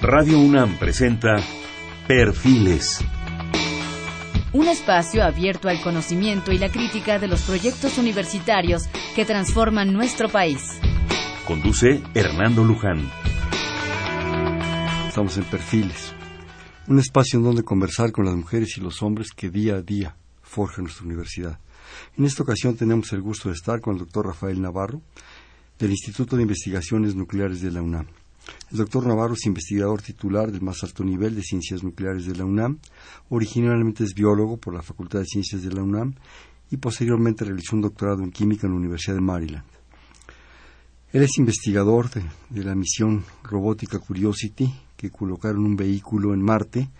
Radio 0.00 0.38
UNAM 0.38 0.78
presenta 0.78 1.42
Perfiles. 2.06 3.04
Un 4.52 4.68
espacio 4.68 5.24
abierto 5.24 5.68
al 5.68 5.82
conocimiento 5.82 6.52
y 6.52 6.58
la 6.58 6.70
crítica 6.70 7.18
de 7.18 7.26
los 7.26 7.42
proyectos 7.42 7.98
universitarios 7.98 8.84
que 9.16 9.24
transforman 9.24 9.92
nuestro 9.92 10.28
país. 10.28 10.78
Conduce 11.44 12.00
Hernando 12.14 12.62
Luján. 12.62 13.10
Estamos 15.08 15.36
en 15.36 15.44
Perfiles, 15.44 16.14
un 16.86 17.00
espacio 17.00 17.40
en 17.40 17.44
donde 17.46 17.64
conversar 17.64 18.12
con 18.12 18.24
las 18.24 18.36
mujeres 18.36 18.78
y 18.78 18.80
los 18.80 19.02
hombres 19.02 19.32
que 19.32 19.50
día 19.50 19.74
a 19.74 19.82
día 19.82 20.16
forjan 20.42 20.84
nuestra 20.84 21.06
universidad. 21.06 21.58
En 22.16 22.24
esta 22.24 22.44
ocasión 22.44 22.76
tenemos 22.76 23.12
el 23.12 23.20
gusto 23.20 23.48
de 23.48 23.56
estar 23.56 23.80
con 23.80 23.94
el 23.94 23.98
doctor 23.98 24.26
Rafael 24.26 24.62
Navarro 24.62 25.02
del 25.76 25.90
Instituto 25.90 26.36
de 26.36 26.42
Investigaciones 26.42 27.16
Nucleares 27.16 27.60
de 27.60 27.72
la 27.72 27.82
UNAM. 27.82 28.06
El 28.70 28.78
doctor 28.78 29.06
Navarro 29.06 29.34
es 29.34 29.46
investigador 29.46 30.02
titular 30.02 30.52
del 30.52 30.62
más 30.62 30.82
alto 30.82 31.04
nivel 31.04 31.34
de 31.34 31.42
ciencias 31.42 31.82
nucleares 31.82 32.26
de 32.26 32.36
la 32.36 32.44
UNAM. 32.44 32.78
Originalmente 33.30 34.04
es 34.04 34.14
biólogo 34.14 34.56
por 34.56 34.74
la 34.74 34.82
Facultad 34.82 35.20
de 35.20 35.26
Ciencias 35.26 35.62
de 35.62 35.72
la 35.72 35.82
UNAM 35.82 36.14
y 36.70 36.76
posteriormente 36.76 37.44
realizó 37.44 37.76
un 37.76 37.82
doctorado 37.82 38.22
en 38.22 38.30
química 38.30 38.66
en 38.66 38.74
la 38.74 38.78
Universidad 38.78 39.14
de 39.14 39.22
Maryland. 39.22 39.64
Él 41.10 41.22
es 41.22 41.38
investigador 41.38 42.10
de, 42.10 42.64
la 42.64 42.74
misión 42.74 43.24
robótica 43.42 43.98
Curiosity, 43.98 44.70
que 44.94 45.10
colocaron 45.10 45.64
un 45.64 45.74
vehículo 45.74 46.34
en 46.34 46.42
Marte 46.42 46.90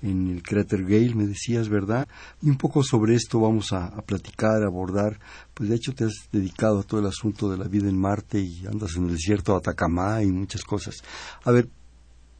en 0.00 0.28
el 0.28 0.42
cráter 0.42 0.84
Gale, 0.84 1.14
me 1.14 1.26
decías, 1.26 1.68
¿verdad? 1.68 2.06
Y 2.40 2.50
un 2.50 2.56
poco 2.56 2.84
sobre 2.84 3.14
esto 3.14 3.40
vamos 3.40 3.72
a, 3.72 3.90
platicar, 4.02 4.62
abordar. 4.62 5.18
Pues 5.58 5.70
de 5.70 5.74
hecho 5.74 5.92
te 5.92 6.04
has 6.04 6.28
dedicado 6.30 6.78
a 6.78 6.82
todo 6.84 7.00
el 7.00 7.06
asunto 7.06 7.50
de 7.50 7.58
la 7.58 7.64
vida 7.64 7.88
en 7.88 7.98
Marte 7.98 8.38
y 8.38 8.64
andas 8.64 8.94
en 8.94 9.06
el 9.06 9.14
desierto 9.14 9.50
de 9.50 9.58
Atacamá 9.58 10.22
y 10.22 10.30
muchas 10.30 10.62
cosas. 10.62 10.98
A 11.42 11.50
ver, 11.50 11.68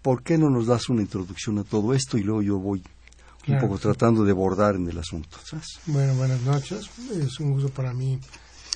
¿por 0.02 0.22
qué 0.22 0.38
no 0.38 0.48
nos 0.50 0.68
das 0.68 0.88
una 0.88 1.02
introducción 1.02 1.58
a 1.58 1.64
todo 1.64 1.94
esto 1.94 2.16
y 2.16 2.22
luego 2.22 2.42
yo 2.42 2.60
voy 2.60 2.80
claro. 3.42 3.60
un 3.60 3.68
poco 3.68 3.80
tratando 3.80 4.22
de 4.22 4.30
abordar 4.30 4.76
en 4.76 4.88
el 4.88 4.96
asunto? 4.98 5.36
¿sabes? 5.44 5.66
Bueno, 5.86 6.14
buenas 6.14 6.42
noches. 6.42 6.88
Es 7.10 7.40
un 7.40 7.54
gusto 7.54 7.70
para 7.70 7.92
mí 7.92 8.20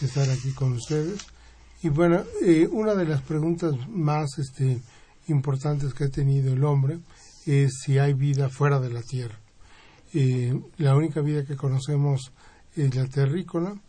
estar 0.01 0.29
aquí 0.29 0.51
con 0.51 0.73
ustedes. 0.73 1.25
Y 1.85 1.91
bueno, 1.91 2.25
eh, 2.45 2.69
una 2.69 2.97
de 2.97 3.05
las 3.05 3.23
preguntas 3.23 3.75
más 3.91 4.39
este, 4.39 4.83
importantes 5.29 5.95
que 5.95 6.03
ha 6.03 6.11
tenido 6.11 6.53
el 6.53 6.65
hombre 6.65 6.99
es 7.47 7.75
si 7.85 7.97
hay 7.99 8.13
vida 8.15 8.49
fuera 8.49 8.81
de 8.81 8.91
la 8.91 9.03
Tierra. 9.03 9.39
Eh, 10.13 10.53
la 10.79 10.97
única 10.97 11.21
vida 11.21 11.45
que 11.45 11.55
conocemos 11.55 12.33
es 12.75 12.93
la 12.97 13.07
terrícola. 13.07 13.81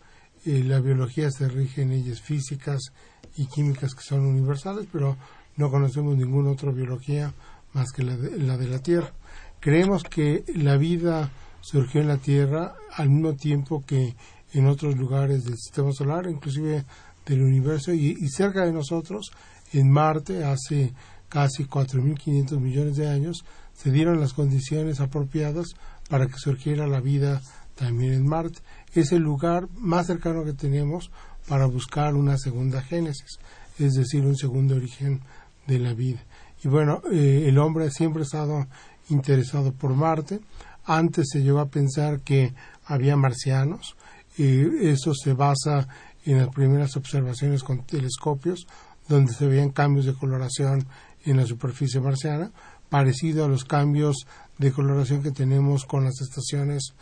Eh, 0.45 0.63
la 0.63 0.79
biología 0.79 1.31
se 1.31 1.47
rige 1.47 1.83
en 1.83 1.89
leyes 1.89 2.21
físicas 2.21 2.91
y 3.37 3.45
químicas 3.47 3.95
que 3.95 4.03
son 4.03 4.25
universales, 4.25 4.87
pero 4.91 5.17
no 5.55 5.69
conocemos 5.69 6.17
ninguna 6.17 6.51
otra 6.51 6.71
biología 6.71 7.33
más 7.73 7.91
que 7.91 8.03
la 8.03 8.17
de, 8.17 8.37
la 8.37 8.57
de 8.57 8.67
la 8.67 8.79
Tierra. 8.79 9.13
Creemos 9.59 10.03
que 10.03 10.43
la 10.55 10.77
vida 10.77 11.31
surgió 11.61 12.01
en 12.01 12.09
la 12.09 12.17
Tierra 12.17 12.75
al 12.91 13.09
mismo 13.09 13.35
tiempo 13.35 13.83
que 13.85 14.15
en 14.51 14.67
otros 14.67 14.97
lugares 14.97 15.45
del 15.45 15.55
sistema 15.55 15.91
solar, 15.93 16.27
inclusive 16.27 16.85
del 17.25 17.41
universo, 17.41 17.93
y, 17.93 18.17
y 18.19 18.27
cerca 18.29 18.65
de 18.65 18.73
nosotros, 18.73 19.31
en 19.71 19.89
Marte, 19.89 20.43
hace 20.43 20.93
casi 21.29 21.65
4.500 21.65 22.59
millones 22.59 22.95
de 22.97 23.07
años, 23.07 23.43
se 23.73 23.91
dieron 23.91 24.19
las 24.19 24.33
condiciones 24.33 24.99
apropiadas 24.99 25.73
para 26.09 26.27
que 26.27 26.37
surgiera 26.37 26.85
la 26.85 26.99
vida 26.99 27.41
también 27.75 28.13
en 28.13 28.27
Marte. 28.27 28.59
Es 28.93 29.11
el 29.11 29.21
lugar 29.21 29.67
más 29.75 30.07
cercano 30.07 30.43
que 30.43 30.53
tenemos 30.53 31.11
para 31.47 31.65
buscar 31.65 32.15
una 32.15 32.37
segunda 32.37 32.81
génesis, 32.81 33.39
es 33.79 33.93
decir, 33.93 34.25
un 34.25 34.37
segundo 34.37 34.75
origen 34.75 35.21
de 35.67 35.79
la 35.79 35.93
vida. 35.93 36.23
Y 36.63 36.67
bueno, 36.67 37.01
eh, 37.11 37.45
el 37.47 37.57
hombre 37.57 37.91
siempre 37.91 38.21
ha 38.21 38.25
estado 38.25 38.67
interesado 39.09 39.73
por 39.73 39.93
Marte. 39.95 40.39
Antes 40.85 41.27
se 41.31 41.41
llegó 41.41 41.59
a 41.59 41.69
pensar 41.69 42.21
que 42.21 42.53
había 42.85 43.15
marcianos. 43.17 43.95
Eh, 44.37 44.67
eso 44.83 45.13
se 45.13 45.33
basa 45.33 45.87
en 46.25 46.37
las 46.37 46.49
primeras 46.49 46.95
observaciones 46.95 47.63
con 47.63 47.85
telescopios, 47.85 48.65
donde 49.07 49.33
se 49.33 49.47
veían 49.47 49.71
cambios 49.71 50.05
de 50.05 50.13
coloración 50.13 50.85
en 51.25 51.37
la 51.37 51.45
superficie 51.45 51.99
marciana, 51.99 52.51
parecido 52.89 53.43
a 53.43 53.47
los 53.47 53.65
cambios 53.65 54.25
de 54.57 54.71
coloración 54.71 55.23
que 55.23 55.31
tenemos 55.31 55.85
con 55.85 56.03
las 56.03 56.21
estaciones, 56.21 56.93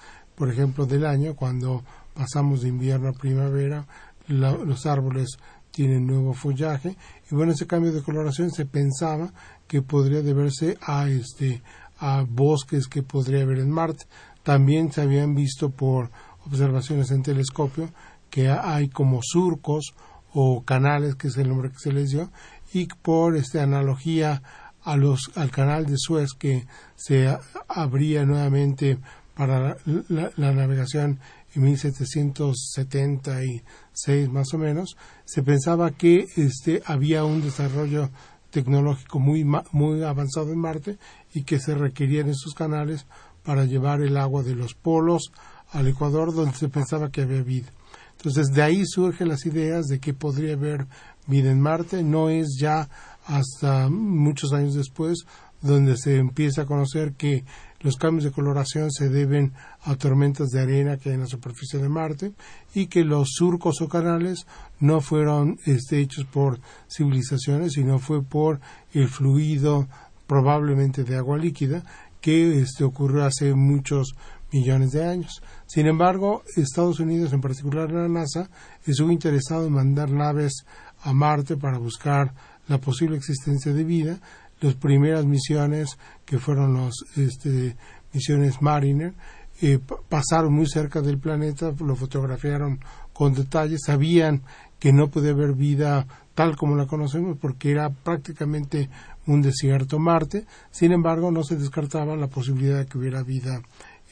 por 0.41 0.49
ejemplo, 0.49 0.87
del 0.87 1.05
año, 1.05 1.35
cuando 1.35 1.83
pasamos 2.15 2.61
de 2.61 2.69
invierno 2.69 3.09
a 3.09 3.13
primavera, 3.13 3.85
la, 4.27 4.51
los 4.53 4.87
árboles 4.87 5.37
tienen 5.69 6.07
nuevo 6.07 6.33
follaje 6.33 6.97
y 7.29 7.35
bueno, 7.35 7.51
ese 7.51 7.67
cambio 7.67 7.91
de 7.91 8.01
coloración 8.01 8.49
se 8.49 8.65
pensaba 8.65 9.31
que 9.67 9.83
podría 9.83 10.23
deberse 10.23 10.79
a 10.81 11.07
este 11.07 11.61
a 11.99 12.25
bosques 12.27 12.87
que 12.87 13.03
podría 13.03 13.43
haber 13.43 13.59
en 13.59 13.69
Marte. 13.69 14.05
También 14.41 14.91
se 14.91 15.01
habían 15.01 15.35
visto 15.35 15.69
por 15.69 16.09
observaciones 16.47 17.11
en 17.11 17.21
telescopio 17.21 17.91
que 18.31 18.49
hay 18.49 18.89
como 18.89 19.19
surcos 19.21 19.93
o 20.33 20.63
canales, 20.63 21.13
que 21.13 21.27
es 21.27 21.37
el 21.37 21.49
nombre 21.49 21.69
que 21.69 21.77
se 21.77 21.93
les 21.93 22.09
dio, 22.09 22.31
y 22.73 22.87
por 22.87 23.35
esta 23.35 23.61
analogía 23.61 24.41
a 24.83 24.97
los, 24.97 25.19
al 25.35 25.51
canal 25.51 25.85
de 25.85 25.97
Suez 25.97 26.33
que 26.33 26.65
se 26.95 27.37
abría 27.67 28.25
nuevamente 28.25 28.97
para 29.41 29.77
la, 29.85 30.31
la, 30.37 30.53
navegación 30.53 31.19
en 31.55 31.63
1776 31.63 34.29
más 34.29 34.53
o 34.53 34.59
menos, 34.59 34.95
se 35.25 35.41
pensaba 35.41 35.89
que 35.89 36.27
este, 36.37 36.83
había 36.85 37.25
un 37.25 37.41
desarrollo 37.41 38.11
tecnológico 38.51 39.17
muy, 39.17 39.43
muy 39.71 40.03
avanzado 40.03 40.53
en 40.53 40.59
Marte 40.59 40.99
y 41.33 41.41
que 41.41 41.59
se 41.59 41.73
requerían 41.73 42.29
esos 42.29 42.53
canales 42.53 43.07
para 43.41 43.65
llevar 43.65 44.03
el 44.03 44.17
agua 44.17 44.43
de 44.43 44.53
los 44.53 44.75
polos 44.75 45.31
al 45.71 45.87
Ecuador 45.87 46.35
donde 46.35 46.55
se 46.55 46.69
pensaba 46.69 47.09
que 47.09 47.23
había 47.23 47.41
vida. 47.41 47.71
Entonces 48.17 48.49
de 48.53 48.61
ahí 48.61 48.85
surgen 48.85 49.29
las 49.29 49.47
ideas 49.47 49.87
de 49.87 49.97
que 49.97 50.13
podría 50.13 50.53
haber 50.53 50.85
vida 51.25 51.49
en 51.49 51.61
Marte. 51.61 52.03
No 52.03 52.29
es 52.29 52.59
ya 52.59 52.87
hasta 53.25 53.89
muchos 53.89 54.53
años 54.53 54.75
después 54.75 55.25
donde 55.63 55.97
se 55.97 56.17
empieza 56.17 56.61
a 56.61 56.67
conocer 56.67 57.13
que 57.13 57.43
los 57.81 57.97
cambios 57.97 58.23
de 58.23 58.31
coloración 58.31 58.91
se 58.91 59.09
deben 59.09 59.53
a 59.81 59.95
tormentas 59.95 60.49
de 60.49 60.61
arena 60.61 60.97
que 60.97 61.09
hay 61.09 61.15
en 61.15 61.21
la 61.21 61.27
superficie 61.27 61.79
de 61.79 61.89
Marte 61.89 62.33
y 62.73 62.87
que 62.87 63.03
los 63.03 63.29
surcos 63.33 63.81
o 63.81 63.89
canales 63.89 64.45
no 64.79 65.01
fueron 65.01 65.59
este, 65.65 65.99
hechos 65.99 66.25
por 66.25 66.59
civilizaciones, 66.89 67.73
sino 67.73 67.99
fue 67.99 68.23
por 68.23 68.59
el 68.93 69.07
fluido 69.07 69.87
probablemente 70.27 71.03
de 71.03 71.17
agua 71.17 71.37
líquida 71.37 71.83
que 72.21 72.61
este, 72.61 72.83
ocurrió 72.83 73.25
hace 73.25 73.53
muchos 73.53 74.15
millones 74.51 74.91
de 74.91 75.05
años. 75.05 75.41
Sin 75.65 75.87
embargo, 75.87 76.43
Estados 76.55 76.99
Unidos, 76.99 77.33
en 77.33 77.41
particular 77.41 77.91
la 77.91 78.07
NASA, 78.07 78.49
estuvo 78.85 79.11
interesado 79.11 79.65
en 79.65 79.73
mandar 79.73 80.11
naves 80.11 80.65
a 81.03 81.13
Marte 81.13 81.57
para 81.57 81.79
buscar 81.79 82.33
la 82.67 82.79
posible 82.79 83.17
existencia 83.17 83.73
de 83.73 83.83
vida. 83.83 84.19
Las 84.61 84.75
primeras 84.75 85.25
misiones, 85.25 85.97
que 86.25 86.39
fueron 86.39 86.73
las 86.75 86.93
este, 87.17 87.75
misiones 88.13 88.61
Mariner, 88.61 89.13
eh, 89.61 89.79
pasaron 90.09 90.53
muy 90.53 90.67
cerca 90.67 91.01
del 91.01 91.19
planeta, 91.19 91.73
lo 91.79 91.95
fotografiaron 91.95 92.79
con 93.13 93.33
detalle, 93.33 93.77
sabían 93.77 94.41
que 94.79 94.91
no 94.91 95.11
podía 95.11 95.31
haber 95.31 95.53
vida 95.53 96.07
tal 96.33 96.55
como 96.55 96.75
la 96.75 96.87
conocemos 96.87 97.37
porque 97.39 97.69
era 97.71 97.89
prácticamente 97.89 98.89
un 99.27 99.43
desierto 99.43 99.99
Marte, 99.99 100.45
sin 100.71 100.91
embargo 100.91 101.29
no 101.29 101.43
se 101.43 101.55
descartaba 101.55 102.15
la 102.15 102.27
posibilidad 102.27 102.79
de 102.79 102.85
que 102.87 102.97
hubiera 102.97 103.21
vida 103.21 103.61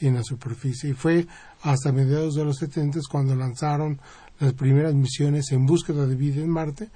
en 0.00 0.14
la 0.14 0.22
superficie. 0.22 0.90
Y 0.90 0.92
fue 0.92 1.26
hasta 1.62 1.90
mediados 1.90 2.34
de 2.34 2.44
los 2.44 2.58
70 2.58 3.00
cuando 3.10 3.34
lanzaron 3.34 4.00
las 4.38 4.52
primeras 4.52 4.94
misiones 4.94 5.50
en 5.50 5.66
búsqueda 5.66 6.06
de 6.06 6.14
vida 6.14 6.40
en 6.40 6.50
Marte 6.50 6.88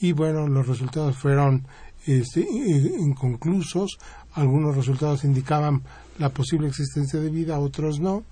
y 0.00 0.12
bueno, 0.12 0.48
los 0.48 0.66
resultados 0.66 1.16
fueron 1.16 1.66
este, 2.06 2.40
inconclusos, 2.40 3.98
algunos 4.32 4.76
resultados 4.76 5.24
indicaban 5.24 5.82
la 6.18 6.30
posible 6.30 6.68
existencia 6.68 7.20
de 7.20 7.30
vida, 7.30 7.58
otros 7.58 8.00
no, 8.00 8.24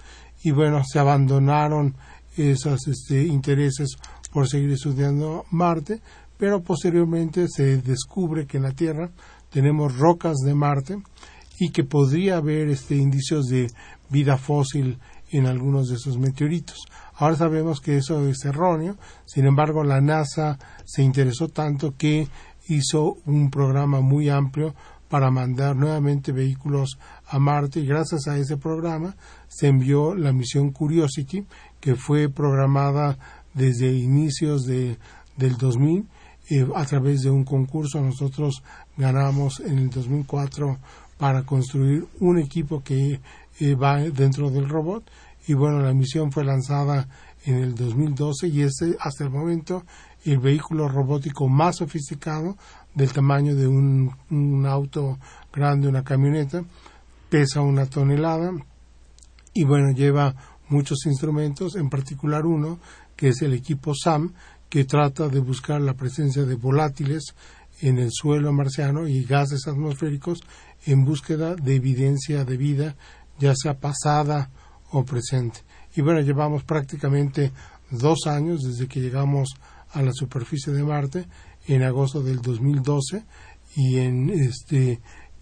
y 0.42 0.50
bueno, 0.52 0.82
se 0.84 0.98
abandonaron 0.98 1.94
esos 2.36 2.86
este, 2.86 3.24
intereses 3.24 3.96
por 4.32 4.48
seguir 4.48 4.70
estudiando 4.70 5.44
Marte, 5.50 6.00
pero 6.36 6.62
posteriormente 6.62 7.46
se 7.48 7.78
descubre 7.78 8.46
que 8.46 8.58
en 8.58 8.62
la 8.62 8.72
Tierra 8.72 9.10
tenemos 9.50 9.96
rocas 9.96 10.36
de 10.44 10.54
Marte 10.54 11.02
y 11.58 11.70
que 11.70 11.84
podría 11.84 12.36
haber 12.36 12.68
este, 12.68 12.94
indicios 12.94 13.46
de 13.46 13.68
vida 14.10 14.36
fósil 14.36 14.98
en 15.30 15.46
algunos 15.46 15.88
de 15.88 15.96
esos 15.96 16.18
meteoritos. 16.18 16.78
Ahora 17.14 17.36
sabemos 17.36 17.80
que 17.80 17.96
eso 17.96 18.26
es 18.28 18.44
erróneo, 18.44 18.96
sin 19.26 19.46
embargo 19.46 19.82
la 19.82 20.00
NASA 20.00 20.58
se 20.84 21.02
interesó 21.02 21.48
tanto 21.48 21.94
que 21.96 22.28
hizo 22.68 23.18
un 23.26 23.50
programa 23.50 24.00
muy 24.00 24.28
amplio 24.28 24.74
para 25.08 25.30
mandar 25.30 25.74
nuevamente 25.74 26.32
vehículos 26.32 26.98
a 27.26 27.38
Marte 27.38 27.80
y 27.80 27.86
gracias 27.86 28.28
a 28.28 28.36
ese 28.36 28.56
programa 28.56 29.16
se 29.48 29.68
envió 29.68 30.14
la 30.14 30.32
misión 30.32 30.70
Curiosity 30.70 31.46
que 31.80 31.94
fue 31.94 32.28
programada 32.28 33.18
desde 33.54 33.92
inicios 33.92 34.64
de, 34.66 34.98
del 35.36 35.56
2000 35.56 36.06
eh, 36.50 36.66
a 36.74 36.84
través 36.84 37.22
de 37.22 37.30
un 37.30 37.44
concurso. 37.44 38.00
Nosotros 38.00 38.62
ganamos 38.96 39.60
en 39.60 39.78
el 39.78 39.90
2004 39.90 40.78
para 41.16 41.42
construir 41.42 42.06
un 42.20 42.38
equipo 42.38 42.82
que 42.82 43.20
eh, 43.60 43.74
va 43.74 43.98
dentro 43.98 44.50
del 44.50 44.68
robot 44.68 45.04
y 45.48 45.54
bueno 45.54 45.80
la 45.80 45.94
misión 45.94 46.30
fue 46.30 46.44
lanzada 46.44 47.08
en 47.44 47.56
el 47.56 47.74
2012 47.74 48.48
y 48.48 48.60
es 48.60 48.84
hasta 49.00 49.24
el 49.24 49.30
momento 49.30 49.84
el 50.24 50.38
vehículo 50.38 50.88
robótico 50.88 51.48
más 51.48 51.76
sofisticado 51.76 52.56
del 52.94 53.12
tamaño 53.12 53.56
de 53.56 53.66
un, 53.66 54.14
un 54.30 54.66
auto 54.66 55.18
grande, 55.50 55.88
una 55.88 56.04
camioneta, 56.04 56.64
pesa 57.30 57.62
una 57.62 57.86
tonelada 57.86 58.52
y 59.54 59.64
bueno, 59.64 59.92
lleva 59.92 60.34
muchos 60.68 61.06
instrumentos, 61.06 61.76
en 61.76 61.88
particular 61.88 62.44
uno 62.44 62.78
que 63.16 63.28
es 63.28 63.40
el 63.40 63.54
equipo 63.54 63.94
SAM, 63.94 64.34
que 64.68 64.84
trata 64.84 65.28
de 65.28 65.40
buscar 65.40 65.80
la 65.80 65.94
presencia 65.94 66.44
de 66.44 66.56
volátiles 66.56 67.34
en 67.80 67.98
el 67.98 68.10
suelo 68.12 68.52
marciano 68.52 69.08
y 69.08 69.24
gases 69.24 69.66
atmosféricos 69.66 70.40
en 70.84 71.06
búsqueda 71.06 71.54
de 71.54 71.76
evidencia 71.76 72.44
de 72.44 72.56
vida, 72.58 72.96
ya 73.38 73.54
sea 73.56 73.78
pasada 73.80 74.50
o 74.90 75.04
presente. 75.04 75.60
Y 75.94 76.02
bueno, 76.02 76.20
llevamos 76.20 76.64
prácticamente 76.64 77.52
dos 77.90 78.26
años 78.26 78.62
desde 78.62 78.88
que 78.88 79.00
llegamos 79.00 79.54
a 79.92 80.02
la 80.02 80.12
superficie 80.12 80.72
de 80.72 80.84
Marte 80.84 81.26
en 81.66 81.82
agosto 81.82 82.22
del 82.22 82.40
2012 82.40 83.24
y 83.76 83.98
en 83.98 84.30
este 84.30 85.00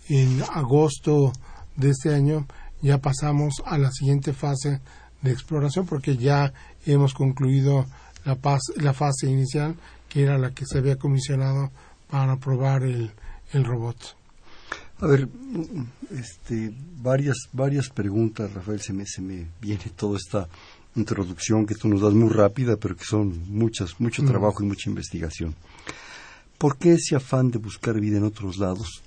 en 0.09 0.43
agosto 0.53 1.33
de 1.77 1.91
este 1.91 2.15
año 2.15 2.47
ya 2.81 2.99
pasamos 2.99 3.63
a 3.65 3.79
la 3.79 3.91
siguiente 3.91 4.33
fase 4.33 4.81
de 5.23 5.33
exploración 5.33 5.87
porque 5.87 6.17
ya 6.17 6.53
hemos 6.85 7.15
concluido 7.15 7.87
la, 8.25 8.39
la 8.77 8.93
fase 8.93 9.29
inicial 9.29 9.77
que 10.09 10.23
era 10.23 10.39
la 10.39 10.51
que 10.53 10.67
se 10.67 10.79
había 10.79 10.97
comisionado 10.97 11.71
para 12.09 12.37
probar 12.37 12.85
el, 12.85 13.13
el 13.53 13.65
robot. 13.65 14.17
A 15.01 15.07
ver, 15.07 15.29
este, 16.11 16.73
varias, 17.03 17.37
varias 17.53 17.91
preguntas, 17.91 18.53
Rafael, 18.53 18.81
se 18.81 18.93
me, 18.93 19.05
se 19.07 19.21
me 19.21 19.47
viene 19.61 19.85
toda 19.95 20.17
esta 20.17 20.49
introducción 20.95 21.67
que 21.67 21.75
tú 21.75 21.89
nos 21.89 22.01
das 22.01 22.15
muy 22.15 22.31
rápida, 22.31 22.77
pero 22.77 22.97
que 22.97 23.05
son 23.05 23.45
muchas, 23.49 24.01
mucho 24.01 24.23
mm. 24.23 24.27
trabajo 24.27 24.63
y 24.63 24.67
mucha 24.67 24.89
investigación. 24.89 25.55
¿Por 26.59 26.79
qué 26.79 26.95
ese 26.95 27.15
afán 27.15 27.51
de 27.51 27.59
buscar 27.59 28.01
vida 28.01 28.17
en 28.17 28.25
otros 28.25 28.57
lados? 28.57 29.03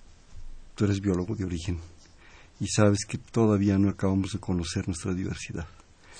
Tú 0.76 0.86
eres 0.86 1.02
biólogo 1.02 1.36
de 1.36 1.46
origen 1.46 1.80
y 2.60 2.68
sabes 2.68 3.06
que 3.08 3.18
todavía 3.18 3.78
no 3.80 3.90
acabamos 3.90 4.34
de 4.34 4.40
conocer 4.40 4.88
nuestra 4.88 5.14
diversidad, 5.14 5.68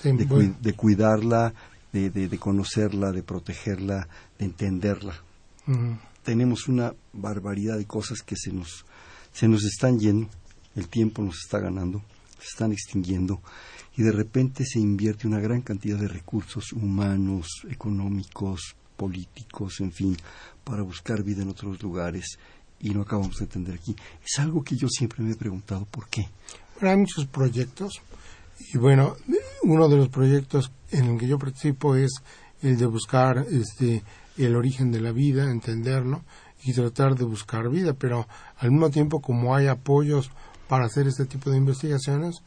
de, 0.02 0.72
cuidarla, 0.74 1.54
de, 1.92 2.10
de, 2.10 2.38
conocerla, 2.38 3.12
de 3.12 3.22
protegerla, 3.22 4.08
de 4.38 4.46
entenderla. 4.46 5.14
Tenemos 6.24 6.66
una 6.66 6.92
barbaridad 7.12 7.78
de 7.78 7.86
cosas 7.86 8.22
que 8.22 8.36
se 8.36 8.52
nos, 8.52 8.84
se 9.32 9.48
nos 9.48 9.64
están 9.64 9.98
yendo, 9.98 10.28
el 10.76 10.88
tiempo 10.88 11.22
nos 11.22 11.38
está 11.44 11.58
ganando, 11.58 12.02
se 12.38 12.46
están 12.46 12.72
extinguiendo 12.72 13.40
y 13.96 14.02
de 14.02 14.12
repente 14.12 14.64
se 14.64 14.78
invierte 14.78 15.26
una 15.26 15.40
gran 15.40 15.62
cantidad 15.62 15.98
de 15.98 16.08
recursos 16.08 16.72
humanos, 16.72 17.46
económicos, 17.68 18.76
políticos, 18.96 19.80
en 19.80 19.92
fin, 19.92 20.16
para 20.64 20.82
buscar 20.82 21.22
vida 21.22 21.42
en 21.42 21.48
otros 21.48 21.82
lugares 21.82 22.38
y 22.80 22.90
no 22.90 23.02
acabamos 23.02 23.36
de 23.36 23.44
entender 23.44 23.74
aquí. 23.74 23.94
Es 24.24 24.38
algo 24.38 24.62
que 24.62 24.76
yo 24.76 24.88
siempre 24.88 25.22
me 25.22 25.32
he 25.32 25.36
preguntado 25.36 25.86
por 25.86 26.08
qué. 26.08 26.28
hay 26.80 26.96
muchos 26.96 27.26
proyectos 27.26 28.00
y 28.72 28.78
bueno, 28.78 29.16
uno 29.62 29.88
de 29.88 29.96
los 29.96 30.08
proyectos 30.08 30.70
en 30.90 31.06
el 31.06 31.18
que 31.18 31.26
yo 31.26 31.38
participo 31.38 31.96
es 31.96 32.10
el 32.62 32.76
de 32.76 32.86
buscar 32.86 33.46
este 33.50 34.02
el 34.36 34.56
origen 34.56 34.90
de 34.90 35.00
la 35.00 35.12
vida, 35.12 35.50
entenderlo 35.50 36.22
y 36.64 36.72
tratar 36.72 37.14
de 37.16 37.24
buscar 37.24 37.68
vida, 37.70 37.94
pero 37.94 38.26
al 38.58 38.70
mismo 38.70 38.90
tiempo 38.90 39.20
como 39.20 39.54
hay 39.54 39.66
apoyos 39.66 40.30
para 40.68 40.86
hacer 40.86 41.06
este 41.06 41.26
tipo 41.26 41.50
de 41.50 41.56
investigaciones, 41.56 42.42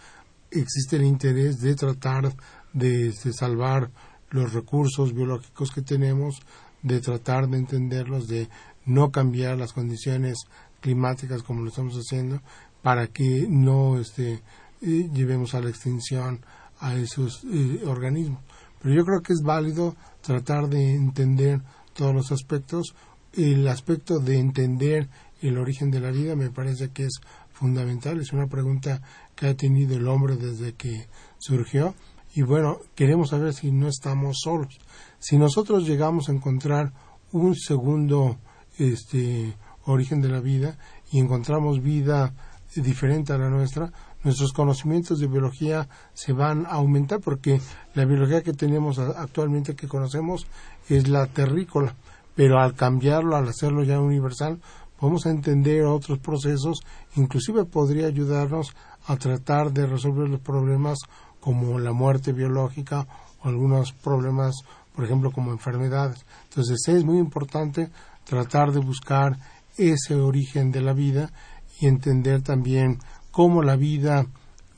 existe 0.51 0.97
el 0.97 1.05
interés 1.05 1.59
de 1.59 1.75
tratar 1.75 2.33
de, 2.73 3.11
de 3.11 3.33
salvar 3.33 3.89
los 4.29 4.53
recursos 4.53 5.13
biológicos 5.13 5.71
que 5.71 5.81
tenemos, 5.81 6.41
de 6.81 7.01
tratar 7.01 7.47
de 7.47 7.57
entenderlos, 7.57 8.27
de 8.27 8.49
no 8.85 9.11
cambiar 9.11 9.57
las 9.57 9.73
condiciones 9.73 10.37
climáticas 10.81 11.43
como 11.43 11.61
lo 11.61 11.69
estamos 11.69 11.95
haciendo 11.95 12.41
para 12.81 13.07
que 13.07 13.47
no 13.49 13.97
este, 13.97 14.43
eh, 14.81 15.09
llevemos 15.13 15.55
a 15.55 15.61
la 15.61 15.69
extinción 15.69 16.41
a 16.79 16.95
esos 16.95 17.43
eh, 17.45 17.81
organismos. 17.85 18.43
Pero 18.81 18.93
yo 18.93 19.05
creo 19.05 19.21
que 19.21 19.31
es 19.31 19.41
válido 19.41 19.95
tratar 20.21 20.67
de 20.67 20.93
entender 20.93 21.61
todos 21.93 22.13
los 22.13 22.31
aspectos. 22.33 22.93
El 23.35 23.67
aspecto 23.67 24.19
de 24.19 24.37
entender 24.37 25.09
el 25.41 25.57
origen 25.57 25.89
de 25.89 25.99
la 25.99 26.11
vida 26.11 26.35
me 26.35 26.51
parece 26.51 26.91
que 26.91 27.05
es 27.05 27.19
fundamental. 27.51 28.19
Es 28.19 28.31
una 28.31 28.47
pregunta 28.47 29.01
que 29.35 29.47
ha 29.47 29.55
tenido 29.55 29.95
el 29.95 30.07
hombre 30.07 30.35
desde 30.35 30.73
que 30.73 31.07
surgió. 31.39 31.95
Y 32.35 32.43
bueno, 32.43 32.79
queremos 32.93 33.31
saber 33.31 33.53
si 33.53 33.71
no 33.71 33.87
estamos 33.87 34.41
solos. 34.43 34.79
Si 35.17 35.37
nosotros 35.37 35.87
llegamos 35.87 36.29
a 36.29 36.31
encontrar 36.31 36.93
un 37.31 37.55
segundo 37.55 38.37
este 38.77 39.55
origen 39.85 40.21
de 40.21 40.29
la 40.29 40.39
vida 40.39 40.77
y 41.11 41.19
encontramos 41.19 41.81
vida 41.81 42.33
diferente 42.75 43.33
a 43.33 43.37
la 43.37 43.49
nuestra, 43.49 43.91
nuestros 44.23 44.53
conocimientos 44.53 45.19
de 45.19 45.27
biología 45.27 45.89
se 46.13 46.33
van 46.33 46.65
a 46.65 46.73
aumentar 46.73 47.19
porque 47.19 47.59
la 47.93 48.05
biología 48.05 48.41
que 48.41 48.53
tenemos 48.53 48.97
actualmente 48.99 49.75
que 49.75 49.87
conocemos 49.87 50.47
es 50.89 51.07
la 51.07 51.27
terrícola, 51.27 51.95
pero 52.35 52.59
al 52.59 52.73
cambiarlo, 52.73 53.35
al 53.35 53.47
hacerlo 53.47 53.83
ya 53.83 53.99
universal, 53.99 54.59
podemos 54.99 55.25
entender 55.25 55.83
otros 55.85 56.19
procesos, 56.19 56.79
inclusive 57.15 57.65
podría 57.65 58.07
ayudarnos 58.07 58.75
a 59.05 59.17
tratar 59.17 59.71
de 59.71 59.85
resolver 59.85 60.29
los 60.29 60.39
problemas 60.39 60.99
como 61.39 61.77
la 61.79 61.91
muerte 61.91 62.31
biológica 62.31 63.05
o 63.43 63.49
algunos 63.49 63.91
problemas, 63.91 64.55
por 64.95 65.03
ejemplo, 65.03 65.31
como 65.31 65.51
enfermedades. 65.51 66.25
Entonces 66.49 66.87
es 66.87 67.03
muy 67.03 67.17
importante 67.17 67.89
tratar 68.23 68.71
de 68.71 68.79
buscar 68.79 69.37
ese 69.77 70.15
origen 70.15 70.71
de 70.71 70.81
la 70.81 70.93
vida 70.93 71.31
y 71.79 71.87
entender 71.87 72.41
también 72.41 72.99
cómo 73.31 73.61
la 73.61 73.75
vida 73.75 74.25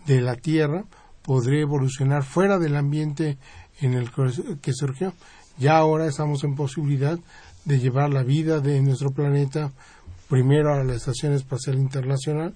de 0.08 0.22
la 0.22 0.36
Tierra 0.36 0.86
podría 1.22 1.62
evolucionar 1.62 2.24
fuera 2.24 2.58
del 2.58 2.75
ambiente 2.75 3.38
en 3.80 3.94
el 3.94 4.10
que 4.62 4.74
surgió. 4.74 5.13
Ya 5.58 5.78
ahora 5.78 6.08
estamos 6.08 6.44
en 6.44 6.56
posibilidad 6.56 7.19
de 7.65 7.79
llevar 7.79 8.12
la 8.12 8.23
vida 8.23 8.59
de 8.62 8.81
nuestro 8.81 9.12
planeta 9.12 9.71
primero 10.29 10.73
a 10.73 10.83
la 10.83 10.94
Estación 10.94 11.33
Espacial 11.33 11.77
Internacional, 11.77 12.55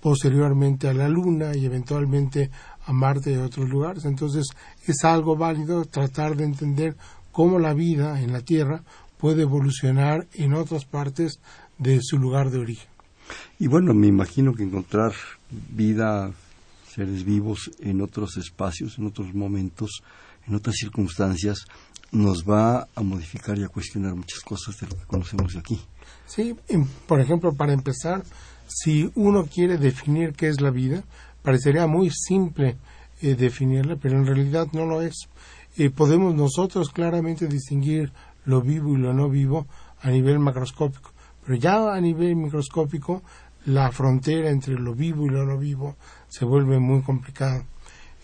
posteriormente 0.00 0.88
a 0.88 0.94
la 0.94 1.08
Luna 1.08 1.56
y 1.56 1.64
eventualmente 1.64 2.50
a 2.84 2.92
Marte 2.92 3.32
y 3.32 3.34
a 3.34 3.44
otros 3.44 3.68
lugares. 3.68 4.04
Entonces 4.04 4.48
es 4.86 5.04
algo 5.04 5.36
válido 5.36 5.84
tratar 5.84 6.36
de 6.36 6.44
entender 6.44 6.96
cómo 7.30 7.58
la 7.58 7.72
vida 7.72 8.20
en 8.20 8.32
la 8.32 8.40
Tierra 8.40 8.82
puede 9.18 9.42
evolucionar 9.42 10.26
en 10.34 10.54
otras 10.54 10.84
partes 10.84 11.38
de 11.78 12.00
su 12.02 12.18
lugar 12.18 12.50
de 12.50 12.58
origen. 12.58 12.88
Y 13.58 13.68
bueno, 13.68 13.94
me 13.94 14.08
imagino 14.08 14.52
que 14.54 14.64
encontrar 14.64 15.12
vida, 15.50 16.32
seres 16.88 17.24
vivos 17.24 17.70
en 17.80 18.00
otros 18.00 18.36
espacios, 18.36 18.98
en 18.98 19.06
otros 19.06 19.32
momentos, 19.32 20.02
en 20.46 20.54
otras 20.54 20.76
circunstancias, 20.76 21.64
nos 22.10 22.44
va 22.44 22.88
a 22.94 23.02
modificar 23.02 23.58
y 23.58 23.64
a 23.64 23.68
cuestionar 23.68 24.14
muchas 24.14 24.40
cosas 24.40 24.78
de 24.78 24.86
lo 24.86 24.96
que 24.96 25.06
conocemos 25.06 25.56
aquí. 25.56 25.80
Sí, 26.26 26.54
por 27.06 27.20
ejemplo, 27.20 27.54
para 27.54 27.72
empezar, 27.72 28.22
si 28.66 29.10
uno 29.14 29.46
quiere 29.46 29.78
definir 29.78 30.34
qué 30.34 30.48
es 30.48 30.60
la 30.60 30.70
vida, 30.70 31.04
parecería 31.42 31.86
muy 31.86 32.10
simple 32.10 32.76
eh, 33.20 33.34
definirla, 33.34 33.96
pero 33.96 34.18
en 34.18 34.26
realidad 34.26 34.68
no 34.72 34.84
lo 34.84 35.00
es. 35.00 35.28
Eh, 35.76 35.90
podemos 35.90 36.34
nosotros 36.34 36.90
claramente 36.90 37.46
distinguir 37.46 38.12
lo 38.44 38.60
vivo 38.60 38.94
y 38.94 38.98
lo 38.98 39.14
no 39.14 39.28
vivo 39.28 39.66
a 40.00 40.10
nivel 40.10 40.38
macroscópico. 40.38 41.12
Pero 41.44 41.58
ya 41.58 41.94
a 41.94 42.00
nivel 42.00 42.36
microscópico, 42.36 43.22
la 43.66 43.90
frontera 43.90 44.50
entre 44.50 44.74
lo 44.74 44.94
vivo 44.94 45.26
y 45.26 45.30
lo 45.30 45.46
no 45.46 45.58
vivo 45.58 45.96
se 46.28 46.44
vuelve 46.44 46.78
muy 46.78 47.02
complicada. 47.02 47.64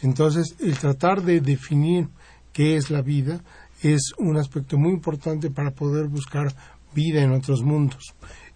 Entonces, 0.02 0.56
el 0.60 0.78
tratar 0.78 1.22
de 1.22 1.40
definir 1.40 2.08
qué 2.52 2.76
es 2.76 2.90
la 2.90 3.02
vida 3.02 3.42
es 3.82 4.12
un 4.18 4.36
aspecto 4.36 4.78
muy 4.78 4.92
importante 4.92 5.50
para 5.50 5.70
poder 5.70 6.08
buscar 6.08 6.54
vida 6.94 7.22
en 7.22 7.32
otros 7.32 7.62
mundos. 7.62 8.14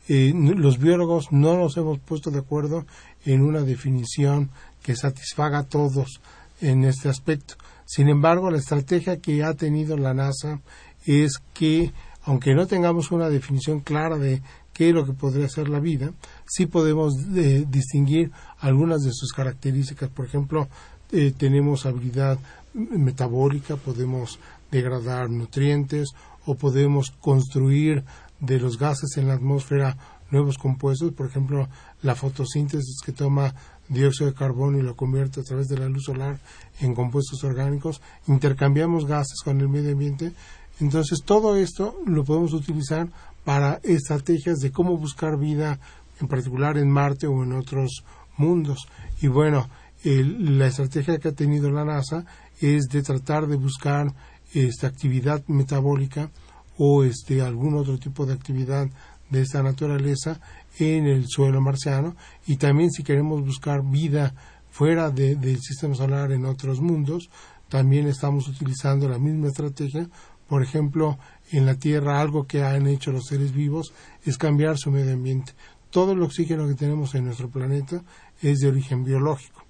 Eh, 0.08 0.32
los 0.34 0.78
biólogos 0.78 1.30
no 1.30 1.56
nos 1.56 1.76
hemos 1.76 1.98
puesto 2.00 2.30
de 2.30 2.40
acuerdo 2.40 2.86
en 3.24 3.42
una 3.42 3.60
definición 3.60 4.50
que 4.82 4.96
satisfaga 4.96 5.60
a 5.60 5.68
todos 5.68 6.20
en 6.60 6.84
este 6.84 7.08
aspecto. 7.08 7.54
Sin 7.84 8.08
embargo, 8.08 8.50
la 8.50 8.58
estrategia 8.58 9.20
que 9.20 9.44
ha 9.44 9.54
tenido 9.54 9.96
la 9.96 10.14
NASA 10.14 10.60
es 11.06 11.34
que, 11.54 11.92
aunque 12.22 12.54
no 12.54 12.66
tengamos 12.66 13.10
una 13.12 13.28
definición 13.28 13.80
clara 13.80 14.16
de 14.16 14.42
qué 14.72 14.88
es 14.88 14.94
lo 14.94 15.04
que 15.04 15.12
podría 15.12 15.48
ser 15.48 15.68
la 15.68 15.78
vida, 15.78 16.12
sí 16.46 16.66
podemos 16.66 17.14
eh, 17.36 17.64
distinguir 17.68 18.32
algunas 18.58 19.02
de 19.02 19.12
sus 19.12 19.32
características. 19.32 20.08
Por 20.10 20.26
ejemplo, 20.26 20.68
eh, 21.12 21.32
tenemos 21.36 21.86
habilidad 21.86 22.38
metabólica, 22.74 23.76
podemos 23.76 24.38
degradar 24.70 25.30
nutrientes 25.30 26.10
o 26.46 26.54
podemos 26.54 27.10
construir 27.20 28.04
de 28.40 28.58
los 28.58 28.78
gases 28.78 29.16
en 29.16 29.28
la 29.28 29.34
atmósfera 29.34 29.96
nuevos 30.30 30.56
compuestos, 30.56 31.12
por 31.12 31.26
ejemplo, 31.26 31.68
la 32.02 32.14
fotosíntesis 32.14 33.00
que 33.04 33.12
toma 33.12 33.54
dióxido 33.88 34.30
de 34.30 34.36
carbono 34.36 34.78
y 34.78 34.82
lo 34.82 34.96
convierte 34.96 35.40
a 35.40 35.44
través 35.44 35.68
de 35.68 35.78
la 35.78 35.88
luz 35.88 36.04
solar 36.04 36.40
en 36.80 36.94
compuestos 36.94 37.44
orgánicos, 37.44 38.00
intercambiamos 38.26 39.06
gases 39.06 39.40
con 39.44 39.60
el 39.60 39.68
medio 39.68 39.92
ambiente. 39.92 40.32
Entonces, 40.80 41.22
todo 41.24 41.56
esto 41.56 41.96
lo 42.06 42.24
podemos 42.24 42.54
utilizar 42.54 43.08
para 43.44 43.80
estrategias 43.82 44.58
de 44.58 44.72
cómo 44.72 44.96
buscar 44.96 45.38
vida, 45.38 45.78
en 46.20 46.28
particular 46.28 46.78
en 46.78 46.90
Marte 46.90 47.26
o 47.26 47.42
en 47.42 47.52
otros 47.52 48.02
mundos. 48.38 48.88
Y 49.20 49.28
bueno, 49.28 49.68
la 50.04 50.66
estrategia 50.66 51.18
que 51.18 51.28
ha 51.28 51.32
tenido 51.32 51.70
la 51.70 51.84
NASA 51.84 52.24
es 52.60 52.88
de 52.88 53.02
tratar 53.02 53.46
de 53.46 53.56
buscar 53.56 54.12
esta 54.52 54.86
actividad 54.86 55.42
metabólica 55.46 56.30
o 56.76 57.04
este 57.04 57.42
algún 57.42 57.74
otro 57.74 57.98
tipo 57.98 58.26
de 58.26 58.34
actividad 58.34 58.88
de 59.30 59.40
esta 59.40 59.62
naturaleza 59.62 60.40
en 60.78 61.06
el 61.06 61.26
suelo 61.28 61.60
marciano 61.60 62.16
y 62.46 62.56
también 62.56 62.90
si 62.90 63.02
queremos 63.02 63.44
buscar 63.44 63.82
vida 63.82 64.34
fuera 64.70 65.10
del 65.10 65.60
sistema 65.60 65.94
solar 65.94 66.32
en 66.32 66.46
otros 66.46 66.80
mundos, 66.80 67.30
también 67.68 68.06
estamos 68.06 68.48
utilizando 68.48 69.08
la 69.08 69.18
misma 69.18 69.48
estrategia. 69.48 70.08
Por 70.48 70.62
ejemplo, 70.62 71.18
en 71.50 71.66
la 71.66 71.74
Tierra 71.74 72.20
algo 72.20 72.46
que 72.46 72.62
han 72.64 72.86
hecho 72.86 73.12
los 73.12 73.26
seres 73.26 73.52
vivos 73.52 73.92
es 74.24 74.38
cambiar 74.38 74.78
su 74.78 74.90
medio 74.90 75.12
ambiente. 75.12 75.52
Todo 75.90 76.12
el 76.12 76.22
oxígeno 76.22 76.66
que 76.66 76.74
tenemos 76.74 77.14
en 77.14 77.26
nuestro 77.26 77.50
planeta 77.50 78.02
es 78.40 78.60
de 78.60 78.68
origen 78.68 79.04
biológico. 79.04 79.62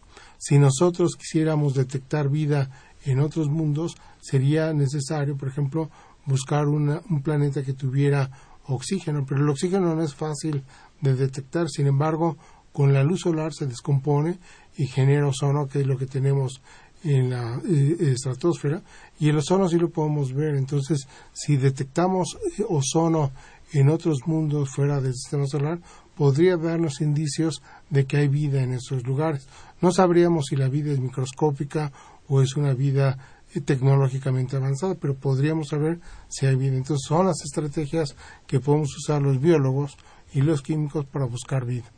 Si 0.42 0.58
nosotros 0.58 1.14
quisiéramos 1.14 1.75
detectar 1.75 2.28
vida 2.28 2.68
en 3.04 3.20
otros 3.20 3.49
mundos, 3.49 3.94
sería 4.20 4.72
necesario, 4.72 5.37
por 5.37 5.46
ejemplo, 5.46 5.88
buscar 6.26 6.66
un 6.66 7.22
planeta 7.22 7.62
que 7.62 7.75
tuviera 7.75 8.28
oxígeno, 8.66 9.25
pero 9.25 9.40
el 9.40 9.49
oxígeno 9.49 9.94
no 9.94 10.02
es 10.02 10.16
fácil 10.16 10.64
de 11.00 11.14
detectar, 11.14 11.68
sin 11.68 11.87
embargo, 11.87 12.37
con 12.72 12.92
la 12.92 13.04
luz 13.04 13.20
solar 13.20 13.52
se 13.52 13.66
descompone 13.66 14.40
y 14.76 14.88
genera 14.88 15.28
ozono, 15.28 15.68
que 15.68 15.82
es 15.82 15.87
lo 15.87 15.96
que 15.96 16.06
tenemos 16.06 16.61
en 17.04 17.30
la 17.30 17.61
eh, 17.64 17.96
estratosfera, 18.00 18.82
y 19.20 19.28
el 19.28 19.38
ozono 19.38 19.68
sí 19.68 19.78
lo 19.78 19.90
podemos 19.90 20.32
ver. 20.32 20.56
Entonces, 20.56 21.06
si 21.32 21.56
detectamos 21.56 22.37
eh, 22.58 22.64
ozono 22.68 23.30
en 23.72 23.90
otros 23.90 24.26
mundos 24.26 24.70
fuera 24.70 25.00
del 25.00 25.14
sistema 25.14 25.46
solar, 25.46 25.78
podría 26.16 26.57
darnos 26.57 27.00
indicios 27.00 27.62
de 27.90 28.07
que 28.07 28.19
hay 28.19 28.28
vida 28.28 28.62
en 28.62 28.75
esos 28.75 29.04
lugares. 29.07 29.47
No 29.81 29.92
sabríamos 29.92 30.47
si 30.49 30.57
la 30.57 30.69
vida 30.69 30.92
es 30.92 31.00
microscópica 31.00 31.92
o 32.28 32.42
es 32.42 32.57
una 32.57 32.75
vida 32.75 33.19
tecnológicamente 33.64 34.57
avanzada, 34.57 34.95
pero 34.95 35.14
podríamos 35.14 35.69
saber 35.69 36.00
si 36.28 36.47
hay 36.47 36.57
vida. 36.57 36.76
Entonces 36.76 37.07
son 37.07 37.26
las 37.26 37.42
estrategias 37.45 38.16
que 38.47 38.61
podemos 38.61 38.97
usar 38.97 39.21
los 39.21 39.40
biólogos 39.40 39.97
y 40.33 40.40
los 40.40 40.62
químicos 40.62 41.04
para 41.04 41.26
buscar 41.26 41.66
vida. 41.66 41.90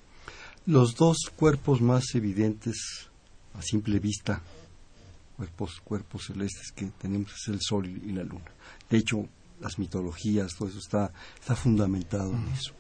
Los 0.67 0.95
dos 0.97 1.31
cuerpos 1.37 1.81
más 1.81 2.05
evidentes 2.15 3.09
a 3.55 3.63
simple 3.63 4.01
vista, 4.01 4.41
cuerpos, 5.37 5.81
cuerpos 5.85 6.27
celestes 6.27 6.73
que 6.73 6.87
tenemos 6.99 7.33
es 7.33 7.49
el 7.49 7.61
Sol 7.61 7.87
y 7.87 8.13
la 8.13 8.25
Luna. 8.25 8.51
De 8.91 8.99
hecho, 8.99 9.29
las 9.61 9.79
mitologías, 9.79 10.55
todo 10.57 10.69
eso 10.69 10.79
está, 10.79 11.13
está 11.39 11.55
fundamentado 11.55 12.33
en 12.33 12.49
eso. 12.49 12.73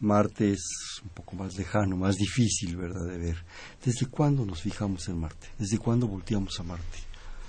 Marte 0.00 0.52
es 0.52 1.00
un 1.02 1.10
poco 1.10 1.36
más 1.36 1.56
lejano, 1.56 1.96
más 1.96 2.16
difícil, 2.16 2.76
¿verdad?, 2.76 3.06
de 3.06 3.18
ver. 3.18 3.36
¿Desde 3.84 4.06
cuándo 4.06 4.44
nos 4.46 4.62
fijamos 4.62 5.08
en 5.08 5.18
Marte? 5.18 5.48
¿Desde 5.58 5.78
cuándo 5.78 6.08
volteamos 6.08 6.58
a 6.58 6.62
Marte? 6.62 6.98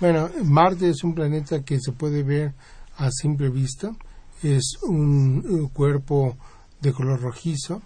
Bueno, 0.00 0.30
Marte 0.44 0.90
es 0.90 1.02
un 1.02 1.14
planeta 1.14 1.62
que 1.64 1.78
se 1.80 1.92
puede 1.92 2.22
ver 2.22 2.54
a 2.96 3.10
simple 3.10 3.48
vista. 3.48 3.94
Es 4.42 4.76
un, 4.82 5.68
cuerpo 5.72 6.36
de 6.80 6.92
color 6.92 7.20
rojizo. 7.20 7.82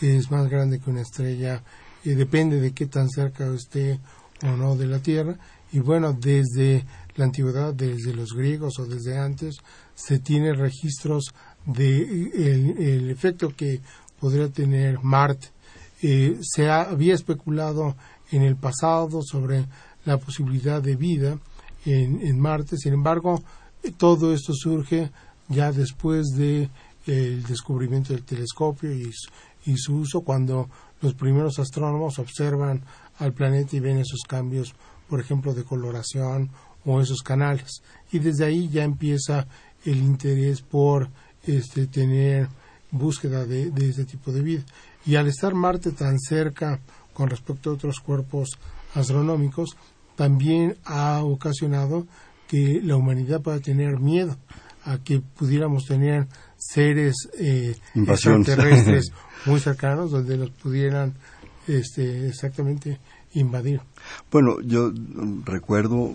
Es 0.00 0.30
más 0.30 0.48
grande 0.48 0.80
que 0.80 0.90
una 0.90 1.02
estrella. 1.02 1.62
y 2.04 2.10
depende 2.10 2.60
de 2.60 2.72
qué 2.72 2.86
tan 2.86 3.08
cerca 3.10 3.46
esté 3.52 4.00
o 4.42 4.56
no 4.56 4.76
de 4.76 4.86
la 4.86 5.00
Tierra. 5.00 5.36
Y 5.72 5.80
bueno, 5.80 6.12
desde 6.12 6.84
la 7.16 7.24
antigüedad, 7.24 7.74
desde 7.74 8.14
los 8.14 8.32
griegos 8.32 8.78
o 8.78 8.86
desde 8.86 9.18
antes, 9.18 9.56
se 9.94 10.18
tiene 10.20 10.54
registros 10.54 11.34
de 11.66 11.98
el, 11.98 13.10
efecto 13.10 13.54
que 13.54 13.80
podría 14.20 14.48
tener 14.48 15.02
Marte. 15.02 15.48
Eh, 16.02 16.38
se 16.42 16.70
había 16.70 17.14
especulado 17.14 17.96
en 18.30 18.42
el 18.42 18.56
pasado 18.56 19.22
sobre 19.22 19.66
la 20.04 20.18
posibilidad 20.18 20.82
de 20.82 20.96
vida 20.96 21.38
en, 21.84 22.38
Marte. 22.38 22.76
Sin 22.76 22.92
embargo, 22.92 23.42
todo 23.96 24.32
esto 24.32 24.52
surge 24.54 25.10
ya 25.48 25.72
después 25.72 26.28
de 26.36 26.68
el 27.06 27.42
descubrimiento 27.44 28.12
del 28.12 28.24
telescopio 28.24 28.92
y, 28.92 29.12
su 29.76 29.96
uso 29.96 30.22
cuando 30.22 30.70
los 31.02 31.12
primeros 31.12 31.58
astrónomos 31.58 32.18
observan 32.18 32.82
al 33.18 33.34
planeta 33.34 33.76
y 33.76 33.80
ven 33.80 33.98
esos 33.98 34.22
cambios, 34.26 34.74
por 35.08 35.20
ejemplo, 35.20 35.52
de 35.52 35.64
coloración 35.64 36.50
o 36.86 37.02
esos 37.02 37.22
canales. 37.22 37.82
Y 38.10 38.18
desde 38.18 38.46
ahí 38.46 38.68
ya 38.68 38.84
empieza 38.84 39.46
el 39.84 39.98
interés 39.98 40.62
por 40.62 41.10
este, 41.44 41.86
tener 41.86 42.48
búsqueda 42.90 43.44
de, 43.44 43.70
de 43.70 43.88
este 43.88 44.04
tipo 44.04 44.32
de 44.32 44.42
vida. 44.42 44.62
Y 45.06 45.16
al 45.16 45.26
estar 45.26 45.54
Marte 45.54 45.92
tan 45.92 46.18
cerca 46.18 46.80
con 47.12 47.28
respecto 47.28 47.70
a 47.70 47.74
otros 47.74 48.00
cuerpos 48.00 48.50
astronómicos, 48.94 49.76
también 50.16 50.76
ha 50.84 51.22
ocasionado 51.22 52.06
que 52.48 52.80
la 52.82 52.96
humanidad 52.96 53.40
pueda 53.40 53.60
tener 53.60 53.98
miedo 53.98 54.36
a 54.84 54.98
que 54.98 55.20
pudiéramos 55.20 55.84
tener 55.84 56.26
seres 56.56 57.14
eh, 57.38 57.76
extraterrestres 57.94 59.12
muy 59.46 59.60
cercanos 59.60 60.10
donde 60.10 60.36
los 60.36 60.50
pudieran 60.50 61.14
este, 61.66 62.28
exactamente 62.28 62.98
invadir. 63.34 63.80
Bueno, 64.30 64.60
yo 64.60 64.90
recuerdo, 65.44 66.14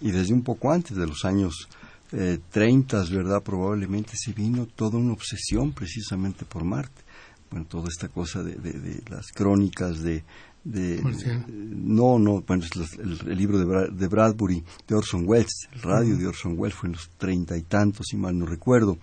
y 0.00 0.10
desde 0.10 0.32
un 0.32 0.42
poco 0.42 0.72
antes 0.72 0.96
de 0.96 1.06
los 1.06 1.24
años 1.24 1.68
eh, 2.12 2.38
30, 2.50 3.04
¿verdad? 3.10 3.42
Probablemente 3.42 4.12
se 4.16 4.32
vino 4.32 4.66
toda 4.66 4.98
una 4.98 5.12
obsesión 5.12 5.72
precisamente 5.72 6.44
por 6.44 6.64
Marte. 6.64 7.02
Bueno, 7.50 7.66
toda 7.66 7.88
esta 7.88 8.08
cosa 8.08 8.42
de 8.44 9.02
las 9.08 9.32
crónicas 9.32 10.00
de, 10.02 10.22
de 10.64 11.00
no 11.56 12.18
no 12.18 12.42
bueno 12.42 12.64
el, 12.98 13.36
libro 13.38 13.58
de, 13.58 14.08
Bradbury 14.08 14.62
de 14.86 14.94
Orson 14.94 15.24
Welles 15.26 15.68
el 15.72 15.80
radio 15.80 16.16
de 16.18 16.26
Orson 16.26 16.54
Welles 16.58 16.76
fue 16.76 16.88
en 16.88 16.92
los 16.92 17.08
treinta 17.16 17.56
y 17.56 17.62
tantos 17.62 18.06
si 18.10 18.16
mal 18.16 18.38
no 18.38 18.44
recuerdo 18.44 18.98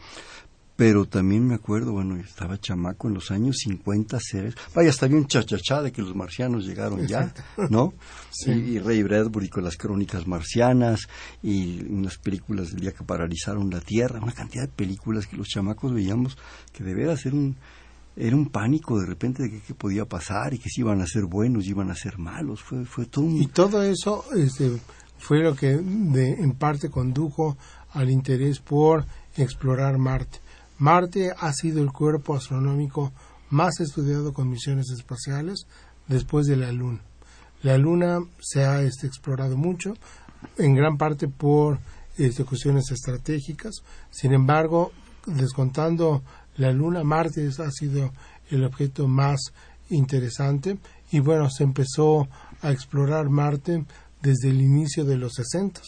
pero 0.77 1.05
también 1.05 1.46
me 1.46 1.55
acuerdo 1.55 1.91
bueno 1.91 2.15
estaba 2.15 2.57
chamaco 2.57 3.10
en 3.10 3.15
los 3.15 3.31
años 3.31 3.57
cincuenta 3.57 4.19
seres 4.22 4.55
vaya 4.74 4.89
hasta 4.89 5.07
había 5.07 5.17
un 5.17 5.27
chachachá 5.27 5.81
de 5.81 5.91
que 5.91 6.01
los 6.01 6.15
marcianos 6.15 6.65
llegaron 6.65 7.05
ya 7.05 7.34
no 7.69 7.93
sí. 8.31 8.51
y, 8.51 8.79
Ray 8.79 9.03
Bradbury 9.03 9.50
con 9.50 9.65
las 9.65 9.75
crónicas 9.75 10.25
marcianas 10.25 11.10
y 11.43 11.84
unas 11.84 12.17
películas 12.17 12.69
del 12.69 12.79
día 12.79 12.93
que 12.93 13.03
paralizaron 13.03 13.69
la 13.69 13.81
tierra 13.81 14.22
una 14.22 14.31
cantidad 14.31 14.63
de 14.63 14.69
películas 14.69 15.27
que 15.27 15.36
los 15.36 15.48
chamacos 15.48 15.93
veíamos 15.93 16.38
que 16.72 16.86
debería 16.86 17.17
ser 17.17 17.34
un 17.34 17.57
era 18.19 18.36
un 18.36 18.50
pánico 18.50 19.00
de 19.00 19.05
repente 19.05 19.43
de 19.43 19.62
qué 19.62 19.74
podía 19.75 20.05
pasar 20.05 20.53
y 20.53 20.57
que 20.57 20.69
si 20.69 20.81
iban 20.81 21.01
a 21.01 21.05
ser 21.05 21.25
buenos 21.25 21.65
y 21.65 21.69
iban 21.69 21.91
a 21.91 21.96
ser 21.96 22.17
malos. 22.17 22.63
Fue, 22.63 22.84
fue 22.84 23.05
todo 23.05 23.25
Y 23.27 23.46
todo 23.46 23.84
eso 23.84 24.25
este, 24.36 24.72
fue 25.19 25.43
lo 25.43 25.55
que 25.55 25.77
de, 25.77 26.34
en 26.34 26.53
parte 26.53 26.89
condujo 26.89 27.57
al 27.93 28.10
interés 28.10 28.60
por 28.60 29.05
explorar 29.36 29.98
Marte. 30.00 30.39
Marte 30.77 31.31
ha 31.38 31.51
sido 31.53 31.81
el 31.81 31.91
cuerpo 31.91 32.36
astronómico 32.36 33.12
más 33.50 33.79
estudiado 33.79 34.34
con 34.34 34.50
misiones 34.50 34.89
espaciales 34.91 35.65
después 36.07 36.46
de 36.48 36.57
la 36.57 36.72
Luna. 36.72 37.01
La 37.63 37.77
Luna 37.77 38.19
se 38.39 38.65
ha 38.65 38.81
este, 38.81 39.07
explorado 39.07 39.57
mucho, 39.57 39.93
en 40.57 40.75
gran 40.75 40.98
parte 40.98 41.27
por 41.27 41.79
este, 42.17 42.43
cuestiones 42.43 42.91
estratégicas. 42.91 43.81
Sin 44.12 44.34
embargo, 44.34 44.91
descontando 45.25 46.24
la 46.57 46.72
Luna, 46.72 47.03
Marte 47.03 47.50
ha 47.60 47.72
sido 47.72 48.12
el 48.50 48.63
objeto 48.63 49.07
más 49.07 49.53
interesante 49.89 50.77
y 51.12 51.19
bueno, 51.19 51.50
se 51.50 51.63
empezó 51.63 52.27
a 52.62 52.72
explorar 52.72 53.29
Marte 53.29 53.86
desde 54.22 54.50
el 54.50 54.62
inicio 54.62 55.05
de 55.05 55.17
los 55.17 55.34
60, 55.36 55.81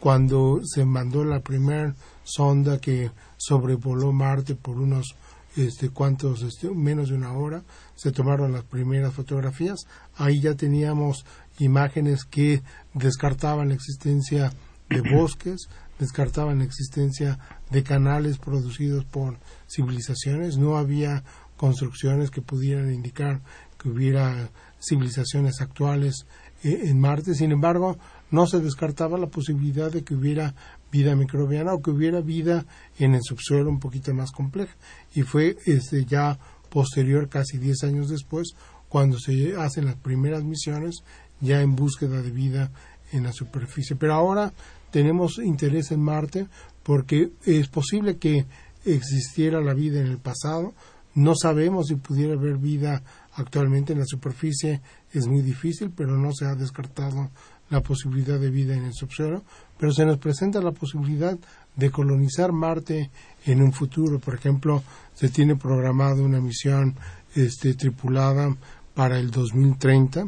cuando 0.00 0.60
se 0.64 0.84
mandó 0.84 1.24
la 1.24 1.40
primera 1.40 1.94
sonda 2.24 2.78
que 2.78 3.10
sobrevoló 3.36 4.12
Marte 4.12 4.54
por 4.54 4.78
unos 4.78 5.14
este, 5.56 5.88
cuantos, 5.88 6.42
este, 6.42 6.70
menos 6.70 7.08
de 7.08 7.14
una 7.14 7.32
hora, 7.32 7.62
se 7.94 8.12
tomaron 8.12 8.52
las 8.52 8.64
primeras 8.64 9.14
fotografías, 9.14 9.86
ahí 10.16 10.40
ya 10.40 10.54
teníamos 10.54 11.24
imágenes 11.58 12.24
que 12.24 12.62
descartaban 12.92 13.68
la 13.68 13.74
existencia 13.74 14.52
de 14.90 15.00
bosques, 15.16 15.68
descartaban 15.98 16.58
la 16.58 16.64
existencia 16.64 17.38
de 17.70 17.82
canales 17.82 18.38
producidos 18.38 19.04
por 19.06 19.38
civilizaciones, 19.66 20.58
no 20.58 20.76
había 20.76 21.24
construcciones 21.56 22.30
que 22.30 22.42
pudieran 22.42 22.92
indicar 22.92 23.40
que 23.78 23.88
hubiera 23.88 24.50
civilizaciones 24.86 25.60
actuales 25.60 26.26
eh, 26.62 26.82
en 26.84 27.00
Marte, 27.00 27.34
sin 27.34 27.52
embargo, 27.52 27.98
no 28.30 28.46
se 28.46 28.60
descartaba 28.60 29.18
la 29.18 29.28
posibilidad 29.28 29.90
de 29.90 30.04
que 30.04 30.14
hubiera 30.14 30.54
vida 30.96 31.14
microbiana 31.14 31.74
o 31.74 31.82
que 31.82 31.90
hubiera 31.90 32.20
vida 32.20 32.64
en 32.98 33.14
el 33.14 33.20
subsuelo 33.22 33.68
un 33.68 33.80
poquito 33.80 34.14
más 34.14 34.30
compleja. 34.32 34.74
Y 35.14 35.22
fue 35.22 35.56
este, 35.66 36.04
ya 36.04 36.38
posterior, 36.70 37.28
casi 37.28 37.58
10 37.58 37.84
años 37.84 38.08
después, 38.08 38.54
cuando 38.88 39.18
se 39.18 39.56
hacen 39.56 39.84
las 39.86 39.96
primeras 39.96 40.44
misiones 40.44 40.96
ya 41.40 41.60
en 41.60 41.76
búsqueda 41.76 42.22
de 42.22 42.30
vida 42.30 42.70
en 43.12 43.24
la 43.24 43.32
superficie. 43.32 43.96
Pero 43.96 44.14
ahora 44.14 44.52
tenemos 44.90 45.38
interés 45.38 45.90
en 45.90 46.00
Marte 46.00 46.46
porque 46.82 47.32
es 47.44 47.68
posible 47.68 48.16
que 48.16 48.46
existiera 48.84 49.60
la 49.60 49.74
vida 49.74 50.00
en 50.00 50.06
el 50.06 50.18
pasado. 50.18 50.72
No 51.14 51.34
sabemos 51.34 51.88
si 51.88 51.96
pudiera 51.96 52.34
haber 52.34 52.56
vida 52.58 53.02
actualmente 53.32 53.92
en 53.92 53.98
la 53.98 54.06
superficie. 54.06 54.80
Es 55.12 55.26
muy 55.26 55.42
difícil, 55.42 55.90
pero 55.90 56.16
no 56.16 56.32
se 56.32 56.46
ha 56.46 56.54
descartado 56.54 57.30
la 57.68 57.80
posibilidad 57.80 58.38
de 58.38 58.50
vida 58.50 58.76
en 58.76 58.84
el 58.84 58.94
subsuelo. 58.94 59.42
Pero 59.78 59.92
se 59.92 60.06
nos 60.06 60.18
presenta 60.18 60.60
la 60.60 60.72
posibilidad 60.72 61.38
de 61.76 61.90
colonizar 61.90 62.52
Marte 62.52 63.10
en 63.44 63.62
un 63.62 63.72
futuro. 63.72 64.18
Por 64.18 64.34
ejemplo, 64.34 64.82
se 65.14 65.28
tiene 65.28 65.56
programado 65.56 66.24
una 66.24 66.40
misión 66.40 66.94
este, 67.34 67.74
tripulada 67.74 68.56
para 68.94 69.18
el 69.18 69.30
2030, 69.30 70.26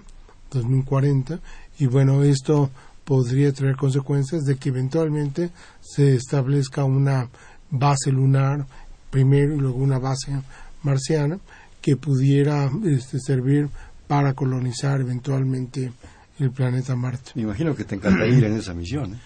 2040, 0.50 1.40
y 1.78 1.86
bueno, 1.86 2.22
esto 2.22 2.70
podría 3.04 3.52
traer 3.52 3.76
consecuencias 3.76 4.44
de 4.44 4.56
que 4.56 4.68
eventualmente 4.68 5.50
se 5.80 6.14
establezca 6.14 6.84
una 6.84 7.28
base 7.70 8.12
lunar 8.12 8.66
primero 9.10 9.54
y 9.54 9.58
luego 9.58 9.78
una 9.78 9.98
base 9.98 10.32
marciana 10.82 11.38
que 11.80 11.96
pudiera 11.96 12.70
este, 12.84 13.18
servir 13.18 13.70
para 14.06 14.34
colonizar 14.34 15.00
eventualmente 15.00 15.92
el 16.38 16.50
planeta 16.50 16.96
Marte. 16.96 17.32
Me 17.34 17.42
imagino 17.42 17.74
que 17.74 17.84
te 17.84 17.94
encanta 17.94 18.26
ir 18.26 18.44
en 18.44 18.56
esa 18.56 18.74
misión. 18.74 19.14
¿eh? 19.14 19.18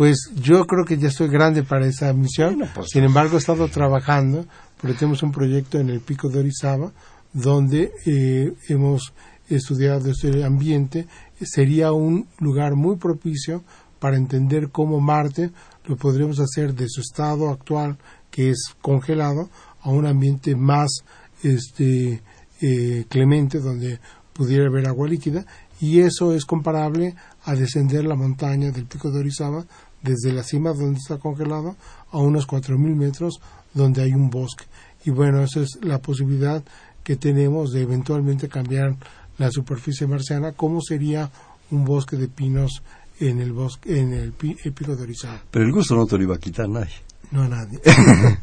Pues 0.00 0.30
yo 0.34 0.64
creo 0.64 0.86
que 0.86 0.96
ya 0.96 1.08
estoy 1.08 1.28
grande 1.28 1.62
para 1.62 1.86
esa 1.86 2.10
misión. 2.14 2.62
pues, 2.74 2.88
Sin 2.88 3.04
embargo, 3.04 3.34
he 3.34 3.38
estado 3.38 3.68
trabajando 3.68 4.46
porque 4.80 4.96
tenemos 4.96 5.22
un 5.22 5.30
proyecto 5.30 5.78
en 5.78 5.90
el 5.90 6.00
Pico 6.00 6.30
de 6.30 6.38
Orizaba 6.38 6.90
donde 7.34 7.92
eh, 8.06 8.50
hemos 8.70 9.12
estudiado 9.50 10.10
este 10.10 10.42
ambiente. 10.42 11.06
Sería 11.42 11.92
un 11.92 12.26
lugar 12.38 12.76
muy 12.76 12.96
propicio 12.96 13.62
para 13.98 14.16
entender 14.16 14.70
cómo 14.70 15.02
Marte 15.02 15.50
lo 15.84 15.96
podríamos 15.96 16.40
hacer 16.40 16.74
de 16.74 16.86
su 16.88 17.02
estado 17.02 17.50
actual, 17.50 17.98
que 18.30 18.48
es 18.48 18.74
congelado, 18.80 19.50
a 19.82 19.90
un 19.90 20.06
ambiente 20.06 20.56
más 20.56 21.04
este, 21.42 22.22
eh, 22.62 23.04
clemente, 23.10 23.58
donde 23.58 24.00
pudiera 24.32 24.66
haber 24.66 24.88
agua 24.88 25.06
líquida, 25.06 25.44
y 25.78 26.00
eso 26.00 26.32
es 26.34 26.46
comparable 26.46 27.14
a 27.44 27.54
descender 27.54 28.04
la 28.04 28.14
montaña 28.14 28.70
del 28.70 28.86
pico 28.86 29.10
de 29.10 29.18
Orizaba 29.18 29.66
desde 30.02 30.32
la 30.32 30.42
cima 30.42 30.72
donde 30.72 30.98
está 30.98 31.18
congelado 31.18 31.76
a 32.10 32.18
unos 32.18 32.46
4.000 32.46 32.78
metros 32.94 33.40
donde 33.74 34.02
hay 34.02 34.12
un 34.12 34.30
bosque. 34.30 34.64
Y 35.04 35.10
bueno, 35.10 35.42
esa 35.42 35.60
es 35.60 35.78
la 35.82 35.98
posibilidad 35.98 36.62
que 37.02 37.16
tenemos 37.16 37.72
de 37.72 37.82
eventualmente 37.82 38.48
cambiar 38.48 38.96
la 39.38 39.50
superficie 39.50 40.06
marciana, 40.06 40.52
cómo 40.52 40.80
sería 40.82 41.30
un 41.70 41.84
bosque 41.84 42.16
de 42.16 42.28
pinos 42.28 42.82
en 43.20 43.40
el 43.40 43.52
bosque 43.52 43.98
en 44.00 44.12
el, 44.12 44.34
el 44.64 44.72
pico 44.72 44.96
de 44.96 45.02
Orizaba. 45.02 45.42
Pero 45.50 45.64
el 45.64 45.72
gusto 45.72 45.94
no 45.94 46.06
te 46.06 46.16
lo 46.16 46.24
iba 46.24 46.36
a 46.36 46.38
quitar 46.38 46.68
nadie. 46.68 46.94
No 47.30 47.42
a 47.42 47.48
nadie. 47.48 47.80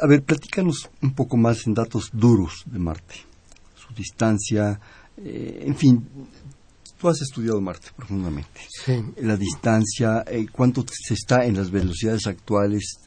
A 0.00 0.06
ver, 0.06 0.22
platícanos 0.22 0.90
un 1.02 1.14
poco 1.14 1.36
más 1.36 1.66
en 1.66 1.74
datos 1.74 2.10
duros 2.12 2.64
de 2.66 2.78
Marte. 2.78 3.14
Su 3.76 3.94
distancia, 3.94 4.78
eh, 5.16 5.64
en 5.66 5.76
fin, 5.76 6.06
tú 6.98 7.08
has 7.08 7.20
estudiado 7.20 7.60
Marte 7.60 7.88
profundamente. 7.96 8.60
Sí. 8.68 9.04
La 9.22 9.36
distancia, 9.36 10.24
eh, 10.26 10.46
cuánto 10.50 10.84
se 10.88 11.14
está 11.14 11.44
en 11.44 11.56
las 11.56 11.70
velocidades 11.70 12.26
actuales. 12.26 13.00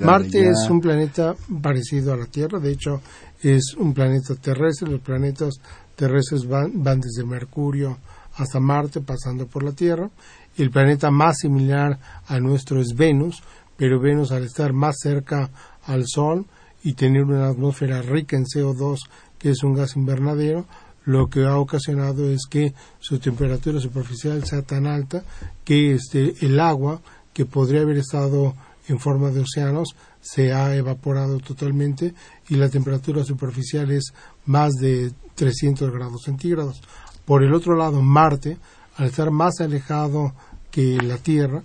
Marte 0.00 0.40
allá? 0.40 0.52
es 0.52 0.70
un 0.70 0.80
planeta 0.80 1.34
parecido 1.60 2.12
a 2.12 2.16
la 2.16 2.26
Tierra, 2.26 2.60
de 2.60 2.72
hecho 2.72 3.00
es 3.42 3.74
un 3.76 3.92
planeta 3.92 4.34
terrestre, 4.36 4.88
los 4.88 5.00
planetas 5.00 5.54
terrestres 5.96 6.46
van, 6.46 6.82
van 6.82 7.00
desde 7.00 7.24
Mercurio 7.24 7.98
hasta 8.36 8.60
Marte 8.60 9.00
pasando 9.00 9.46
por 9.46 9.62
la 9.62 9.72
Tierra. 9.72 10.10
El 10.56 10.70
planeta 10.70 11.10
más 11.10 11.38
similar 11.38 11.98
a 12.26 12.38
nuestro 12.38 12.80
es 12.80 12.94
Venus, 12.94 13.42
pero 13.76 14.00
Venus 14.00 14.32
al 14.32 14.44
estar 14.44 14.72
más 14.72 14.96
cerca 15.00 15.50
al 15.84 16.04
Sol 16.06 16.46
y 16.82 16.94
tener 16.94 17.24
una 17.24 17.48
atmósfera 17.48 18.02
rica 18.02 18.36
en 18.36 18.44
CO2, 18.44 18.98
que 19.38 19.50
es 19.50 19.62
un 19.62 19.74
gas 19.74 19.96
invernadero, 19.96 20.66
lo 21.04 21.28
que 21.28 21.44
ha 21.44 21.58
ocasionado 21.58 22.30
es 22.30 22.42
que 22.48 22.74
su 22.98 23.18
temperatura 23.18 23.80
superficial 23.80 24.44
sea 24.44 24.62
tan 24.62 24.86
alta 24.86 25.22
que 25.64 25.92
este, 25.92 26.34
el 26.44 26.58
agua 26.60 27.00
que 27.32 27.44
podría 27.44 27.82
haber 27.82 27.98
estado 27.98 28.54
en 28.88 28.98
forma 28.98 29.30
de 29.30 29.40
océanos 29.40 29.94
se 30.20 30.52
ha 30.52 30.74
evaporado 30.74 31.38
totalmente 31.38 32.14
y 32.48 32.56
la 32.56 32.68
temperatura 32.68 33.24
superficial 33.24 33.90
es 33.90 34.14
más 34.46 34.72
de 34.74 35.12
300 35.34 35.90
grados 35.90 36.22
centígrados. 36.24 36.80
Por 37.24 37.42
el 37.42 37.52
otro 37.54 37.76
lado, 37.76 38.02
Marte, 38.02 38.58
al 38.96 39.06
estar 39.06 39.30
más 39.30 39.60
alejado 39.60 40.34
que 40.70 40.96
la 41.02 41.18
Tierra, 41.18 41.62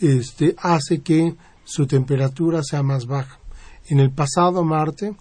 este, 0.00 0.54
hace 0.58 1.00
que 1.00 1.34
su 1.64 1.86
temperatura 1.86 2.62
sea 2.62 2.82
más 2.82 3.06
baja. 3.06 3.38
En 3.88 4.00
el 4.00 4.10
pasado, 4.10 4.64
Marte 4.64 5.14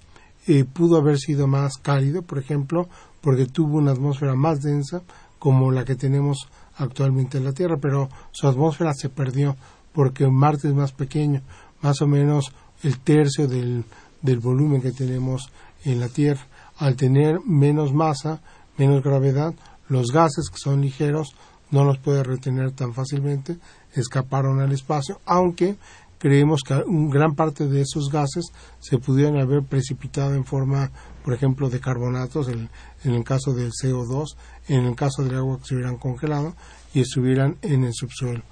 eh, 0.48 0.66
pudo 0.66 0.98
haber 0.98 1.20
sido 1.20 1.48
más 1.48 1.78
cálido, 1.78 2.24
por 2.24 2.40
ejemplo, 2.40 2.90
porque 3.22 3.46
tuvo 3.46 3.78
una 3.78 3.92
atmósfera 3.92 4.36
más 4.36 4.62
densa 4.62 5.02
como 5.40 5.72
la 5.72 5.86
que 5.86 5.96
tenemos 5.96 6.50
actualmente 6.76 7.38
en 7.38 7.46
la 7.46 7.54
Tierra, 7.54 7.78
pero 7.78 8.10
su 8.32 8.48
atmósfera 8.48 8.94
se 8.94 9.10
perdió 9.10 9.56
porque 9.94 10.28
Marte 10.28 10.68
es 10.68 10.74
más 10.74 10.92
pequeño, 10.92 11.42
más 11.82 12.02
o 12.02 12.08
menos 12.08 12.54
el 12.84 13.00
tercio 13.00 13.48
del, 13.48 13.86
del 14.22 14.40
volumen 14.40 14.82
que 14.82 14.92
tenemos 14.92 15.52
en 15.84 16.00
la 16.00 16.10
Tierra. 16.10 16.42
Al 16.78 16.96
tener 16.96 17.40
menos 17.46 17.94
masa, 17.94 18.42
menos 18.78 19.04
gravedad, 19.04 19.54
los 19.88 20.12
gases 20.12 20.50
que 20.50 20.58
son 20.58 20.82
ligeros 20.82 21.36
no 21.70 21.84
los 21.84 22.00
puede 22.00 22.24
retener 22.24 22.72
tan 22.72 22.94
fácilmente, 22.94 23.58
escaparon 23.94 24.60
al 24.60 24.72
espacio, 24.72 25.20
aunque 25.26 25.78
creemos 26.18 26.62
que 26.66 26.76
un 26.76 27.10
gran 27.10 27.34
parte 27.34 27.68
de 27.68 27.82
esos 27.82 28.12
gases 28.12 28.52
se 28.80 29.00
pudieran 29.00 29.38
haber 29.38 29.64
precipitado 29.64 30.36
en 30.36 30.46
forma, 30.46 30.92
por 31.24 31.34
ejemplo, 31.34 31.70
de 31.70 31.80
carbonatos, 31.80 32.48
en, 32.50 32.70
en 33.04 33.14
el 33.14 33.24
caso 33.24 33.54
del 33.54 33.72
CO2, 33.72 34.36
en 34.68 34.86
el 34.86 34.96
caso 34.96 35.24
del 35.24 35.36
agua 35.36 35.60
que 35.60 35.66
se 35.66 35.76
hubieran 35.76 35.98
congelado 35.98 36.56
y 36.94 37.02
estuvieran 37.02 37.58
en 37.62 37.84
el 37.84 37.94
subsuelo. 37.94 38.44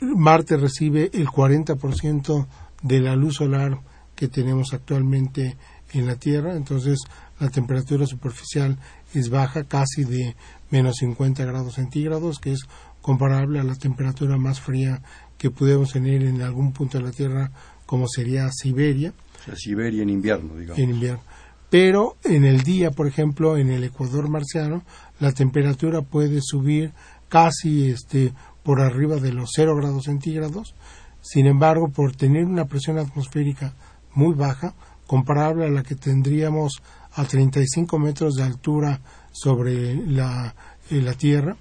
Marte 0.00 0.56
recibe 0.56 1.10
el 1.12 1.26
40% 1.28 2.46
de 2.82 3.00
la 3.00 3.16
luz 3.16 3.36
solar 3.36 3.78
que 4.14 4.28
tenemos 4.28 4.72
actualmente 4.72 5.56
en 5.92 6.06
la 6.06 6.16
Tierra, 6.16 6.54
entonces 6.54 7.00
la 7.38 7.48
temperatura 7.48 8.06
superficial 8.06 8.78
es 9.14 9.28
baja, 9.28 9.64
casi 9.64 10.04
de 10.04 10.36
menos 10.70 10.96
50 11.00 11.44
grados 11.44 11.74
centígrados, 11.74 12.38
que 12.38 12.52
es 12.52 12.60
comparable 13.02 13.58
a 13.60 13.64
la 13.64 13.74
temperatura 13.74 14.36
más 14.36 14.60
fría 14.60 15.02
que 15.38 15.50
pudiéramos 15.50 15.92
tener 15.92 16.22
en 16.22 16.42
algún 16.42 16.72
punto 16.72 16.98
de 16.98 17.04
la 17.04 17.10
Tierra, 17.10 17.50
como 17.86 18.06
sería 18.08 18.50
Siberia 18.52 19.12
O 19.40 19.44
sea, 19.44 19.56
Siberia 19.56 20.02
en 20.02 20.10
invierno, 20.10 20.54
digamos. 20.54 20.78
en 20.78 20.90
invierno. 20.90 21.22
Pero 21.70 22.16
en 22.24 22.44
el 22.44 22.62
día, 22.62 22.90
por 22.90 23.06
ejemplo, 23.06 23.56
en 23.56 23.70
el 23.70 23.84
Ecuador 23.84 24.28
marciano, 24.28 24.82
la 25.20 25.32
temperatura 25.32 26.02
puede 26.02 26.40
subir 26.42 26.92
casi 27.28 27.90
este, 27.90 28.34
por 28.64 28.80
arriba 28.80 29.16
de 29.16 29.32
los 29.32 29.50
0 29.54 29.76
grados 29.76 30.04
centígrados. 30.04 30.74
Sin 31.20 31.46
embargo, 31.46 31.88
por 31.88 32.16
tener 32.16 32.44
una 32.44 32.64
presión 32.64 32.98
atmosférica 32.98 33.74
muy 34.14 34.34
baja, 34.34 34.74
comparable 35.06 35.64
a 35.64 35.70
la 35.70 35.82
que 35.82 35.94
tendríamos 35.94 36.82
a 37.12 37.24
35 37.24 37.98
metros 37.98 38.34
de 38.34 38.42
altura 38.42 39.00
sobre 39.30 39.94
la, 39.94 40.54
eh, 40.90 41.00
la 41.00 41.14
Tierra, 41.14 41.56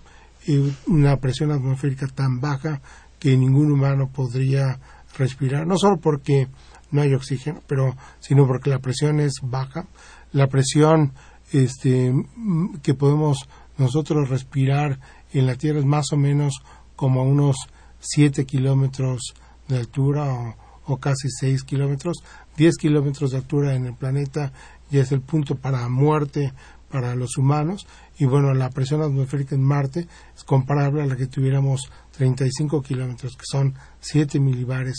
y 0.48 0.74
una 0.88 1.18
presión 1.18 1.52
atmosférica 1.52 2.08
tan 2.08 2.40
baja 2.40 2.82
que 3.20 3.38
ningún 3.38 3.72
humano 3.72 4.10
podría 4.12 4.80
respirar, 5.18 5.68
no 5.68 5.78
solo 5.78 5.98
porque 5.98 6.48
no 6.92 7.02
hay 7.02 7.14
oxígeno, 7.14 7.62
pero 7.68 7.96
sino 8.20 8.48
porque 8.48 8.70
la 8.70 8.80
presión 8.80 9.20
es 9.20 9.34
baja, 9.42 9.88
la 10.32 10.48
presión 10.48 11.14
este 11.52 12.12
mm, 12.12 12.78
que 12.84 12.94
podemos 12.94 13.48
nosotros 13.78 14.30
respirar 14.30 15.00
en 15.32 15.46
la 15.46 15.56
Tierra 15.56 15.80
es 15.80 15.86
más 15.86 16.12
o 16.12 16.18
menos 16.18 16.62
como 16.96 17.22
a 17.22 17.24
unos 17.24 17.56
7 18.00 18.46
kilómetros 18.46 19.34
de 19.68 19.78
altura 19.78 20.56
o, 20.86 20.98
casi 20.98 21.30
6 21.30 21.64
kilómetros, 21.64 22.18
10 22.58 22.78
kilómetros 22.78 23.32
de 23.32 23.38
altura 23.38 23.76
en 23.76 23.86
el 23.86 23.94
planeta 23.94 24.52
ya 24.90 25.02
es 25.02 25.12
el 25.12 25.22
punto 25.22 25.56
para 25.56 25.88
muerte 25.88 26.52
para 26.90 27.16
los 27.16 27.38
humanos. 27.38 27.88
Y 28.18 28.26
bueno, 28.26 28.54
la 28.54 28.70
presión 28.70 29.02
atmosférica 29.02 29.56
en 29.56 29.64
Marte 29.64 30.08
es 30.36 30.44
comparable 30.44 31.04
a 31.04 31.06
la 31.06 31.16
que 31.16 31.28
tuviéramos 31.28 31.90
35 32.18 32.82
kilómetros, 32.82 33.38
que 33.38 33.46
son 33.46 33.76
7 34.02 34.40
milibares, 34.40 34.96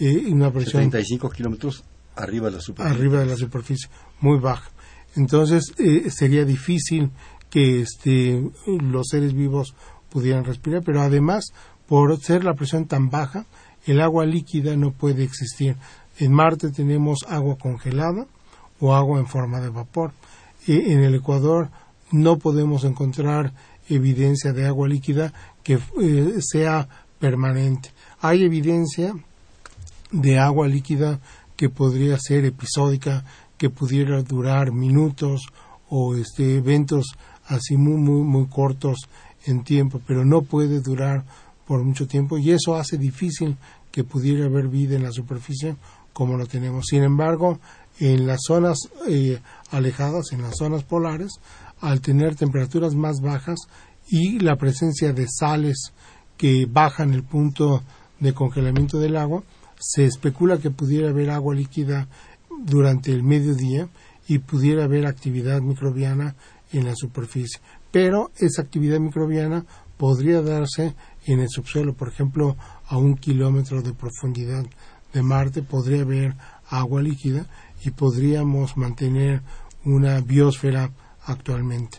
eh, 0.00 0.24
y 0.28 0.32
una 0.32 0.50
presión 0.50 0.82
75 0.82 1.30
kilómetros 1.30 1.84
arriba 2.16 2.46
de 2.46 2.56
la 2.56 2.60
superficie. 2.60 2.96
arriba 2.96 3.20
de 3.20 3.26
la 3.26 3.36
superficie, 3.36 3.88
muy 4.20 4.38
baja. 4.38 4.70
Entonces 5.16 5.72
eh, 5.78 6.10
sería 6.10 6.44
difícil 6.44 7.10
que 7.48 7.80
este, 7.80 8.42
los 8.66 9.08
seres 9.08 9.34
vivos 9.34 9.74
pudieran 10.08 10.44
respirar, 10.44 10.82
pero 10.84 11.02
además, 11.02 11.52
por 11.86 12.18
ser 12.20 12.44
la 12.44 12.54
presión 12.54 12.86
tan 12.86 13.10
baja 13.10 13.46
el 13.86 14.00
agua 14.00 14.26
líquida 14.26 14.76
no 14.76 14.92
puede 14.92 15.24
existir. 15.24 15.76
En 16.18 16.32
Marte 16.32 16.70
tenemos 16.70 17.20
agua 17.28 17.56
congelada 17.56 18.26
o 18.78 18.94
agua 18.94 19.18
en 19.18 19.26
forma 19.26 19.60
de 19.60 19.70
vapor. 19.70 20.12
E, 20.66 20.92
en 20.92 21.00
el 21.02 21.14
Ecuador 21.14 21.70
no 22.12 22.38
podemos 22.38 22.84
encontrar 22.84 23.52
evidencia 23.88 24.52
de 24.52 24.66
agua 24.66 24.88
líquida 24.88 25.32
que 25.62 25.78
eh, 26.00 26.34
sea 26.40 26.88
permanente. 27.18 27.90
Hay 28.20 28.44
evidencia 28.44 29.14
de 30.12 30.38
agua 30.38 30.68
líquida 30.68 31.20
que 31.56 31.68
podría 31.68 32.18
ser 32.18 32.44
episódica, 32.44 33.24
que 33.58 33.70
pudiera 33.70 34.22
durar 34.22 34.72
minutos 34.72 35.42
o 35.88 36.14
este, 36.14 36.56
eventos 36.56 37.14
así 37.46 37.76
muy, 37.76 38.00
muy, 38.00 38.22
muy 38.22 38.46
cortos 38.46 39.08
en 39.44 39.64
tiempo, 39.64 40.00
pero 40.06 40.24
no 40.24 40.42
puede 40.42 40.80
durar 40.80 41.24
por 41.66 41.84
mucho 41.84 42.06
tiempo 42.06 42.38
y 42.38 42.50
eso 42.52 42.76
hace 42.76 42.96
difícil 42.96 43.56
que 43.90 44.04
pudiera 44.04 44.46
haber 44.46 44.68
vida 44.68 44.96
en 44.96 45.02
la 45.02 45.12
superficie 45.12 45.76
como 46.12 46.36
lo 46.36 46.46
tenemos. 46.46 46.86
Sin 46.88 47.02
embargo, 47.02 47.58
en 47.98 48.26
las 48.26 48.40
zonas 48.46 48.78
eh, 49.08 49.40
alejadas, 49.70 50.32
en 50.32 50.42
las 50.42 50.56
zonas 50.56 50.84
polares, 50.84 51.40
al 51.80 52.00
tener 52.00 52.36
temperaturas 52.36 52.94
más 52.94 53.20
bajas 53.20 53.58
y 54.08 54.38
la 54.38 54.56
presencia 54.56 55.12
de 55.12 55.26
sales 55.28 55.92
que 56.36 56.66
bajan 56.66 57.12
el 57.12 57.22
punto 57.22 57.82
de 58.18 58.32
congelamiento 58.32 58.98
del 58.98 59.16
agua, 59.16 59.42
se 59.80 60.04
especula 60.04 60.58
que 60.58 60.70
pudiera 60.70 61.08
haber 61.08 61.30
agua 61.30 61.54
líquida 61.54 62.08
durante 62.64 63.10
el 63.12 63.24
mediodía 63.24 63.88
y 64.28 64.38
pudiera 64.38 64.84
haber 64.84 65.06
actividad 65.06 65.60
microbiana 65.60 66.36
en 66.72 66.84
la 66.84 66.94
superficie. 66.94 67.60
Pero 67.90 68.30
esa 68.36 68.62
actividad 68.62 69.00
microbiana 69.00 69.64
podría 69.96 70.42
darse 70.42 70.94
en 71.26 71.40
el 71.40 71.48
subsuelo, 71.48 71.94
por 71.94 72.08
ejemplo, 72.08 72.56
a 72.86 72.96
un 72.96 73.16
kilómetro 73.16 73.82
de 73.82 73.92
profundidad 73.92 74.64
de 75.12 75.22
Marte 75.22 75.62
podría 75.62 76.02
haber 76.02 76.36
agua 76.68 77.02
líquida 77.02 77.46
y 77.84 77.90
podríamos 77.90 78.76
mantener 78.76 79.42
una 79.84 80.20
biosfera 80.20 80.92
actualmente. 81.24 81.98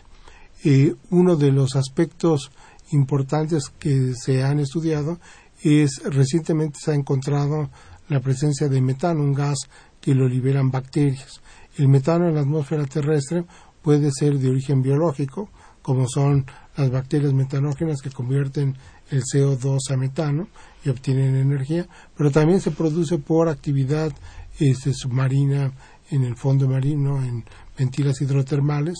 Eh, 0.64 0.94
uno 1.10 1.36
de 1.36 1.52
los 1.52 1.76
aspectos 1.76 2.50
importantes 2.92 3.68
que 3.78 4.14
se 4.14 4.42
han 4.42 4.60
estudiado 4.60 5.18
es 5.64 6.02
recientemente 6.04 6.78
se 6.82 6.92
ha 6.92 6.94
encontrado 6.94 7.70
la 8.08 8.20
presencia 8.20 8.68
de 8.68 8.80
metano, 8.80 9.22
un 9.22 9.34
gas 9.34 9.58
que 10.00 10.14
lo 10.14 10.28
liberan 10.28 10.70
bacterias. 10.70 11.40
El 11.76 11.88
metano 11.88 12.28
en 12.28 12.34
la 12.34 12.42
atmósfera 12.42 12.84
terrestre 12.84 13.44
puede 13.80 14.10
ser 14.10 14.38
de 14.38 14.50
origen 14.50 14.82
biológico, 14.82 15.48
como 15.80 16.06
son 16.08 16.46
las 16.76 16.90
bacterias 16.90 17.32
metanógenas 17.32 18.00
que 18.00 18.10
convierten 18.10 18.76
el 19.10 19.22
CO2 19.22 19.78
a 19.90 19.96
metano 19.96 20.48
y 20.84 20.88
obtienen 20.88 21.36
energía, 21.36 21.86
pero 22.16 22.30
también 22.30 22.60
se 22.60 22.70
produce 22.70 23.18
por 23.18 23.48
actividad 23.48 24.12
este, 24.58 24.92
submarina 24.94 25.72
en 26.10 26.24
el 26.24 26.36
fondo 26.36 26.68
marino, 26.68 27.22
en 27.22 27.44
ventilas 27.76 28.20
hidrotermales, 28.20 28.98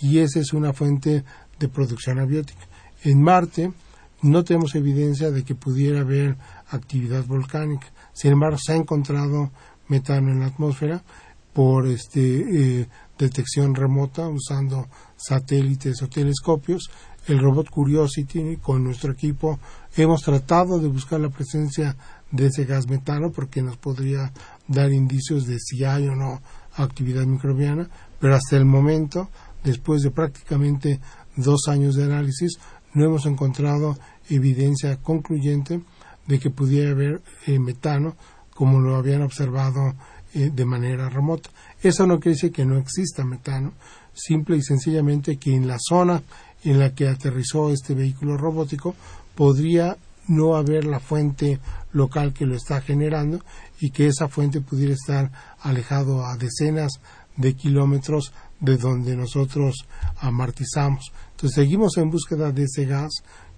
y 0.00 0.18
esa 0.18 0.40
es 0.40 0.52
una 0.52 0.72
fuente 0.72 1.24
de 1.58 1.68
producción 1.68 2.18
abiótica. 2.18 2.66
En 3.02 3.22
Marte 3.22 3.72
no 4.24 4.42
tenemos 4.42 4.74
evidencia 4.74 5.30
de 5.30 5.44
que 5.44 5.54
pudiera 5.54 6.00
haber 6.00 6.38
actividad 6.70 7.24
volcánica. 7.26 7.86
Sin 8.14 8.32
embargo, 8.32 8.56
se 8.58 8.72
ha 8.72 8.76
encontrado 8.76 9.50
metano 9.88 10.30
en 10.30 10.40
la 10.40 10.46
atmósfera 10.46 11.04
por 11.52 11.86
este, 11.86 12.80
eh, 12.80 12.88
detección 13.18 13.74
remota 13.74 14.26
usando 14.28 14.88
satélites 15.16 16.02
o 16.02 16.08
telescopios. 16.08 16.90
El 17.26 17.38
robot 17.38 17.68
Curiosity 17.68 18.56
con 18.62 18.82
nuestro 18.82 19.12
equipo 19.12 19.60
hemos 19.94 20.22
tratado 20.22 20.78
de 20.78 20.88
buscar 20.88 21.20
la 21.20 21.28
presencia 21.28 21.94
de 22.30 22.46
ese 22.46 22.64
gas 22.64 22.88
metano 22.88 23.30
porque 23.30 23.60
nos 23.60 23.76
podría 23.76 24.32
dar 24.66 24.90
indicios 24.90 25.46
de 25.46 25.58
si 25.58 25.84
hay 25.84 26.08
o 26.08 26.16
no 26.16 26.40
actividad 26.76 27.26
microbiana, 27.26 27.90
pero 28.18 28.34
hasta 28.34 28.56
el 28.56 28.64
momento, 28.64 29.28
después 29.62 30.02
de 30.02 30.10
prácticamente 30.10 30.98
dos 31.36 31.68
años 31.68 31.94
de 31.94 32.04
análisis, 32.04 32.58
no 32.94 33.04
hemos 33.04 33.26
encontrado 33.26 33.98
evidencia 34.28 34.96
concluyente 34.96 35.80
de 36.26 36.38
que 36.38 36.50
pudiera 36.50 36.90
haber 36.90 37.22
eh, 37.46 37.58
metano 37.58 38.16
como 38.54 38.80
lo 38.80 38.96
habían 38.96 39.22
observado 39.22 39.94
eh, 40.32 40.50
de 40.52 40.64
manera 40.64 41.08
remota. 41.08 41.50
Eso 41.82 42.06
no 42.06 42.18
quiere 42.18 42.34
decir 42.36 42.52
que 42.52 42.64
no 42.64 42.78
exista 42.78 43.24
metano, 43.24 43.72
simple 44.12 44.56
y 44.56 44.62
sencillamente 44.62 45.36
que 45.36 45.54
en 45.54 45.66
la 45.66 45.78
zona 45.78 46.22
en 46.62 46.78
la 46.78 46.94
que 46.94 47.08
aterrizó 47.08 47.70
este 47.70 47.94
vehículo 47.94 48.36
robótico 48.36 48.94
podría 49.34 49.96
no 50.28 50.56
haber 50.56 50.86
la 50.86 51.00
fuente 51.00 51.60
local 51.92 52.32
que 52.32 52.46
lo 52.46 52.56
está 52.56 52.80
generando 52.80 53.40
y 53.80 53.90
que 53.90 54.06
esa 54.06 54.28
fuente 54.28 54.60
pudiera 54.60 54.94
estar 54.94 55.30
alejado 55.60 56.24
a 56.24 56.36
decenas 56.36 57.00
de 57.36 57.54
kilómetros 57.54 58.32
de 58.60 58.76
donde 58.76 59.16
nosotros 59.16 59.86
amartizamos. 60.20 61.12
Entonces 61.32 61.54
seguimos 61.54 61.96
en 61.98 62.10
búsqueda 62.10 62.52
de 62.52 62.64
ese 62.64 62.86
gas 62.86 63.12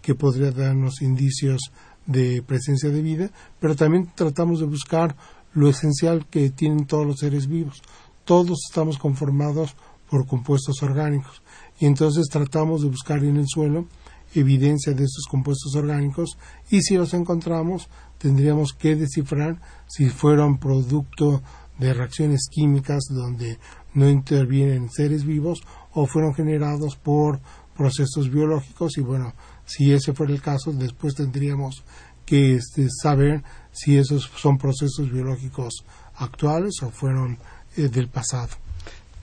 que 0.07 0.15
podría 0.15 0.53
darnos 0.53 1.03
indicios 1.03 1.73
de 2.07 2.41
presencia 2.41 2.91
de 2.91 3.03
vida, 3.03 3.31
pero 3.59 3.75
también 3.75 4.09
tratamos 4.15 4.61
de 4.61 4.67
buscar 4.67 5.17
lo 5.53 5.69
esencial 5.69 6.27
que 6.27 6.51
tienen 6.51 6.87
todos 6.87 7.05
los 7.05 7.19
seres 7.19 7.49
vivos. 7.49 7.83
Todos 8.25 8.57
estamos 8.71 8.99
conformados 8.99 9.75
por 10.09 10.25
compuestos 10.25 10.81
orgánicos 10.85 11.43
y 11.81 11.87
entonces 11.87 12.29
tratamos 12.29 12.83
de 12.83 12.89
buscar 12.89 13.25
en 13.25 13.37
el 13.37 13.49
suelo 13.49 13.89
evidencia 14.33 14.93
de 14.93 15.03
estos 15.03 15.25
compuestos 15.29 15.75
orgánicos 15.75 16.39
y 16.71 16.83
si 16.83 16.97
los 16.97 17.13
encontramos 17.13 17.89
tendríamos 18.19 18.75
que 18.75 18.95
descifrar 18.95 19.61
si 19.89 20.09
fueron 20.09 20.59
producto 20.59 21.43
de 21.81 21.93
reacciones 21.93 22.47
químicas 22.49 23.07
donde 23.11 23.59
no 23.95 24.09
intervienen 24.09 24.89
seres 24.89 25.25
vivos 25.25 25.63
o 25.93 26.07
fueron 26.07 26.33
generados 26.33 26.95
por 26.95 27.41
procesos 27.77 28.31
biológicos 28.31 28.97
y 28.97 29.03
bueno, 29.03 29.35
si 29.67 29.93
ese 29.93 30.15
fuera 30.15 30.33
el 30.33 30.41
caso, 30.41 30.73
después 30.73 31.15
tendríamos 31.15 31.83
que 32.25 32.55
este, 32.57 32.89
saber 32.91 33.43
si 33.73 33.97
esos 33.97 34.31
son 34.37 34.59
procesos 34.59 35.11
biológicos 35.11 35.85
actuales 36.17 36.83
o 36.83 36.91
fueron 36.91 37.39
eh, 37.77 37.89
del 37.89 38.09
pasado. 38.09 38.51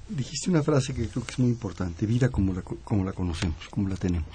Dijiste 0.08 0.50
una 0.50 0.62
frase 0.62 0.94
que 0.94 1.08
creo 1.08 1.26
que 1.26 1.32
es 1.32 1.40
muy 1.40 1.50
importante, 1.50 2.06
vida 2.06 2.30
como 2.30 2.54
la, 2.54 2.62
como 2.62 3.04
la 3.04 3.14
conocemos, 3.14 3.68
como 3.70 3.88
la 3.88 3.96
tenemos. 3.96 4.30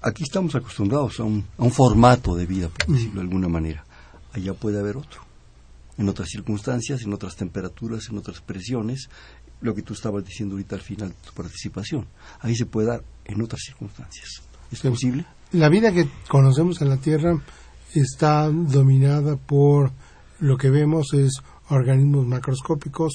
Aquí 0.00 0.22
estamos 0.22 0.54
acostumbrados 0.54 1.20
a 1.20 1.24
un, 1.24 1.44
a 1.58 1.62
un 1.62 1.72
formato 1.72 2.34
de 2.34 2.46
vida, 2.46 2.68
por 2.68 2.86
decirlo 2.86 3.14
de 3.14 3.20
alguna 3.20 3.48
manera. 3.48 3.84
Allá 4.32 4.54
puede 4.54 4.78
haber 4.78 4.96
otro. 4.96 5.22
En 5.96 6.08
otras 6.08 6.28
circunstancias, 6.28 7.02
en 7.02 7.12
otras 7.12 7.36
temperaturas, 7.36 8.08
en 8.10 8.18
otras 8.18 8.40
presiones, 8.40 9.08
lo 9.64 9.74
que 9.74 9.82
tú 9.82 9.94
estabas 9.94 10.24
diciendo 10.24 10.54
ahorita 10.54 10.76
al 10.76 10.82
final 10.82 11.08
de 11.08 11.14
tu 11.26 11.32
participación. 11.32 12.06
Ahí 12.40 12.54
se 12.54 12.66
puede 12.66 12.88
dar 12.88 13.02
en 13.24 13.40
otras 13.40 13.62
circunstancias. 13.64 14.42
¿Es 14.70 14.80
posible? 14.80 15.24
La 15.52 15.70
vida 15.70 15.90
que 15.90 16.06
conocemos 16.28 16.82
en 16.82 16.90
la 16.90 16.98
Tierra 16.98 17.40
está 17.94 18.50
dominada 18.50 19.36
por 19.36 19.90
lo 20.38 20.58
que 20.58 20.68
vemos 20.68 21.14
es 21.14 21.32
organismos 21.70 22.26
macroscópicos 22.26 23.14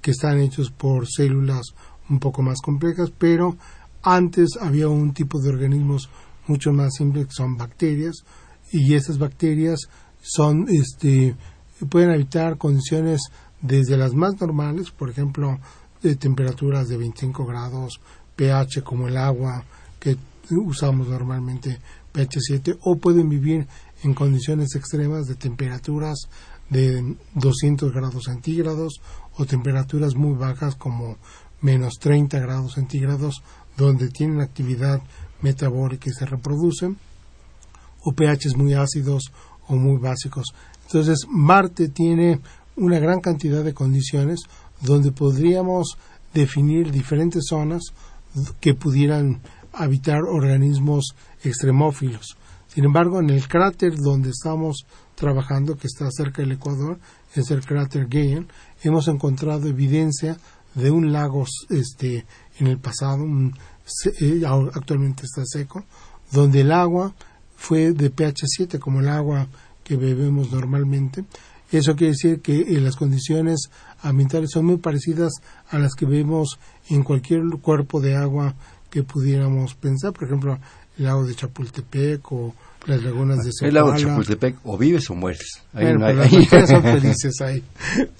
que 0.00 0.10
están 0.10 0.40
hechos 0.40 0.72
por 0.72 1.06
células 1.06 1.62
un 2.08 2.18
poco 2.18 2.42
más 2.42 2.60
complejas, 2.60 3.12
pero 3.16 3.56
antes 4.02 4.58
había 4.60 4.88
un 4.88 5.14
tipo 5.14 5.40
de 5.40 5.50
organismos 5.50 6.10
mucho 6.48 6.72
más 6.72 6.94
simples 6.94 7.28
que 7.28 7.34
son 7.34 7.56
bacterias 7.56 8.16
y 8.72 8.94
esas 8.94 9.18
bacterias 9.18 9.88
son 10.20 10.66
este 10.68 11.36
pueden 11.88 12.10
habitar 12.10 12.58
condiciones 12.58 13.20
desde 13.64 13.96
las 13.96 14.12
más 14.12 14.38
normales, 14.40 14.90
por 14.90 15.08
ejemplo, 15.08 15.58
de 16.02 16.16
temperaturas 16.16 16.88
de 16.88 16.96
25 16.96 17.46
grados, 17.46 18.00
pH 18.36 18.82
como 18.82 19.08
el 19.08 19.16
agua 19.16 19.64
que 19.98 20.16
usamos 20.50 21.08
normalmente 21.08 21.80
pH 22.12 22.38
7 22.40 22.78
o 22.82 22.96
pueden 22.96 23.28
vivir 23.28 23.66
en 24.02 24.14
condiciones 24.14 24.74
extremas 24.74 25.26
de 25.26 25.34
temperaturas 25.34 26.28
de 26.70 27.16
200 27.34 27.92
grados 27.92 28.24
centígrados 28.24 29.00
o 29.36 29.46
temperaturas 29.46 30.14
muy 30.14 30.36
bajas 30.36 30.74
como 30.76 31.16
menos 31.60 31.94
30 31.98 32.38
grados 32.40 32.74
centígrados 32.74 33.42
donde 33.76 34.08
tienen 34.08 34.40
actividad 34.40 35.02
metabólica 35.40 36.10
y 36.10 36.12
se 36.12 36.26
reproducen 36.26 36.96
o 38.02 38.12
pHs 38.12 38.56
muy 38.56 38.74
ácidos 38.74 39.32
o 39.66 39.76
muy 39.76 39.98
básicos. 39.98 40.54
Entonces 40.86 41.26
Marte 41.28 41.88
tiene 41.88 42.40
una 42.76 42.98
gran 42.98 43.20
cantidad 43.20 43.64
de 43.64 43.72
condiciones 43.72 44.40
donde 44.80 45.12
podríamos 45.12 45.96
definir 46.32 46.90
diferentes 46.90 47.44
zonas 47.48 47.82
que 48.60 48.74
pudieran 48.74 49.40
habitar 49.72 50.22
organismos 50.22 51.14
extremófilos. 51.42 52.36
Sin 52.68 52.84
embargo, 52.84 53.20
en 53.20 53.30
el 53.30 53.46
cráter 53.46 53.94
donde 53.96 54.30
estamos 54.30 54.84
trabajando, 55.14 55.76
que 55.76 55.86
está 55.86 56.10
cerca 56.10 56.42
del 56.42 56.52
Ecuador, 56.52 56.98
es 57.34 57.50
el 57.50 57.64
cráter 57.64 58.06
Gale, 58.08 58.46
hemos 58.82 59.06
encontrado 59.08 59.68
evidencia 59.68 60.36
de 60.74 60.90
un 60.90 61.12
lago 61.12 61.44
este, 61.70 62.26
en 62.58 62.66
el 62.66 62.78
pasado, 62.78 63.24
eh, 64.20 64.42
actualmente 64.74 65.24
está 65.24 65.42
seco, 65.44 65.84
donde 66.32 66.62
el 66.62 66.72
agua 66.72 67.14
fue 67.54 67.92
de 67.92 68.10
pH 68.10 68.46
7, 68.46 68.78
como 68.78 69.00
el 69.00 69.08
agua 69.08 69.46
que 69.84 69.96
bebemos 69.96 70.50
normalmente. 70.50 71.24
Eso 71.70 71.94
quiere 71.94 72.12
decir 72.12 72.40
que 72.40 72.60
eh, 72.60 72.80
las 72.80 72.96
condiciones 72.96 73.70
ambientales 74.04 74.50
son 74.52 74.66
muy 74.66 74.76
parecidas 74.76 75.32
a 75.70 75.78
las 75.78 75.94
que 75.94 76.06
vemos 76.06 76.58
en 76.90 77.02
cualquier 77.02 77.42
cuerpo 77.60 78.00
de 78.00 78.14
agua 78.14 78.54
que 78.90 79.02
pudiéramos 79.02 79.74
pensar, 79.74 80.12
por 80.12 80.24
ejemplo, 80.24 80.58
el 80.98 81.04
lago 81.04 81.26
de 81.26 81.34
Chapultepec 81.34 82.30
o 82.30 82.54
las 82.86 83.02
lagunas 83.02 83.38
de 83.38 83.50
El 83.66 83.74
lago 83.74 83.92
de 83.92 84.02
Chapultepec, 84.02 84.56
o 84.64 84.76
vives 84.76 85.08
o 85.10 85.14
mueres. 85.14 85.62
Ahí 85.72 85.92
no 85.94 86.06
hay, 86.06 86.14
las 86.14 86.68
son 86.68 86.82
felices 87.00 87.40
ahí. 87.40 87.64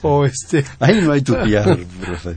O 0.03 0.25
este, 0.25 0.64
ahí 0.81 1.01
no 1.03 1.12
hay 1.12 1.20
utopía, 1.20 1.64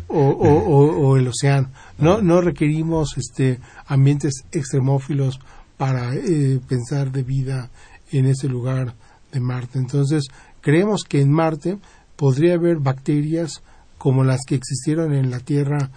o, 0.07 0.19
o, 0.19 1.07
o, 1.07 1.17
el 1.17 1.27
océano. 1.27 1.69
No, 1.97 2.21
no 2.21 2.41
requerimos 2.41 3.17
este, 3.17 3.59
ambientes 3.87 4.43
extremófilos 4.51 5.39
para 5.77 6.13
eh, 6.15 6.59
pensar 6.67 7.11
de 7.11 7.23
vida 7.23 7.69
en 8.11 8.25
ese 8.25 8.47
lugar 8.49 8.93
de 9.31 9.39
Marte. 9.39 9.79
Entonces, 9.79 10.25
creemos 10.61 11.03
que 11.07 11.21
en 11.21 11.31
Marte 11.31 11.77
podría 12.17 12.55
haber 12.55 12.77
bacterias 12.79 13.63
como 13.97 14.25
las 14.25 14.41
que 14.45 14.55
existieron 14.55 15.13
en 15.13 15.31
la 15.31 15.39
Tierra 15.39 15.89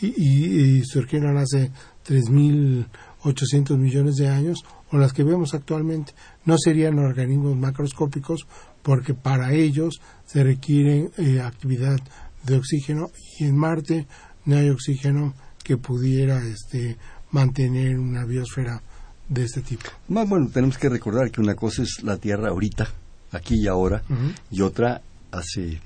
y, 0.00 0.06
y 0.06 0.84
surgieron 0.84 1.38
hace 1.38 1.72
3.800 2.06 3.76
millones 3.78 4.16
de 4.16 4.28
años 4.28 4.64
o 4.90 4.98
las 4.98 5.12
que 5.12 5.24
vemos 5.24 5.54
actualmente. 5.54 6.12
No 6.44 6.56
serían 6.58 6.98
organismos 6.98 7.56
macroscópicos 7.56 8.46
porque 8.82 9.14
para 9.14 9.52
ellos 9.52 10.00
se 10.26 10.42
requiere 10.42 11.10
eh, 11.18 11.40
actividad 11.40 11.98
de 12.44 12.56
oxígeno 12.56 13.10
y 13.38 13.44
en 13.44 13.56
Marte 13.56 14.06
no 14.44 14.56
hay 14.56 14.70
oxígeno 14.70 15.34
que 15.62 15.76
pudiera 15.76 16.42
este, 16.46 16.96
mantener 17.30 17.98
una 17.98 18.24
biosfera 18.24 18.82
de 19.28 19.44
este 19.44 19.60
tipo. 19.60 19.90
Más 20.08 20.28
bueno, 20.28 20.48
tenemos 20.48 20.78
que 20.78 20.88
recordar 20.88 21.30
que 21.30 21.40
una 21.40 21.54
cosa 21.54 21.82
es 21.82 22.02
la 22.02 22.16
Tierra 22.16 22.48
ahorita, 22.48 22.88
aquí 23.32 23.56
y 23.56 23.66
ahora, 23.66 24.02
y 24.50 24.62
otra 24.62 25.02
hace 25.30 25.80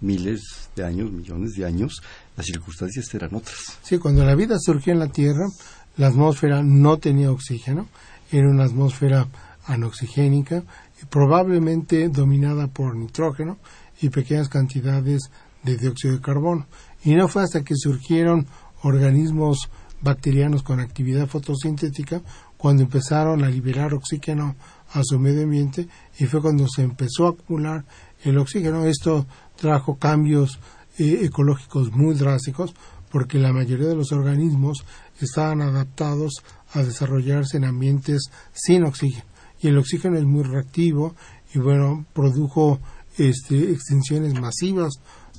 miles 0.00 0.70
de 0.74 0.84
años, 0.84 1.12
millones 1.12 1.52
de 1.52 1.64
años, 1.64 2.02
las 2.36 2.46
circunstancias 2.46 3.12
eran 3.14 3.34
otras. 3.34 3.78
Sí, 3.82 3.98
cuando 3.98 4.24
la 4.24 4.34
vida 4.34 4.56
surgió 4.58 4.92
en 4.92 4.98
la 4.98 5.08
Tierra, 5.08 5.46
la 5.96 6.08
atmósfera 6.08 6.62
no 6.62 6.98
tenía 6.98 7.30
oxígeno, 7.30 7.88
era 8.30 8.48
una 8.48 8.64
atmósfera 8.64 9.28
anoxigénica 9.66 10.64
probablemente 11.10 12.08
dominada 12.08 12.68
por 12.68 12.96
nitrógeno 12.96 13.58
y 14.00 14.08
pequeñas 14.08 14.48
cantidades 14.48 15.30
de 15.62 15.76
dióxido 15.76 16.14
de 16.14 16.20
carbono. 16.20 16.66
Y 17.04 17.14
no 17.14 17.28
fue 17.28 17.42
hasta 17.42 17.62
que 17.62 17.74
surgieron 17.76 18.46
organismos 18.82 19.70
bacterianos 20.00 20.62
con 20.62 20.80
actividad 20.80 21.28
fotosintética 21.28 22.22
cuando 22.56 22.82
empezaron 22.82 23.44
a 23.44 23.48
liberar 23.48 23.94
oxígeno 23.94 24.56
a 24.92 25.00
su 25.02 25.18
medio 25.18 25.44
ambiente 25.44 25.88
y 26.18 26.26
fue 26.26 26.42
cuando 26.42 26.66
se 26.68 26.82
empezó 26.82 27.26
a 27.26 27.30
acumular 27.30 27.84
el 28.24 28.38
oxígeno. 28.38 28.86
Esto 28.86 29.26
trajo 29.56 29.96
cambios 29.96 30.58
eh, 30.98 31.20
ecológicos 31.22 31.92
muy 31.92 32.14
drásticos 32.14 32.74
porque 33.10 33.38
la 33.38 33.52
mayoría 33.52 33.88
de 33.88 33.96
los 33.96 34.12
organismos 34.12 34.84
estaban 35.20 35.60
adaptados 35.60 36.32
a 36.72 36.82
desarrollarse 36.82 37.58
en 37.58 37.64
ambientes 37.64 38.30
sin 38.52 38.84
oxígeno. 38.84 39.24
Y 39.60 39.68
el 39.68 39.78
oxígeno 39.78 40.16
es 40.18 40.24
muy 40.24 40.42
reactivo 40.42 41.14
y 41.54 41.58
bueno, 41.58 42.06
produjo 42.14 42.80
este, 43.18 43.70
extinciones 43.70 44.38
masivas 44.40 44.94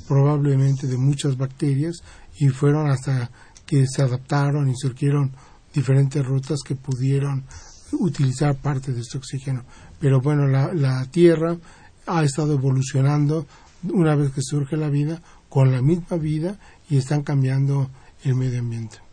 probablemente 0.07 0.87
de 0.87 0.97
muchas 0.97 1.37
bacterias 1.37 2.03
y 2.37 2.49
fueron 2.49 2.89
hasta 2.89 3.31
que 3.65 3.87
se 3.87 4.01
adaptaron 4.01 4.69
y 4.69 4.75
surgieron 4.75 5.31
diferentes 5.73 6.23
rutas 6.23 6.59
que 6.63 6.75
pudieron 6.75 7.45
utilizar 7.93 8.55
parte 8.55 8.91
de 8.91 9.01
este 9.01 9.17
oxígeno. 9.17 9.65
Pero 9.99 10.21
bueno, 10.21 10.47
la, 10.47 10.73
la 10.73 11.05
Tierra 11.05 11.57
ha 12.05 12.23
estado 12.23 12.53
evolucionando 12.53 13.45
una 13.83 14.15
vez 14.15 14.31
que 14.31 14.41
surge 14.41 14.77
la 14.77 14.89
vida 14.89 15.21
con 15.49 15.71
la 15.71 15.81
misma 15.81 16.17
vida 16.17 16.57
y 16.89 16.97
están 16.97 17.23
cambiando 17.23 17.89
el 18.23 18.35
medio 18.35 18.59
ambiente. 18.59 19.03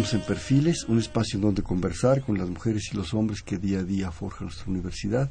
Estamos 0.09 0.27
en 0.27 0.35
Perfiles, 0.35 0.85
un 0.87 0.97
espacio 0.97 1.37
en 1.37 1.41
donde 1.41 1.61
conversar 1.61 2.23
con 2.23 2.35
las 2.35 2.49
mujeres 2.49 2.89
y 2.91 2.95
los 2.97 3.13
hombres 3.13 3.43
que 3.43 3.59
día 3.59 3.81
a 3.81 3.83
día 3.83 4.11
forjan 4.11 4.47
nuestra 4.47 4.65
universidad. 4.65 5.29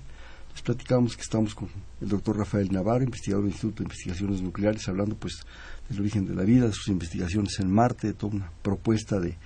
Les 0.53 0.63
platicamos 0.63 1.17
que 1.17 1.23
estamos 1.23 1.53
con 1.53 1.69
el 2.01 2.09
doctor 2.09 2.39
Rafael 2.39 2.71
Navarro, 2.71 3.03
investigador 3.03 3.43
del 3.43 3.55
Instituto 3.55 3.79
de 3.79 3.87
Investigaciones 3.87 4.41
Nucleares, 4.41 4.89
hablando 4.89 5.17
pues 5.17 5.41
del 5.89 5.99
origen 5.99 6.27
de 6.27 6.35
la 6.37 6.45
vida, 6.45 6.69
de 6.69 6.73
sus 6.73 6.87
investigaciones 6.87 7.59
en 7.59 7.73
Marte, 7.73 8.07
de 8.07 8.13
toda 8.13 8.37
una 8.37 8.53
propuesta 8.63 9.19
de 9.19 9.37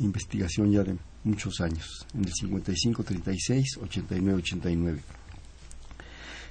investigación 0.00 0.70
ya 0.70 0.82
de 0.82 0.98
muchos 1.22 1.62
años, 1.62 2.06
en 2.12 2.26
el 2.26 2.34
55, 2.34 3.04
36, 3.04 3.78
89, 3.84 4.38
89. 4.40 5.00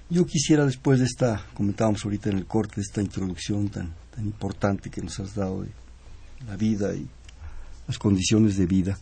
Yo 0.09 0.25
quisiera 0.25 0.65
después 0.65 0.97
de 0.97 1.05
esta, 1.05 1.45
comentábamos 1.53 2.03
ahorita 2.03 2.31
en 2.31 2.37
el 2.37 2.47
corte, 2.47 2.77
de 2.77 2.81
esta 2.81 2.99
introducción 2.99 3.69
tan, 3.69 3.93
tan 4.15 4.25
importante 4.25 4.89
que 4.89 5.03
nos 5.03 5.19
has 5.19 5.35
dado 5.35 5.61
de 5.61 5.69
la 6.47 6.55
vida 6.55 6.95
y 6.95 7.07
las 7.87 7.97
condiciones 7.97 8.57
de 8.57 8.65
vida, 8.65 8.97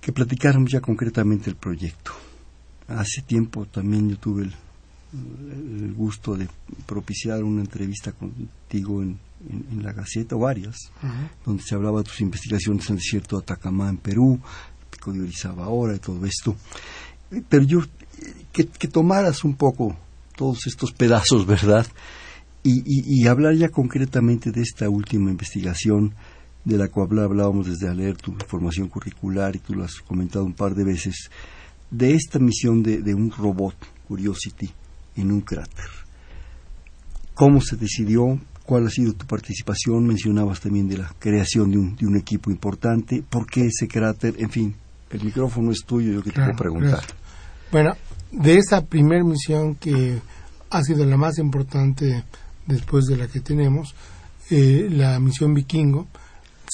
que 0.00 0.12
platicáramos 0.12 0.70
ya 0.70 0.80
concretamente 0.80 1.48
el 1.48 1.56
proyecto. 1.56 2.12
Hace 2.88 3.22
tiempo 3.22 3.66
también 3.66 4.10
yo 4.10 4.18
tuve 4.18 4.42
el, 4.42 5.94
gusto 5.94 6.36
de 6.36 6.48
propiciar 6.86 7.42
una 7.42 7.60
entrevista 7.60 8.12
contigo 8.12 9.02
en, 9.02 9.18
la 9.82 9.92
Gaceta, 9.92 10.36
o 10.36 10.40
varias, 10.40 10.76
donde 11.44 11.62
se 11.62 11.74
hablaba 11.74 11.98
de 11.98 12.04
tus 12.04 12.20
investigaciones 12.20 12.86
en 12.86 12.94
el 12.94 12.98
desierto 12.98 13.36
de 13.36 13.42
Atacamá, 13.42 13.90
en 13.90 13.98
Perú, 13.98 14.40
pico 14.90 15.12
de 15.12 15.20
Orizaba 15.20 15.64
ahora 15.64 15.94
y 15.94 15.98
todo 15.98 16.24
esto. 16.24 16.56
Pero 17.48 17.64
yo, 17.64 17.80
que, 18.52 18.88
tomaras 18.88 19.44
un 19.44 19.54
poco 19.54 19.96
todos 20.36 20.66
estos 20.66 20.92
pedazos, 20.92 21.46
¿verdad? 21.46 21.86
y 22.66 23.26
hablar 23.26 23.54
ya 23.54 23.68
concretamente 23.68 24.50
de 24.50 24.62
esta 24.62 24.88
última 24.88 25.30
investigación 25.30 26.14
de 26.64 26.78
la 26.78 26.88
cual 26.88 27.18
hablábamos 27.18 27.66
desde 27.66 27.94
leer 27.94 28.16
tu 28.16 28.32
formación 28.46 28.88
curricular 28.88 29.54
y 29.54 29.58
tú 29.58 29.74
lo 29.74 29.84
has 29.84 29.96
comentado 29.96 30.44
un 30.44 30.54
par 30.54 30.74
de 30.74 30.84
veces, 30.84 31.30
de 31.90 32.14
esta 32.14 32.38
misión 32.38 32.82
de, 32.82 33.14
un 33.14 33.30
robot, 33.30 33.76
Curiosity, 34.08 34.70
en 35.16 35.30
un 35.30 35.40
cráter. 35.42 35.88
¿Cómo 37.34 37.60
se 37.60 37.76
decidió? 37.76 38.38
¿Cuál 38.64 38.86
ha 38.86 38.90
sido 38.90 39.12
tu 39.12 39.26
participación? 39.26 40.06
Mencionabas 40.06 40.60
también 40.60 40.88
de 40.88 40.98
la 40.98 41.14
creación 41.18 41.70
de 41.70 41.78
un, 41.78 41.96
de 41.96 42.06
un 42.06 42.16
equipo 42.16 42.50
importante. 42.50 43.22
¿Por 43.28 43.46
qué 43.46 43.66
ese 43.66 43.86
cráter? 43.86 44.34
En 44.38 44.50
fin, 44.50 44.74
el 45.10 45.22
micrófono 45.22 45.70
es 45.70 45.84
tuyo, 45.84 46.12
yo 46.12 46.22
que 46.22 46.30
te 46.30 46.40
puedo 46.40 46.56
preguntar. 46.56 47.02
Bueno, 47.70 47.94
de 48.32 48.56
esa 48.56 48.84
primera 48.84 49.22
misión 49.22 49.74
que 49.74 50.18
ha 50.70 50.82
sido 50.82 51.04
la 51.04 51.16
más 51.16 51.38
importante 51.38 52.24
después 52.66 53.04
de 53.04 53.16
la 53.16 53.28
que 53.28 53.40
tenemos, 53.40 53.94
eh, 54.50 54.88
la 54.90 55.18
misión 55.20 55.54
Vikingo, 55.54 56.08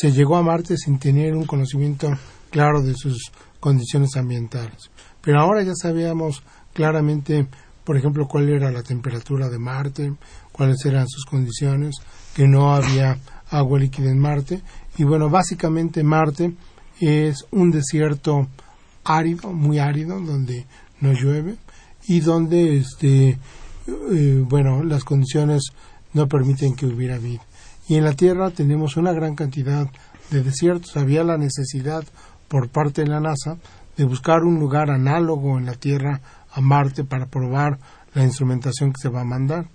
se 0.01 0.13
llegó 0.13 0.39
a 0.39 0.43
Marte 0.43 0.79
sin 0.79 0.99
tener 0.99 1.37
un 1.37 1.45
conocimiento 1.45 2.11
claro 2.49 2.81
de 2.81 2.95
sus 2.95 3.31
condiciones 3.61 4.17
ambientales. 4.17 4.91
Pero 5.21 5.39
ahora 5.43 5.63
ya 5.63 5.75
sabíamos 5.75 6.43
claramente, 6.73 7.47
por 7.85 7.99
ejemplo, 7.99 8.27
cuál 8.27 8.49
era 8.49 8.71
la 8.71 8.83
temperatura 8.83 9.51
de 9.51 9.59
Marte, 9.59 10.15
cuáles 10.53 10.83
eran 10.87 11.07
sus 11.07 11.27
condiciones, 11.27 11.97
que 12.35 12.49
no 12.49 12.75
había 12.75 13.19
agua 13.51 13.79
líquida 13.79 14.11
en 14.11 14.19
Marte. 14.19 14.63
Y 14.97 15.05
bueno, 15.05 15.29
básicamente 15.29 16.03
Marte 16.03 16.55
es 16.99 17.45
un 17.51 17.71
desierto 17.71 18.49
árido, 19.05 19.53
muy 19.53 19.81
árido, 19.81 20.19
donde 20.19 20.65
no 21.03 21.13
llueve 21.13 21.57
y 22.07 22.21
donde, 22.21 22.79
este, 22.79 23.39
eh, 23.87 24.45
bueno, 24.49 24.83
las 24.83 25.05
condiciones 25.05 25.65
no 26.15 26.27
permiten 26.27 26.75
que 26.75 26.87
hubiera 26.87 27.19
vida. 27.19 27.43
Y 27.91 27.97
en 27.97 28.05
la 28.05 28.13
Tierra 28.13 28.51
tenemos 28.51 28.97
una 28.97 29.11
gran 29.11 29.35
cantidad 29.35 29.89
de 30.31 30.45
desiertos. 30.45 30.97
Había 30.97 31.25
la 31.25 31.37
necesidad 31.37 32.05
por 32.47 32.69
parte 32.69 33.03
de 33.03 33.09
la 33.09 33.19
NASA 33.19 33.57
de 33.97 34.05
buscar 34.05 34.45
un 34.45 34.61
lugar 34.61 34.91
análogo 34.93 35.59
en 35.59 35.67
la 35.67 35.75
Tierra 35.75 36.21
a 36.53 36.61
Marte 36.61 37.03
para 37.03 37.27
probar 37.27 37.81
la 38.15 38.23
instrumentación 38.23 38.93
que 38.93 39.01
se 39.03 39.09
va 39.09 39.23
a 39.23 39.25
mandar. 39.25 39.67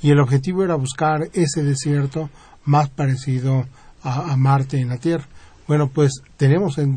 Y 0.00 0.12
el 0.12 0.20
objetivo 0.20 0.62
era 0.62 0.76
buscar 0.76 1.28
ese 1.32 1.64
desierto 1.64 2.30
más 2.64 2.90
parecido 2.90 3.66
a, 4.04 4.36
Marte 4.36 4.78
en 4.78 4.90
la 4.90 4.98
Tierra. 4.98 5.26
Bueno, 5.66 5.88
pues 5.88 6.12
tenemos 6.36 6.78
el, 6.78 6.94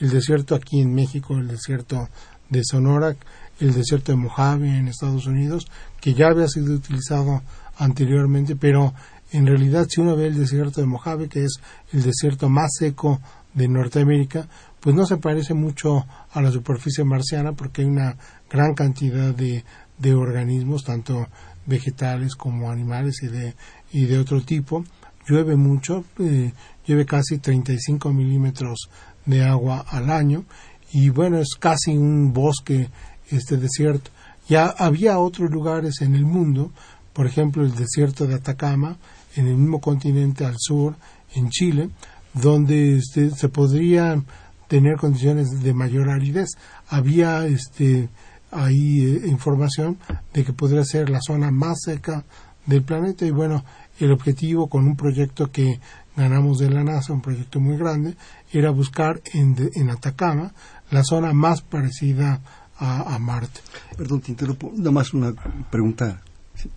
desierto 0.00 0.54
aquí 0.54 0.80
en 0.80 0.94
México, 0.94 1.36
el 1.36 1.48
desierto 1.48 2.08
de 2.48 2.62
Sonora, 2.64 3.14
el 3.60 3.74
desierto 3.74 4.12
de 4.12 4.16
Mojave 4.16 4.74
en 4.74 4.88
Estados 4.88 5.26
Unidos, 5.26 5.66
que 6.00 6.14
ya 6.14 6.28
había 6.28 6.48
sido 6.48 6.72
utilizado 6.72 7.42
anteriormente, 7.78 8.56
pero 8.56 8.94
en 9.32 9.46
realidad 9.46 9.86
si 9.88 10.00
uno 10.00 10.16
ve 10.16 10.26
el 10.26 10.38
desierto 10.38 10.80
de 10.80 10.86
Mojave, 10.86 11.28
que 11.28 11.44
es 11.44 11.60
el 11.92 12.02
desierto 12.02 12.48
más 12.48 12.70
seco 12.78 13.20
de 13.54 13.68
Norteamérica, 13.68 14.48
pues 14.80 14.94
no 14.94 15.06
se 15.06 15.16
parece 15.16 15.54
mucho 15.54 16.06
a 16.30 16.40
la 16.40 16.50
superficie 16.50 17.04
marciana 17.04 17.52
porque 17.52 17.82
hay 17.82 17.88
una 17.88 18.16
gran 18.50 18.74
cantidad 18.74 19.34
de, 19.34 19.64
de 19.98 20.14
organismos, 20.14 20.84
tanto 20.84 21.26
vegetales 21.66 22.36
como 22.36 22.70
animales 22.70 23.22
y 23.22 23.26
de, 23.26 23.54
y 23.92 24.04
de 24.04 24.18
otro 24.18 24.40
tipo. 24.42 24.84
Llueve 25.28 25.56
mucho, 25.56 26.04
eh, 26.20 26.52
llueve 26.86 27.04
casi 27.04 27.38
35 27.38 28.12
milímetros 28.12 28.88
de 29.24 29.44
agua 29.44 29.84
al 29.88 30.10
año 30.10 30.44
y 30.92 31.08
bueno, 31.08 31.38
es 31.38 31.56
casi 31.58 31.96
un 31.96 32.32
bosque 32.32 32.88
este 33.30 33.56
desierto. 33.56 34.10
Ya 34.48 34.66
había 34.66 35.18
otros 35.18 35.50
lugares 35.50 36.00
en 36.00 36.14
el 36.14 36.24
mundo, 36.24 36.70
por 37.16 37.26
ejemplo 37.26 37.64
el 37.64 37.74
desierto 37.74 38.26
de 38.26 38.34
Atacama, 38.34 38.98
en 39.36 39.46
el 39.46 39.56
mismo 39.56 39.80
continente 39.80 40.44
al 40.44 40.56
sur, 40.58 40.96
en 41.34 41.48
Chile, 41.48 41.88
donde 42.34 42.98
este, 42.98 43.30
se 43.30 43.48
podrían 43.48 44.26
tener 44.68 44.98
condiciones 44.98 45.62
de 45.62 45.72
mayor 45.72 46.10
aridez. 46.10 46.50
Había 46.88 47.46
este, 47.46 48.10
ahí 48.50 49.00
eh, 49.00 49.28
información 49.28 49.96
de 50.34 50.44
que 50.44 50.52
podría 50.52 50.84
ser 50.84 51.08
la 51.08 51.20
zona 51.22 51.50
más 51.50 51.78
seca 51.86 52.26
del 52.66 52.82
planeta 52.82 53.24
y 53.24 53.30
bueno, 53.30 53.64
el 53.98 54.12
objetivo 54.12 54.68
con 54.68 54.86
un 54.86 54.94
proyecto 54.94 55.50
que 55.50 55.80
ganamos 56.16 56.58
de 56.58 56.68
la 56.68 56.84
NASA, 56.84 57.14
un 57.14 57.22
proyecto 57.22 57.60
muy 57.60 57.78
grande, 57.78 58.14
era 58.52 58.68
buscar 58.68 59.22
en, 59.32 59.56
en 59.74 59.88
Atacama 59.88 60.52
la 60.90 61.02
zona 61.02 61.32
más 61.32 61.62
parecida 61.62 62.42
a, 62.78 63.18
Marte. 63.18 63.60
Perdón, 63.96 64.20
te 64.20 64.32
interrumpo, 64.32 64.70
nada 64.76 64.90
más 64.90 65.14
una 65.14 65.32
pregunta 65.70 66.20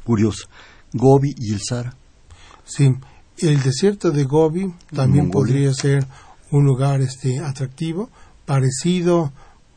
curiosa. 0.03 0.47
Gobi 0.93 1.35
y 1.37 1.53
el 1.53 1.61
Sahara. 1.61 1.95
Sí, 2.65 2.95
el 3.37 3.61
desierto 3.61 4.11
de 4.11 4.23
Gobi 4.23 4.73
también 4.93 5.31
podría 5.31 5.73
ser 5.73 6.05
un 6.51 6.65
lugar 6.65 7.01
este 7.01 7.39
atractivo, 7.39 8.09
parecido 8.45 9.31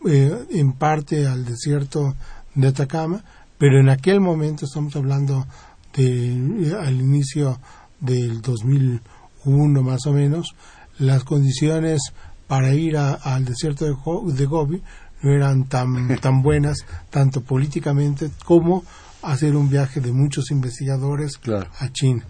eh, 0.06 0.46
en 0.50 0.72
parte 0.72 1.26
al 1.26 1.44
desierto 1.44 2.14
de 2.54 2.68
Atacama, 2.68 3.22
pero 3.58 3.78
en 3.78 3.88
aquel 3.88 4.20
momento 4.20 4.64
estamos 4.64 4.96
hablando 4.96 5.46
de 5.94 6.32
eh, 6.32 6.74
al 6.80 7.00
inicio 7.00 7.60
del 8.00 8.42
2001 8.42 9.82
más 9.82 10.06
o 10.06 10.12
menos, 10.12 10.54
las 10.98 11.24
condiciones 11.24 12.00
para 12.46 12.74
ir 12.74 12.96
al 12.96 13.44
desierto 13.44 13.84
de, 13.84 14.44
Gobi 14.44 14.82
no 15.22 15.30
eran 15.30 15.68
tan, 15.68 16.18
tan 16.20 16.42
buenas, 16.42 16.78
tanto 17.10 17.42
políticamente 17.42 18.30
como 18.44 18.84
hacer 19.22 19.56
un 19.56 19.70
viaje 19.70 20.00
de 20.00 20.12
muchos 20.12 20.50
investigadores 20.50 21.40
a 21.78 21.92
China. 21.92 22.26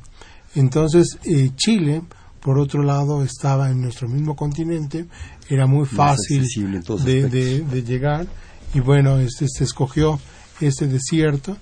Entonces, 0.55 1.19
eh, 1.25 1.51
Chile, 1.57 2.03
por 2.41 2.59
otro 2.59 2.83
lado, 2.83 3.23
estaba 3.23 3.71
en 3.71 3.81
nuestro 3.81 4.09
mismo 4.09 4.37
continente, 4.37 5.07
era 5.49 5.67
muy 5.67 5.87
fácil 5.87 6.45
de, 7.05 7.85
llegar. 7.87 8.27
Y 8.75 8.81
bueno, 8.81 9.19
este, 9.19 9.47
se 9.49 9.65
escogió 9.65 10.21
este 10.61 10.87
desierto. 10.87 11.57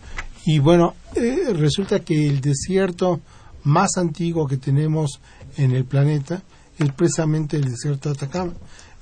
Y 0.44 0.58
bueno, 0.58 0.94
eh, 1.14 1.52
resulta 1.54 2.00
que 2.00 2.26
el 2.26 2.40
desierto 2.40 3.20
más 3.62 3.96
antiguo 3.96 4.46
que 4.46 4.56
tenemos 4.56 5.20
en 5.56 5.72
el 5.72 5.84
planeta 5.84 6.42
es 6.78 6.92
precisamente 6.92 7.56
el 7.56 7.64
desierto 7.64 8.08
de 8.08 8.14
Atacama. 8.16 8.52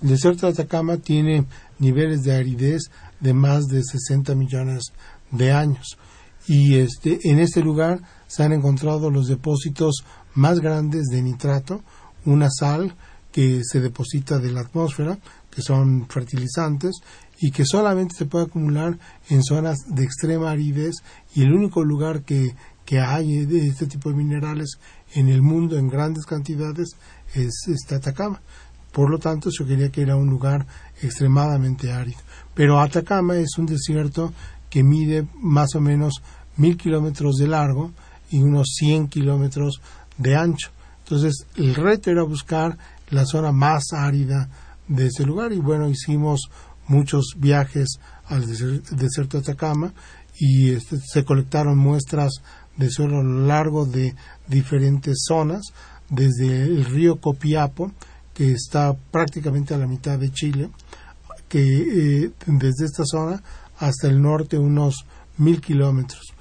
El 0.03 0.11
desierto 0.11 0.47
de 0.47 0.53
Atacama 0.53 0.99
tiene 0.99 1.45
niveles 1.79 2.23
de 2.23 2.35
aridez 2.35 2.91
de 3.21 3.33
más 3.33 3.65
de 3.67 3.83
60 3.83 4.35
millones 4.35 4.93
de 5.31 5.53
años 5.53 5.97
y 6.49 6.77
este 6.77 7.19
en 7.31 7.39
este 7.39 7.63
lugar 7.63 8.01
se 8.27 8.43
han 8.43 8.53
encontrado 8.53 9.11
los 9.11 9.29
depósitos 9.29 10.05
más 10.35 10.61
grandes 10.61 11.07
de 11.11 11.23
nitrato, 11.23 11.83
una 12.25 12.49
sal 12.51 12.97
que 13.31 13.61
se 13.63 13.81
deposita 13.81 14.39
de 14.39 14.51
la 14.51 14.63
atmósfera, 14.63 15.19
que 15.51 15.63
son 15.63 16.09
fertilizantes 16.09 16.97
y 17.41 17.51
que 17.51 17.65
solamente 17.65 18.15
se 18.17 18.27
puede 18.27 18.47
acumular 18.47 18.99
en 19.29 19.43
zonas 19.43 19.79
de 19.89 20.05
extrema 20.05 20.51
aridez 20.51 20.97
y 21.35 21.43
el 21.43 21.53
único 21.53 21.85
lugar 21.85 22.23
que, 22.23 22.55
que 22.85 22.99
hay 22.99 23.45
de 23.45 23.69
este 23.69 23.87
tipo 23.87 24.09
de 24.09 24.17
minerales 24.17 24.79
en 25.15 25.29
el 25.29 25.43
mundo 25.43 25.77
en 25.77 25.89
grandes 25.89 26.25
cantidades 26.25 26.97
es 27.35 27.69
esta 27.69 27.97
Atacama. 27.97 28.41
Por 28.93 29.11
lo 29.11 29.19
tanto, 29.19 29.51
yo 29.51 29.67
quería 29.67 29.91
que 29.91 30.03
era 30.03 30.17
un 30.17 30.29
lugar 30.29 30.67
extremadamente 31.03 31.93
árido. 31.93 32.19
Pero 32.55 32.81
Atacama 32.81 33.37
es 33.37 33.59
un 33.59 33.67
desierto 33.67 34.33
que 34.71 34.83
mide 34.83 35.27
más 35.35 35.75
o 35.75 35.81
menos 35.81 36.23
mil 36.59 36.77
kilómetros 36.77 37.37
de 37.37 37.49
largo 37.49 37.93
y 38.31 38.43
unos 38.43 38.75
100 38.77 39.09
kilómetros 39.09 39.81
de 40.19 40.37
ancho. 40.37 40.71
Entonces, 41.05 41.47
el 41.57 41.75
reto 41.75 42.11
era 42.11 42.23
buscar 42.23 42.77
la 43.09 43.25
zona 43.25 43.53
más 43.53 43.93
árida 43.93 44.51
de 44.87 45.07
ese 45.07 45.25
lugar 45.25 45.53
y 45.53 45.59
bueno, 45.59 45.89
hicimos 45.89 46.51
muchos 46.87 47.35
viajes 47.39 47.99
al 48.27 48.47
desierto 48.47 49.39
de 49.39 49.43
Atacama 49.43 49.93
y 50.39 50.71
este, 50.71 50.99
se 50.99 51.25
colectaron 51.25 51.79
muestras 51.79 52.43
de 52.77 52.91
suelo 52.91 53.21
a 53.21 53.25
lo 53.25 53.47
largo 53.47 53.87
de 53.87 54.15
diferentes 54.47 55.25
zonas, 55.27 55.73
desde 56.11 56.63
el 56.63 56.85
río 56.85 57.21
Copiapo, 57.21 57.93
que 58.33 58.53
está 58.53 58.95
prácticamente 59.11 59.75
a 59.75 59.79
la 59.79 59.87
mitad 59.87 60.19
de 60.19 60.31
Chile, 60.31 60.71
que 61.49 62.25
eh, 62.25 62.31
desde 62.47 62.85
esta 62.85 63.05
zona 63.05 63.43
hasta 63.79 64.09
el 64.09 64.23
norte 64.23 64.59
unos 64.59 65.05
mil 65.39 65.61
kilómetros. 65.61 66.35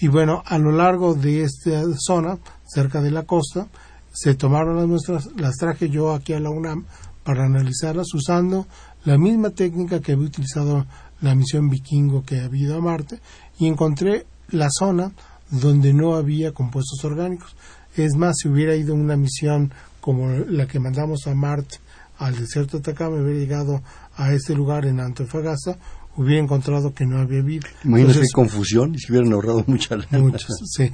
Y 0.00 0.08
bueno, 0.08 0.42
a 0.46 0.58
lo 0.58 0.72
largo 0.72 1.14
de 1.14 1.42
esta 1.42 1.82
zona, 1.98 2.38
cerca 2.66 3.02
de 3.02 3.10
la 3.10 3.24
costa, 3.24 3.68
se 4.12 4.34
tomaron 4.34 4.76
las 4.76 4.86
muestras, 4.86 5.28
las 5.36 5.56
traje 5.56 5.90
yo 5.90 6.12
aquí 6.14 6.32
a 6.32 6.40
la 6.40 6.50
UNAM 6.50 6.86
para 7.22 7.44
analizarlas 7.44 8.12
usando 8.14 8.66
la 9.04 9.18
misma 9.18 9.50
técnica 9.50 10.00
que 10.00 10.12
había 10.12 10.26
utilizado 10.26 10.86
la 11.20 11.34
misión 11.34 11.68
vikingo 11.68 12.24
que 12.24 12.40
había 12.40 12.62
ido 12.62 12.78
a 12.78 12.80
Marte 12.80 13.20
y 13.58 13.66
encontré 13.66 14.26
la 14.48 14.68
zona 14.70 15.12
donde 15.50 15.92
no 15.92 16.14
había 16.14 16.52
compuestos 16.52 17.04
orgánicos. 17.04 17.54
Es 17.94 18.14
más, 18.14 18.36
si 18.38 18.48
hubiera 18.48 18.74
ido 18.76 18.94
una 18.94 19.16
misión 19.16 19.72
como 20.00 20.30
la 20.30 20.66
que 20.66 20.80
mandamos 20.80 21.26
a 21.26 21.34
Marte 21.34 21.76
al 22.18 22.36
desierto 22.36 22.78
de 22.78 22.90
Atacama, 22.90 23.16
hubiera 23.16 23.38
llegado 23.38 23.82
a 24.16 24.32
ese 24.32 24.54
lugar 24.54 24.86
en 24.86 25.00
Antofagasta, 25.00 25.78
hubiera 26.16 26.42
encontrado 26.42 26.92
que 26.92 27.06
no 27.06 27.18
había 27.18 27.42
vida. 27.42 27.68
Imagínate 27.84 28.20
qué 28.20 28.26
confusión 28.32 28.94
y 28.94 28.98
se 28.98 29.12
hubieran 29.12 29.32
ahorrado 29.32 29.64
mucha 29.66 29.96
Muchas, 30.12 30.50
sí. 30.64 30.92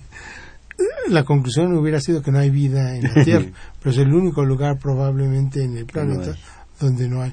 La 1.09 1.25
conclusión 1.25 1.73
hubiera 1.77 2.01
sido 2.01 2.23
que 2.23 2.31
no 2.31 2.39
hay 2.39 2.51
vida 2.51 2.97
en 2.97 3.05
la 3.05 3.15
Tierra, 3.25 3.47
pero 3.81 3.91
es 3.93 3.99
el 3.99 4.13
único 4.13 4.45
lugar 4.45 4.79
probablemente 4.79 5.63
en 5.63 5.77
el 5.77 5.87
planeta 5.87 6.37
donde 6.81 7.09
no 7.09 7.23
hay. 7.23 7.33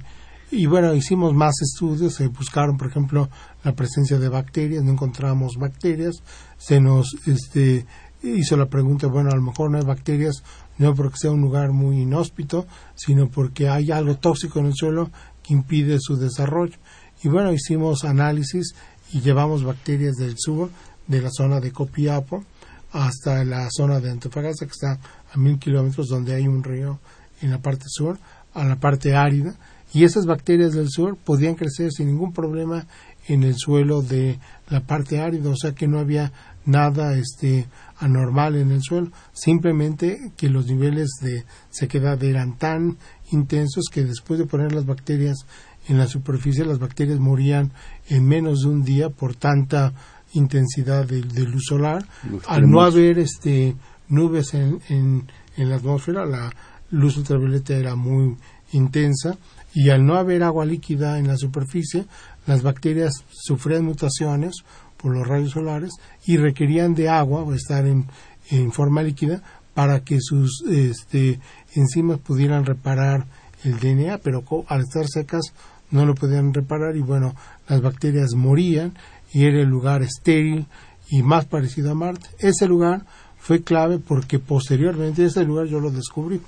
Y 0.52 0.68
bueno, 0.68 0.94
hicimos 0.94 1.34
más 1.34 1.56
estudios, 1.62 2.14
se 2.14 2.28
buscaron, 2.28 2.78
por 2.78 2.88
ejemplo, 2.88 3.28
la 3.64 3.74
presencia 3.74 4.20
de 4.20 4.30
bacterias, 4.30 4.84
no 4.84 4.92
encontramos 4.92 5.58
bacterias, 5.58 6.18
se 6.58 6.80
nos 6.80 7.16
este, 7.26 7.88
hizo 8.22 8.56
la 8.56 8.68
pregunta, 8.68 9.08
bueno, 9.08 9.32
a 9.32 9.36
lo 9.36 9.42
mejor 9.42 9.72
no 9.72 9.80
hay 9.80 9.84
bacterias, 9.84 10.44
no 10.78 10.94
porque 10.94 11.18
sea 11.18 11.32
un 11.32 11.42
lugar 11.42 11.72
muy 11.72 12.02
inhóspito, 12.02 12.68
sino 12.94 13.30
porque 13.30 13.68
hay 13.68 13.92
algo 13.92 14.16
tóxico 14.18 14.60
en 14.60 14.68
el 14.68 14.76
suelo 14.76 15.10
que 15.42 15.54
impide 15.54 15.98
su 16.00 16.18
desarrollo. 16.18 16.78
Y 17.24 17.30
bueno, 17.30 17.54
hicimos 17.54 18.04
análisis 18.04 18.76
y 19.14 19.22
llevamos 19.22 19.64
bacterias 19.64 20.16
del 20.16 20.36
sur, 20.38 20.70
de 21.08 21.22
la 21.22 21.30
zona 21.32 21.60
de 21.60 21.72
Copiapo, 21.72 22.44
hasta 22.92 23.44
la 23.46 23.70
zona 23.72 24.00
de 24.00 24.12
Antofagasta, 24.12 24.66
que 24.66 24.72
está 24.72 25.00
a 25.32 25.38
mil 25.38 25.58
kilómetros, 25.58 26.08
donde 26.08 26.36
hay 26.36 26.48
un 26.48 26.64
río 26.64 27.00
en 27.42 27.52
la 27.52 27.60
parte 27.60 27.86
sur, 27.88 28.20
a 28.54 28.66
la 28.66 28.76
parte 28.76 29.16
árida, 29.16 29.56
y 29.94 30.04
esas 30.04 30.26
bacterias 30.26 30.74
del 30.74 30.90
sur 30.90 31.16
podían 31.16 31.56
crecer 31.56 31.92
sin 31.92 32.08
ningún 32.08 32.34
problema 32.34 32.86
en 33.28 33.44
el 33.44 33.56
suelo 33.56 34.02
de 34.02 34.40
la 34.70 34.82
parte 34.82 35.20
árida, 35.20 35.50
o 35.50 35.56
sea 35.56 35.74
que 35.74 35.88
no 35.88 36.00
había 36.00 36.32
nada 36.66 37.16
este 37.16 37.68
anormal 38.00 38.56
en 38.56 38.72
el 38.72 38.82
suelo, 38.82 39.12
simplemente 39.34 40.32
que 40.36 40.50
los 40.50 40.66
niveles 40.68 41.10
de 41.22 41.46
sequedad 41.70 42.22
eran 42.24 42.58
tan 42.58 42.98
intensos 43.32 43.86
que 43.92 44.04
después 44.04 44.40
de 44.40 44.46
poner 44.46 44.74
las 44.74 44.86
bacterias 44.86 45.46
en 45.88 45.98
la 45.98 46.08
superficie, 46.08 46.66
las 46.66 46.80
bacterias 46.80 47.20
morían 47.20 47.72
en 48.10 48.26
menos 48.26 48.62
de 48.62 48.70
un 48.70 48.84
día 48.84 49.10
por 49.10 49.36
tanta 49.36 49.94
intensidad 50.34 51.06
de, 51.06 51.22
luz 51.46 51.66
solar. 51.68 52.06
Al 52.48 52.70
no 52.70 52.82
haber 52.82 53.20
este 53.20 53.76
nubes 54.08 54.54
en, 54.54 54.80
en, 54.90 55.32
en 55.58 55.70
la 55.70 55.76
atmósfera, 55.76 56.26
la 56.26 56.52
luz 56.92 57.18
ultravioleta 57.18 57.76
era 57.76 57.96
muy 57.96 58.38
intensa. 58.72 59.38
Y 59.74 59.90
al 59.90 60.06
no 60.06 60.16
haber 60.16 60.44
agua 60.44 60.66
líquida 60.66 61.18
en 61.18 61.28
la 61.28 61.38
superficie, 61.38 62.06
las 62.46 62.62
bacterias 62.62 63.24
sufrían 63.30 63.86
mutaciones 63.86 64.64
por 64.98 65.16
los 65.16 65.28
rayos 65.28 65.52
solares 65.52 65.92
y 66.26 66.38
requerían 66.38 66.94
de 66.94 67.10
agua 67.10 67.42
o 67.42 67.54
estar 67.54 67.86
en, 67.86 68.08
en 68.50 68.72
forma 68.72 69.04
líquida 69.04 69.42
para 69.74 70.02
que 70.02 70.20
sus 70.22 70.64
este, 70.70 71.40
enzimas 71.74 72.20
pudieran 72.20 72.66
reparar 72.66 73.26
el 73.64 73.80
DNA, 73.80 74.20
pero 74.20 74.44
al 74.68 74.82
estar 74.82 75.08
secas 75.08 75.54
no 75.94 76.06
lo 76.06 76.16
podían 76.16 76.54
reparar 76.54 76.98
y 76.98 77.02
bueno, 77.02 77.36
las 77.70 77.82
bacterias 77.82 78.34
morían 78.36 78.94
y 79.32 79.46
era 79.46 79.62
el 79.62 79.70
lugar 79.70 80.02
estéril 80.02 80.66
y 81.10 81.22
más 81.22 81.46
parecido 81.46 81.92
a 81.92 81.96
Marte. 81.96 82.28
Ese 82.40 82.68
lugar 82.68 83.06
fue 83.38 83.62
clave 83.62 84.00
porque 84.00 84.40
posteriormente, 84.40 85.24
ese 85.24 85.44
lugar 85.44 85.68
yo 85.68 85.80
lo 85.80 85.92
descubrí, 85.92 86.42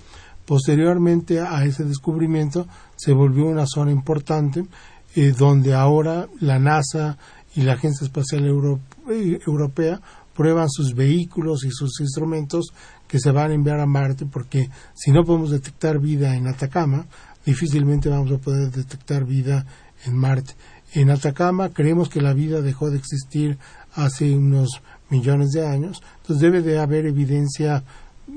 posteriormente 0.45 1.39
a 1.39 1.63
ese 1.63 1.83
descubrimiento 1.83 2.67
se 2.95 3.13
volvió 3.13 3.45
una 3.45 3.65
zona 3.67 3.91
importante 3.91 4.65
eh, 5.15 5.31
donde 5.37 5.75
ahora 5.75 6.27
la 6.39 6.57
NASA 6.57 7.17
y 7.55 7.61
la 7.61 7.73
Agencia 7.73 8.05
Espacial 8.05 8.45
eh, 8.47 9.39
Europea 9.45 10.01
prueban 10.35 10.69
sus 10.69 10.93
vehículos 10.95 11.63
y 11.63 11.69
sus 11.71 11.99
instrumentos 12.01 12.73
que 13.07 13.19
se 13.19 13.31
van 13.31 13.51
a 13.51 13.53
enviar 13.53 13.79
a 13.79 13.85
Marte 13.85 14.25
porque 14.25 14.69
si 14.95 15.11
no 15.11 15.23
podemos 15.23 15.51
detectar 15.51 15.99
vida 15.99 16.35
en 16.35 16.47
Atacama, 16.47 17.05
difícilmente 17.45 18.09
vamos 18.09 18.31
a 18.31 18.37
poder 18.37 18.71
detectar 18.71 19.25
vida 19.25 19.65
en 20.05 20.17
Marte. 20.17 20.53
En 20.93 21.09
Atacama 21.09 21.69
creemos 21.69 22.09
que 22.09 22.21
la 22.21 22.33
vida 22.33 22.61
dejó 22.61 22.89
de 22.89 22.97
existir 22.97 23.57
hace 23.93 24.35
unos 24.35 24.81
millones 25.09 25.51
de 25.51 25.67
años, 25.67 26.01
entonces 26.21 26.41
debe 26.41 26.61
de 26.61 26.79
haber 26.79 27.05
evidencia 27.05 27.83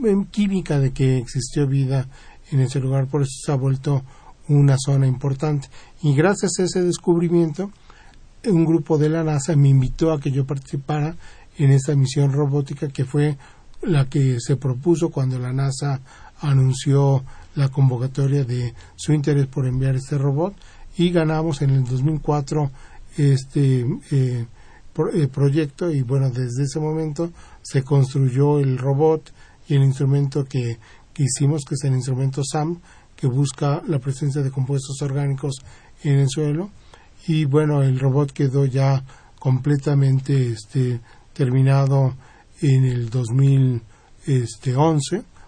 em, 0.05 0.25
química 0.27 0.79
de 0.79 0.93
que 0.93 1.19
existió 1.19 1.67
vida 1.67 2.09
en 2.51 2.61
ese 2.61 2.81
lugar, 2.81 3.07
por 3.07 3.23
eso 3.23 3.33
se 3.45 3.53
ha 3.53 3.57
vuelto 3.57 4.03
una 4.49 4.77
zona 4.79 5.07
importante. 5.07 5.69
Y 6.03 6.15
gracias 6.15 6.53
a 6.59 6.65
ese 6.65 6.83
descubrimiento, 6.83 7.71
un 8.47 8.65
grupo 8.65 8.99
de 8.99 9.09
la 9.09 9.25
NASA 9.25 9.57
me 9.57 9.69
invitó 9.69 10.13
a 10.13 10.21
que 10.21 10.31
yo 10.31 10.47
participara 10.47 11.17
en 11.57 11.71
esta 11.71 11.95
misión 11.95 12.33
robótica 12.33 12.89
que 12.89 13.05
fue 13.05 13.37
la 13.83 14.09
que 14.09 14.39
se 14.41 14.57
propuso 14.57 15.11
cuando 15.11 15.39
la 15.39 15.53
NASA 15.53 16.01
anunció 16.41 17.25
la 17.59 17.69
convocatoria 17.69 18.45
de 18.45 18.73
su 18.97 19.13
interés 19.13 19.47
por 19.47 19.67
enviar 19.67 19.97
este 19.97 20.17
robot 20.17 20.55
y 20.97 21.11
ganamos 21.11 21.61
en 21.61 21.71
el 21.71 21.85
2004 21.85 22.71
este 23.17 23.81
eh, 24.13 24.47
eh, 25.15 25.29
proyecto 25.29 25.91
y 25.91 26.03
bueno 26.03 26.31
desde 26.31 26.63
ese 26.63 26.79
momento 26.79 27.31
se 27.63 27.83
construyó 27.83 28.61
el 28.61 28.79
robot 28.79 29.33
y 29.69 29.75
el 29.75 29.83
instrumento 29.83 30.45
que, 30.45 30.79
que 31.13 31.25
hicimos 31.25 31.65
que 31.65 31.75
es 31.75 31.85
el 31.85 31.95
instrumento 31.95 32.43
SAM 32.45 32.79
que 33.17 33.27
busca 33.27 33.83
la 33.89 33.99
presencia 33.99 34.43
de 34.43 34.53
compuestos 34.53 35.03
orgánicos 35.03 35.57
en 36.05 36.21
el 36.21 36.29
suelo. 36.29 36.71
Y 37.27 37.45
bueno 37.45 37.83
el 37.83 37.99
robot 37.99 38.31
quedó 38.33 38.65
ya 38.65 39.05
completamente 39.41 40.53
este 40.53 41.01
terminado 41.33 42.15
en 42.63 42.85
el 42.85 43.11
2011 43.11 43.83
este, 44.27 44.75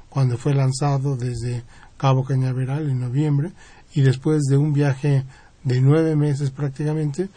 cuando 0.09 0.37
fue 0.37 0.55
lanzado 0.55 1.17
desde 1.17 1.63
Cabo 2.01 2.25
Cañaveral 2.25 2.89
en 2.89 2.99
noviembre 2.99 3.53
y 3.93 4.01
después 4.01 4.45
de 4.45 4.57
un 4.57 4.73
viaje 4.73 5.25
de 5.65 5.83
nueve 5.83 6.17
meses 6.17 6.51
prácticamente 6.51 7.29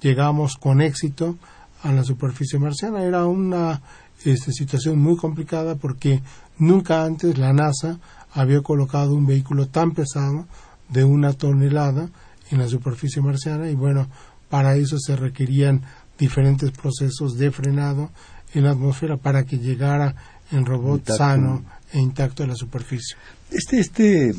llegamos 0.00 0.56
con 0.56 0.80
éxito 0.80 1.36
a 1.82 1.90
la 1.90 2.04
superficie 2.04 2.60
marciana. 2.60 3.02
Era 3.02 3.26
una 3.26 3.82
este, 4.24 4.52
situación 4.52 5.00
muy 5.00 5.16
complicada 5.16 5.74
porque 5.74 6.22
nunca 6.56 7.04
antes 7.04 7.36
la 7.36 7.52
NASA 7.52 7.98
había 8.32 8.60
colocado 8.62 9.12
un 9.12 9.26
vehículo 9.26 9.66
tan 9.66 9.90
pesado 9.90 10.46
de 10.88 11.02
una 11.02 11.32
tonelada 11.32 12.08
en 12.52 12.58
la 12.58 12.68
superficie 12.68 13.20
marciana 13.20 13.70
y 13.70 13.74
bueno, 13.74 14.06
para 14.48 14.76
eso 14.76 14.98
se 15.00 15.16
requerían 15.16 15.82
diferentes 16.16 16.70
procesos 16.70 17.36
de 17.38 17.50
frenado 17.50 18.10
en 18.54 18.64
la 18.64 18.70
atmósfera 18.70 19.16
para 19.16 19.42
que 19.42 19.58
llegara 19.58 20.14
en 20.52 20.64
robot 20.64 21.10
sano 21.10 21.64
e 21.92 21.98
intacto 21.98 22.42
a 22.42 22.46
la 22.46 22.54
superficie. 22.54 23.16
Este, 23.50 23.78
este 23.78 24.34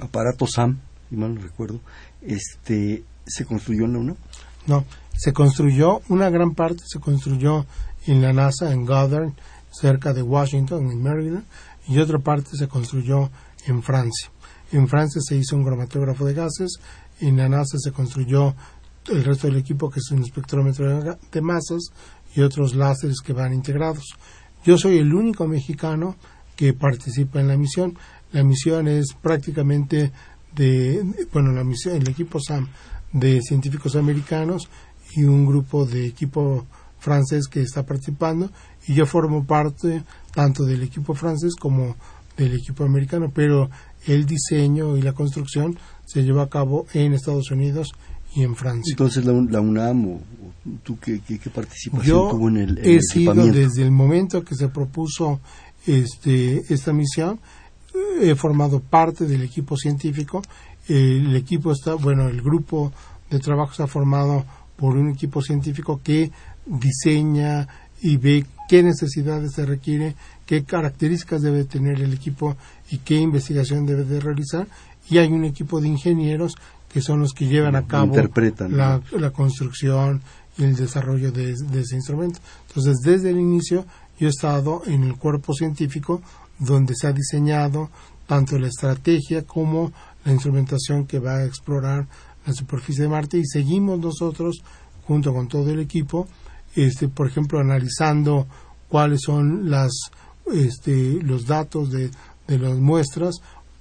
aparato 0.00 0.46
SAM, 0.46 0.78
si 1.08 1.16
mal 1.16 1.34
no 1.34 1.40
recuerdo, 1.40 1.80
este, 2.22 3.04
¿se 3.26 3.44
construyó 3.44 3.84
en 3.84 3.92
la 3.92 3.98
UNAM? 3.98 4.16
No, 4.66 4.84
se 5.16 5.32
construyó, 5.32 6.02
una 6.08 6.30
gran 6.30 6.54
parte 6.54 6.82
se 6.86 7.00
construyó 7.00 7.66
en 8.06 8.22
la 8.22 8.32
NASA, 8.32 8.72
en 8.72 8.84
Goddard, 8.84 9.32
cerca 9.70 10.12
de 10.12 10.22
Washington, 10.22 10.90
en 10.90 11.02
Maryland, 11.02 11.44
y 11.88 11.98
otra 11.98 12.18
parte 12.18 12.56
se 12.56 12.68
construyó 12.68 13.30
en 13.66 13.82
Francia. 13.82 14.30
En 14.72 14.88
Francia 14.88 15.20
se 15.24 15.36
hizo 15.36 15.56
un 15.56 15.64
cromatógrafo 15.64 16.24
de 16.24 16.34
gases, 16.34 16.78
en 17.20 17.36
la 17.36 17.48
NASA 17.48 17.78
se 17.78 17.92
construyó 17.92 18.54
el 19.08 19.24
resto 19.24 19.46
del 19.46 19.56
equipo 19.56 19.88
que 19.88 20.00
es 20.00 20.10
un 20.10 20.22
espectrómetro 20.22 21.16
de 21.30 21.40
masas 21.40 21.90
y 22.34 22.42
otros 22.42 22.74
láseres 22.74 23.20
que 23.24 23.32
van 23.32 23.52
integrados. 23.54 24.04
Yo 24.66 24.76
soy 24.76 24.98
el 24.98 25.14
único 25.14 25.46
mexicano 25.46 26.16
que 26.56 26.72
participa 26.72 27.40
en 27.40 27.46
la 27.46 27.56
misión. 27.56 27.96
La 28.32 28.42
misión 28.42 28.88
es 28.88 29.14
prácticamente 29.14 30.10
de, 30.56 31.04
bueno, 31.32 31.52
la 31.52 31.62
misión, 31.62 31.94
el 31.94 32.08
equipo 32.08 32.40
SAM 32.40 32.66
de 33.12 33.40
científicos 33.42 33.94
americanos 33.94 34.68
y 35.14 35.22
un 35.22 35.46
grupo 35.46 35.86
de 35.86 36.06
equipo 36.06 36.66
francés 36.98 37.46
que 37.46 37.60
está 37.60 37.86
participando 37.86 38.50
y 38.88 38.94
yo 38.94 39.06
formo 39.06 39.44
parte 39.44 40.02
tanto 40.34 40.64
del 40.64 40.82
equipo 40.82 41.14
francés 41.14 41.54
como 41.54 41.94
del 42.36 42.54
equipo 42.54 42.82
americano, 42.82 43.30
pero 43.32 43.70
el 44.06 44.26
diseño 44.26 44.96
y 44.96 45.02
la 45.02 45.12
construcción 45.12 45.78
se 46.06 46.24
lleva 46.24 46.42
a 46.42 46.48
cabo 46.48 46.86
en 46.92 47.12
Estados 47.12 47.52
Unidos 47.52 47.92
y 48.36 48.42
en 48.42 48.54
Francia. 48.54 48.92
Entonces 48.92 49.24
la, 49.24 49.32
UNAM 49.32 50.06
o, 50.06 50.20
tú 50.84 50.98
qué, 51.00 51.20
participación 51.52 52.06
Yo 52.06 52.28
tuvo 52.30 52.48
en 52.48 52.58
el, 52.58 52.78
he 52.78 53.00
sido 53.00 53.34
desde 53.34 53.82
el 53.82 53.90
momento 53.90 54.44
que 54.44 54.54
se 54.54 54.68
propuso 54.68 55.40
este 55.86 56.62
esta 56.72 56.92
misión 56.92 57.40
he 58.20 58.34
formado 58.34 58.80
parte 58.80 59.24
del 59.24 59.42
equipo 59.42 59.76
científico 59.76 60.42
el 60.88 61.34
equipo 61.36 61.72
está 61.72 61.94
bueno 61.94 62.28
el 62.28 62.42
grupo 62.42 62.92
de 63.30 63.38
trabajo 63.38 63.70
está 63.70 63.86
formado 63.86 64.44
por 64.76 64.96
un 64.96 65.10
equipo 65.10 65.40
científico 65.40 66.00
que 66.02 66.30
diseña 66.66 67.66
y 68.02 68.16
ve 68.16 68.44
qué 68.68 68.82
necesidades 68.82 69.52
se 69.52 69.64
requiere, 69.64 70.16
qué 70.44 70.64
características 70.64 71.42
debe 71.42 71.64
tener 71.64 72.00
el 72.00 72.12
equipo 72.12 72.56
y 72.90 72.98
qué 72.98 73.14
investigación 73.14 73.86
debe 73.86 74.04
de 74.04 74.20
realizar. 74.20 74.66
Y 75.08 75.18
hay 75.18 75.28
un 75.28 75.44
equipo 75.44 75.80
de 75.80 75.88
ingenieros 75.88 76.54
que 76.96 77.02
son 77.02 77.20
los 77.20 77.34
que 77.34 77.46
llevan 77.46 77.76
a 77.76 77.86
cabo 77.86 78.16
la, 78.70 79.02
la, 79.12 79.30
construcción 79.30 80.22
y 80.56 80.64
el 80.64 80.76
desarrollo 80.76 81.30
de, 81.30 81.52
ese 81.52 81.94
instrumento. 81.94 82.40
Entonces, 82.68 82.96
desde 83.04 83.32
el 83.32 83.38
inicio, 83.38 83.84
yo 84.18 84.28
he 84.28 84.30
estado 84.30 84.80
en 84.86 85.04
el 85.04 85.16
cuerpo 85.16 85.52
científico 85.52 86.22
donde 86.58 86.94
se 86.96 87.06
ha 87.06 87.12
diseñado 87.12 87.90
tanto 88.26 88.58
la 88.58 88.68
estrategia 88.68 89.42
como 89.42 89.92
la 90.24 90.32
instrumentación 90.32 91.04
que 91.06 91.18
va 91.18 91.34
a 91.36 91.44
explorar 91.44 92.06
la 92.46 92.54
superficie 92.54 93.02
de 93.02 93.10
Marte 93.10 93.36
y 93.36 93.44
seguimos 93.44 93.98
nosotros 93.98 94.62
junto 95.06 95.34
con 95.34 95.48
todo 95.48 95.68
el 95.68 95.80
equipo 95.80 96.26
este, 96.74 97.08
por 97.08 97.26
ejemplo, 97.26 97.60
analizando 97.60 98.46
cuáles 98.88 99.20
son 99.20 99.70
las, 99.70 99.92
este, 100.50 101.20
los 101.22 101.44
datos 101.44 101.90
de, 101.90 102.10
de 102.48 102.58
las 102.58 102.78
muestras 102.78 103.34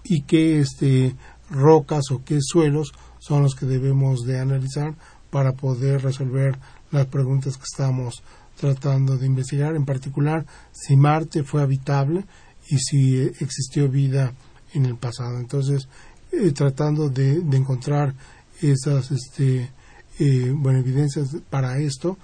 y 0.04 0.24
qué 0.24 0.60
este, 0.60 1.16
rocas 1.50 2.12
o 2.12 2.24
qué 2.26 2.40
suelos 2.42 2.92
son 3.26 3.42
los 3.42 3.56
que 3.56 3.66
debemos 3.66 4.22
de 4.26 4.40
analizar 4.40 4.94
para 5.32 5.54
poder 5.54 6.04
resolver 6.04 6.58
las 6.92 7.08
preguntas 7.08 7.58
que 7.58 7.64
estamos 7.64 8.22
tratando 8.56 9.18
de 9.18 9.26
investigar, 9.26 9.76
en 9.76 9.84
particular 9.84 10.46
si 10.72 10.96
Marte 10.96 11.44
fue 11.44 11.62
habitable 11.62 12.24
y 12.70 12.78
si 12.78 13.18
existió 13.40 13.90
vida 13.90 14.34
en 14.74 14.86
el 14.86 14.96
pasado. 14.96 15.40
Entonces, 15.40 15.88
eh, 16.32 16.52
tratando 16.52 17.10
de, 17.10 17.42
de, 17.42 17.58
encontrar 17.58 18.14
esas 18.62 19.12
este, 19.12 19.72
eh, 20.20 20.54
bueno, 20.56 20.80
evidencias 20.80 21.36
para 21.50 21.80
esto, 21.80 22.18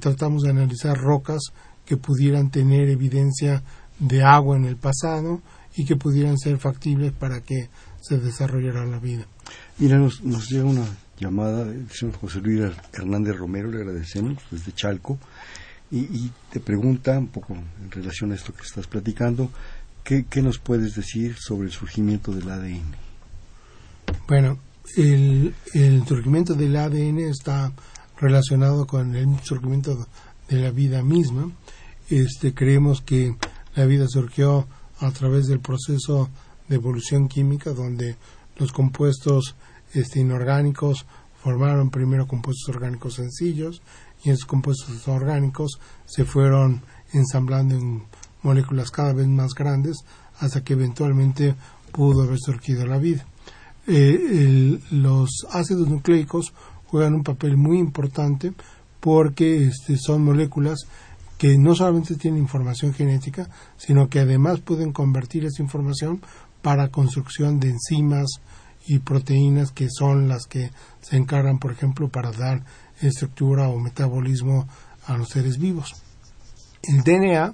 tratamos 0.00 0.42
de 0.42 0.50
analizar 0.50 0.96
rocas 0.96 1.40
que 1.84 1.96
pudieran 1.96 2.50
tener 2.50 2.88
evidencia 2.88 3.62
de 3.98 4.22
agua 4.22 4.56
en 4.56 4.64
el 4.64 4.76
pasado 4.76 5.40
y 5.76 5.84
que 5.84 5.96
pudieran 5.96 6.38
ser 6.38 6.58
factibles 6.58 7.12
para 7.12 7.40
que 7.40 7.68
se 8.00 8.18
desarrollara 8.18 8.84
la 8.84 8.98
vida. 8.98 9.26
Mira, 9.78 9.98
nos, 9.98 10.20
llega 10.50 10.64
una 10.64 10.86
llamada 11.18 11.64
del 11.64 11.90
señor 11.90 12.14
José 12.16 12.40
Luis 12.40 12.72
Hernández 12.92 13.36
Romero, 13.36 13.70
le 13.70 13.78
agradecemos, 13.78 14.38
desde 14.50 14.72
Chalco. 14.72 15.18
Y, 15.90 16.30
te 16.50 16.60
pregunta, 16.60 17.18
un 17.18 17.28
poco 17.28 17.54
en 17.54 17.90
relación 17.90 18.32
a 18.32 18.34
esto 18.34 18.52
que 18.52 18.62
estás 18.62 18.86
platicando, 18.86 19.50
¿qué, 20.02 20.24
nos 20.42 20.58
puedes 20.58 20.94
decir 20.94 21.36
sobre 21.38 21.66
el 21.66 21.72
surgimiento 21.72 22.32
del 22.32 22.50
ADN? 22.50 22.94
Bueno, 24.26 24.58
el, 24.96 25.54
surgimiento 26.06 26.54
del 26.54 26.76
ADN 26.76 27.18
está 27.20 27.72
relacionado 28.18 28.86
con 28.86 29.14
el 29.14 29.28
surgimiento 29.42 30.06
de 30.48 30.56
la 30.56 30.70
vida 30.70 31.02
misma. 31.02 31.50
Este, 32.10 32.54
creemos 32.54 33.00
que 33.00 33.36
la 33.76 33.86
vida 33.86 34.06
surgió 34.08 34.66
a 34.98 35.10
través 35.10 35.46
del 35.46 35.60
proceso 35.60 36.28
de 36.68 36.76
evolución 36.76 37.28
química, 37.28 37.70
donde 37.70 38.16
los 38.56 38.72
compuestos 38.72 39.56
este, 39.92 40.20
inorgánicos 40.20 41.06
formaron 41.42 41.90
primero 41.90 42.26
compuestos 42.26 42.74
orgánicos 42.74 43.14
sencillos 43.14 43.82
y 44.22 44.30
esos 44.30 44.46
compuestos 44.46 45.06
orgánicos 45.08 45.78
se 46.06 46.24
fueron 46.24 46.82
ensamblando 47.12 47.74
en 47.74 48.02
moléculas 48.42 48.90
cada 48.90 49.12
vez 49.12 49.28
más 49.28 49.54
grandes 49.54 50.04
hasta 50.40 50.62
que 50.62 50.72
eventualmente 50.72 51.54
pudo 51.92 52.22
haber 52.22 52.38
surgido 52.38 52.86
la 52.86 52.98
vida. 52.98 53.26
Eh, 53.86 54.80
los 54.90 55.46
ácidos 55.50 55.88
nucleicos 55.88 56.54
juegan 56.86 57.14
un 57.14 57.22
papel 57.22 57.56
muy 57.56 57.78
importante 57.78 58.52
porque 59.00 59.66
este, 59.66 59.98
son 59.98 60.24
moléculas 60.24 60.86
que 61.36 61.58
no 61.58 61.74
solamente 61.74 62.14
tienen 62.14 62.40
información 62.40 62.94
genética, 62.94 63.50
sino 63.76 64.08
que 64.08 64.20
además 64.20 64.60
pueden 64.60 64.92
convertir 64.92 65.44
esa 65.44 65.62
información 65.62 66.22
para 66.64 66.88
construcción 66.88 67.60
de 67.60 67.68
enzimas 67.68 68.40
y 68.86 68.98
proteínas 69.00 69.70
que 69.70 69.88
son 69.90 70.28
las 70.28 70.46
que 70.46 70.70
se 71.02 71.18
encargan, 71.18 71.58
por 71.58 71.72
ejemplo, 71.72 72.08
para 72.08 72.32
dar 72.32 72.64
estructura 73.02 73.68
o 73.68 73.78
metabolismo 73.78 74.66
a 75.06 75.18
los 75.18 75.28
seres 75.28 75.58
vivos. 75.58 75.92
El 76.82 77.02
DNA 77.02 77.52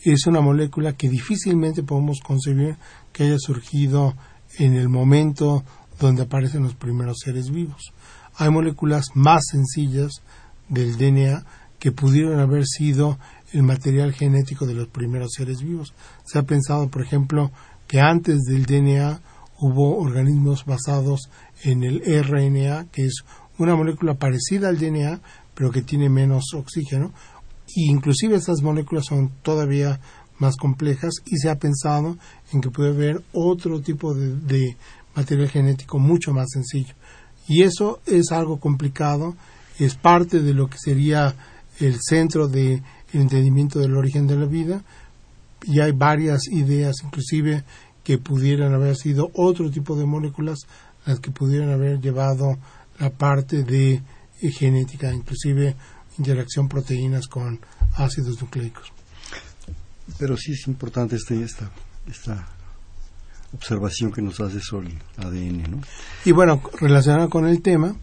es 0.00 0.26
una 0.26 0.42
molécula 0.42 0.92
que 0.92 1.08
difícilmente 1.08 1.82
podemos 1.82 2.20
concebir 2.20 2.76
que 3.14 3.24
haya 3.24 3.38
surgido 3.38 4.14
en 4.58 4.74
el 4.74 4.90
momento 4.90 5.64
donde 5.98 6.24
aparecen 6.24 6.64
los 6.64 6.74
primeros 6.74 7.20
seres 7.24 7.50
vivos. 7.50 7.94
Hay 8.36 8.50
moléculas 8.50 9.06
más 9.14 9.42
sencillas 9.50 10.20
del 10.68 10.98
DNA 10.98 11.46
que 11.78 11.92
pudieron 11.92 12.40
haber 12.40 12.66
sido 12.66 13.18
el 13.52 13.62
material 13.62 14.12
genético 14.12 14.66
de 14.66 14.74
los 14.74 14.88
primeros 14.88 15.32
seres 15.34 15.62
vivos. 15.62 15.94
Se 16.24 16.38
ha 16.38 16.42
pensado, 16.42 16.88
por 16.88 17.02
ejemplo, 17.02 17.52
que 17.86 18.00
antes 18.00 18.40
del 18.42 18.66
DNA 18.66 19.20
hubo 19.58 19.98
organismos 19.98 20.64
basados 20.64 21.30
en 21.62 21.84
el 21.84 22.00
RNA, 22.00 22.86
que 22.92 23.06
es 23.06 23.24
una 23.58 23.76
molécula 23.76 24.14
parecida 24.14 24.68
al 24.68 24.78
DNA, 24.78 25.20
pero 25.54 25.70
que 25.70 25.82
tiene 25.82 26.08
menos 26.08 26.52
oxígeno. 26.54 27.12
E 27.68 27.90
inclusive 27.90 28.36
estas 28.36 28.62
moléculas 28.62 29.06
son 29.06 29.30
todavía 29.42 30.00
más 30.38 30.56
complejas 30.56 31.14
y 31.24 31.36
se 31.38 31.48
ha 31.48 31.58
pensado 31.58 32.18
en 32.52 32.60
que 32.60 32.70
puede 32.70 32.90
haber 32.90 33.22
otro 33.32 33.80
tipo 33.80 34.14
de, 34.14 34.76
material 35.14 35.48
genético 35.48 35.98
mucho 35.98 36.32
más 36.32 36.48
sencillo. 36.52 36.94
Y 37.46 37.62
eso 37.62 38.00
es 38.06 38.32
algo 38.32 38.58
complicado, 38.58 39.36
es 39.78 39.94
parte 39.94 40.40
de 40.40 40.54
lo 40.54 40.68
que 40.68 40.78
sería 40.78 41.34
el 41.78 41.98
centro 42.00 42.48
del 42.48 42.82
entendimiento 43.12 43.78
del 43.78 43.96
origen 43.96 44.26
de 44.26 44.36
la 44.36 44.46
vida 44.46 44.82
y 45.66 45.80
hay 45.80 45.92
varias 45.92 46.46
ideas, 46.48 46.96
inclusive 47.04 47.64
que 48.02 48.18
pudieran 48.18 48.74
haber 48.74 48.96
sido 48.96 49.30
otro 49.34 49.70
tipo 49.70 49.96
de 49.96 50.04
moléculas 50.04 50.60
las 51.06 51.20
que 51.20 51.30
pudieran 51.30 51.70
haber 51.70 52.00
llevado 52.00 52.58
la 52.98 53.10
parte 53.10 53.62
de 53.64 54.02
genética, 54.40 55.12
inclusive 55.12 55.74
interacción 56.18 56.68
proteínas 56.68 57.26
con 57.26 57.60
ácidos 57.96 58.40
nucleicos. 58.40 58.92
Pero 60.18 60.36
sí 60.36 60.52
es 60.52 60.66
importante 60.66 61.16
esta, 61.16 61.34
esta, 61.34 61.70
esta 62.06 62.46
observación 63.52 64.12
que 64.12 64.22
nos 64.22 64.40
hace 64.40 64.60
sobre 64.60 64.88
el 64.88 64.98
ADN, 65.16 65.70
¿no? 65.70 65.80
Y 66.24 66.32
bueno, 66.32 66.62
relacionado 66.80 67.30
con 67.30 67.46
el 67.46 67.62
tema, 67.62 67.96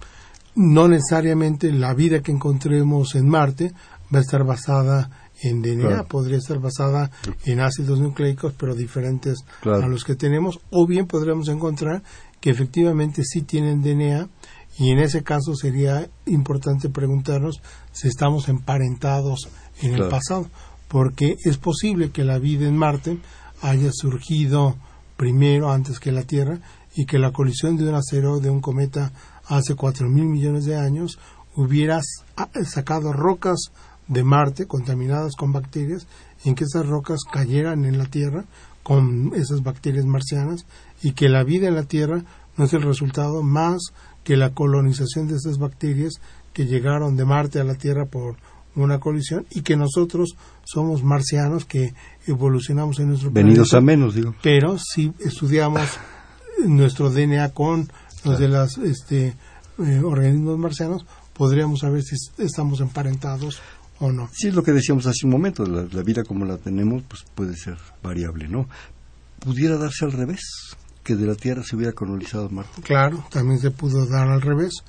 no 0.55 0.87
necesariamente 0.87 1.71
la 1.71 1.93
vida 1.93 2.21
que 2.21 2.31
encontremos 2.31 3.15
en 3.15 3.29
Marte 3.29 3.73
va 4.13 4.19
a 4.19 4.21
estar 4.21 4.43
basada 4.43 5.20
en 5.41 5.61
DNA, 5.61 6.03
podría 6.03 6.37
estar 6.37 6.59
basada 6.59 7.11
en 7.45 7.59
ácidos 7.59 7.99
nucleicos, 7.99 8.53
pero 8.57 8.75
diferentes 8.75 9.39
a 9.63 9.87
los 9.87 10.03
que 10.03 10.15
tenemos, 10.15 10.59
o 10.69 10.85
bien 10.85 11.07
podríamos 11.07 11.47
encontrar 11.49 12.03
que 12.39 12.49
efectivamente 12.49 13.23
sí 13.23 13.41
tienen 13.41 13.81
DNA 13.81 14.29
y 14.77 14.91
en 14.91 14.99
ese 14.99 15.23
caso 15.23 15.55
sería 15.55 16.09
importante 16.25 16.89
preguntarnos 16.89 17.61
si 17.91 18.07
estamos 18.07 18.49
emparentados 18.49 19.49
en 19.81 19.95
el 19.95 20.07
pasado, 20.07 20.47
porque 20.87 21.35
es 21.43 21.57
posible 21.57 22.11
que 22.11 22.23
la 22.23 22.39
vida 22.39 22.67
en 22.67 22.77
Marte 22.77 23.17
haya 23.61 23.89
surgido 23.91 24.75
primero 25.17 25.71
antes 25.71 25.99
que 25.99 26.11
la 26.11 26.23
Tierra 26.23 26.59
y 26.95 27.05
que 27.05 27.19
la 27.19 27.31
colisión 27.31 27.77
de 27.77 27.87
un 27.87 27.95
asteroide, 27.95 28.41
de 28.41 28.49
un 28.49 28.61
cometa 28.61 29.11
hace 29.45 29.75
cuatro 29.75 30.09
mil 30.09 30.25
millones 30.25 30.65
de 30.65 30.77
años 30.77 31.19
hubiera 31.55 32.01
sacado 32.65 33.13
rocas 33.13 33.71
de 34.11 34.23
Marte 34.25 34.67
contaminadas 34.67 35.35
con 35.37 35.53
bacterias 35.53 36.05
en 36.43 36.53
que 36.53 36.65
esas 36.65 36.85
rocas 36.85 37.21
cayeran 37.31 37.85
en 37.85 37.97
la 37.97 38.05
Tierra 38.05 38.43
con 38.83 39.31
esas 39.35 39.63
bacterias 39.63 40.05
marcianas 40.05 40.65
y 41.01 41.13
que 41.13 41.29
la 41.29 41.43
vida 41.43 41.67
en 41.67 41.75
la 41.75 41.83
Tierra 41.83 42.23
no 42.57 42.65
es 42.65 42.73
el 42.73 42.81
resultado 42.81 43.41
más 43.41 43.79
que 44.25 44.35
la 44.35 44.53
colonización 44.53 45.27
de 45.27 45.35
esas 45.35 45.57
bacterias 45.57 46.15
que 46.51 46.65
llegaron 46.65 47.15
de 47.15 47.23
Marte 47.23 47.61
a 47.61 47.63
la 47.63 47.75
Tierra 47.75 48.05
por 48.05 48.35
una 48.75 48.99
colisión 48.99 49.45
y 49.49 49.61
que 49.61 49.77
nosotros 49.77 50.35
somos 50.65 51.03
marcianos 51.03 51.63
que 51.63 51.93
evolucionamos 52.27 52.99
en 52.99 53.09
nuestro 53.09 53.31
Venidos 53.31 53.73
a 53.73 53.81
menos, 53.81 54.15
digo. 54.15 54.35
Pero 54.41 54.77
si 54.77 55.13
estudiamos 55.19 55.87
nuestro 56.65 57.09
DNA 57.09 57.49
con 57.53 57.89
los 58.25 58.39
de 58.39 58.49
los 58.49 58.77
este, 58.77 59.35
eh, 59.79 60.01
organismos 60.03 60.57
marcianos, 60.57 61.05
podríamos 61.33 61.79
saber 61.79 62.03
si 62.03 62.15
estamos 62.37 62.81
emparentados 62.81 63.61
o 64.01 64.11
no. 64.11 64.29
Sí, 64.33 64.49
es 64.49 64.55
lo 64.55 64.63
que 64.63 64.73
decíamos 64.73 65.05
hace 65.05 65.25
un 65.25 65.31
momento, 65.31 65.65
la, 65.65 65.87
la 65.89 66.03
vida 66.03 66.23
como 66.23 66.43
la 66.43 66.57
tenemos 66.57 67.03
pues 67.07 67.23
puede 67.33 67.55
ser 67.55 67.77
variable, 68.03 68.49
¿no? 68.49 68.67
¿Pudiera 69.39 69.77
darse 69.77 70.05
al 70.05 70.11
revés? 70.11 70.41
que 71.03 71.15
de 71.15 71.25
la 71.25 71.35
Tierra 71.35 71.63
se 71.63 71.75
hubiera 71.75 71.93
colonizado 71.93 72.49
Marte. 72.49 72.81
Claro, 72.81 73.23
también 73.31 73.59
se 73.59 73.71
pudo 73.71 74.05
dar 74.05 74.27
al 74.27 74.41
revés. 74.41 74.83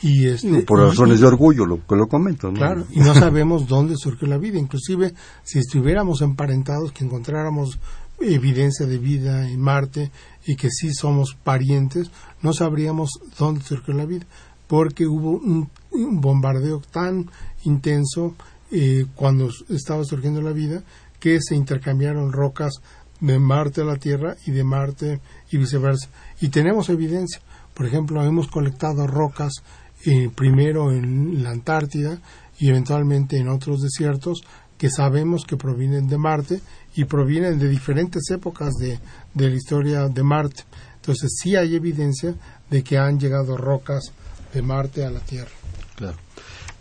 Y 0.00 0.28
este, 0.28 0.62
por 0.62 0.80
razones 0.80 1.20
de 1.20 1.26
orgullo, 1.26 1.66
lo 1.66 1.84
que 1.84 1.96
lo 1.96 2.06
comento. 2.06 2.48
¿no? 2.48 2.54
Claro, 2.54 2.86
y 2.90 3.00
no 3.00 3.14
sabemos 3.14 3.66
dónde 3.66 3.96
surgió 3.96 4.28
la 4.28 4.38
vida. 4.38 4.58
Inclusive, 4.58 5.12
si 5.42 5.58
estuviéramos 5.58 6.22
emparentados, 6.22 6.92
que 6.92 7.04
encontráramos 7.04 7.78
evidencia 8.20 8.86
de 8.86 8.98
vida 8.98 9.48
en 9.48 9.60
Marte 9.60 10.10
y 10.46 10.56
que 10.56 10.70
sí 10.70 10.92
somos 10.92 11.36
parientes, 11.42 12.10
no 12.42 12.52
sabríamos 12.52 13.10
dónde 13.38 13.62
surgió 13.62 13.94
la 13.94 14.06
vida, 14.06 14.26
porque 14.66 15.06
hubo 15.06 15.32
un, 15.32 15.68
bombardeo 15.90 16.80
tan 16.92 17.30
intenso 17.64 18.34
eh, 18.70 19.06
cuando 19.14 19.48
estaba 19.68 20.04
surgiendo 20.04 20.42
la 20.42 20.52
vida 20.52 20.82
que 21.20 21.40
se 21.40 21.54
intercambiaron 21.54 22.32
rocas 22.32 22.74
de 23.20 23.38
Marte 23.38 23.80
a 23.80 23.84
la 23.84 23.96
Tierra 23.96 24.36
y 24.46 24.52
de 24.52 24.64
Marte 24.64 25.20
y 25.50 25.56
viceversa. 25.56 26.08
Y 26.40 26.48
tenemos 26.48 26.88
evidencia. 26.88 27.40
Por 27.74 27.86
ejemplo, 27.86 28.22
hemos 28.24 28.48
colectado 28.48 29.06
rocas 29.06 29.62
eh, 30.04 30.30
primero 30.34 30.92
en 30.92 31.42
la 31.42 31.50
Antártida 31.50 32.20
y 32.58 32.68
eventualmente 32.68 33.36
en 33.38 33.48
otros 33.48 33.82
desiertos 33.82 34.42
que 34.76 34.90
sabemos 34.90 35.44
que 35.44 35.56
provienen 35.56 36.06
de 36.06 36.18
Marte 36.18 36.60
y 36.94 37.04
provienen 37.04 37.58
de 37.58 37.68
diferentes 37.68 38.30
épocas 38.30 38.74
de, 38.74 38.98
de 39.34 39.48
la 39.48 39.56
historia 39.56 40.08
de 40.08 40.22
Marte. 40.22 40.64
Entonces 40.96 41.36
sí 41.40 41.56
hay 41.56 41.74
evidencia 41.74 42.34
de 42.70 42.82
que 42.84 42.98
han 42.98 43.18
llegado 43.18 43.56
rocas 43.56 44.12
de 44.52 44.62
Marte 44.62 45.04
a 45.04 45.10
la 45.10 45.20
Tierra. 45.20 45.50
Claro. 45.96 46.16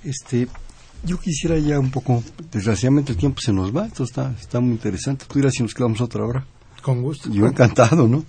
Este, 0.03 0.47
yo 1.07 1.19
quisiera 1.19 1.57
ya 1.57 1.79
un 1.79 1.89
poco, 1.89 2.23
desgraciadamente 2.51 3.13
el 3.13 3.17
tiempo 3.17 3.39
se 3.41 3.53
nos 3.53 3.75
va, 3.75 3.87
esto 3.87 4.03
está, 4.03 4.33
está 4.39 4.59
muy 4.59 4.71
interesante. 4.71 5.25
Tú 5.27 5.39
dirás 5.39 5.53
si 5.55 5.63
nos 5.63 5.73
quedamos 5.73 6.01
otra 6.01 6.23
hora. 6.23 6.45
Con 6.81 7.01
gusto. 7.01 7.29
Yo 7.31 7.47
encantado, 7.47 8.07
¿no? 8.07 8.23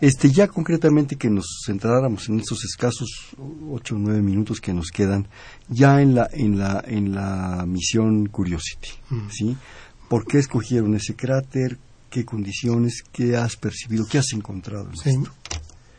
Este, 0.00 0.30
ya 0.30 0.48
concretamente 0.48 1.16
que 1.16 1.30
nos 1.30 1.62
centráramos 1.64 2.28
en 2.28 2.40
estos 2.40 2.64
escasos 2.64 3.08
ocho 3.70 3.94
o 3.94 3.98
nueve 3.98 4.20
minutos 4.20 4.60
que 4.60 4.74
nos 4.74 4.90
quedan, 4.90 5.28
ya 5.68 6.00
en 6.02 6.14
la, 6.14 6.28
en 6.32 6.58
la, 6.58 6.82
en 6.86 7.14
la 7.14 7.64
misión 7.66 8.26
Curiosity, 8.26 8.90
mm. 9.10 9.28
¿sí? 9.30 9.56
¿Por 10.08 10.26
qué 10.26 10.38
escogieron 10.38 10.94
ese 10.94 11.14
cráter? 11.14 11.78
¿Qué 12.10 12.24
condiciones? 12.24 13.04
¿Qué 13.12 13.36
has 13.36 13.56
percibido? 13.56 14.04
¿Qué 14.10 14.18
has 14.18 14.32
encontrado 14.32 14.90
en 15.04 15.24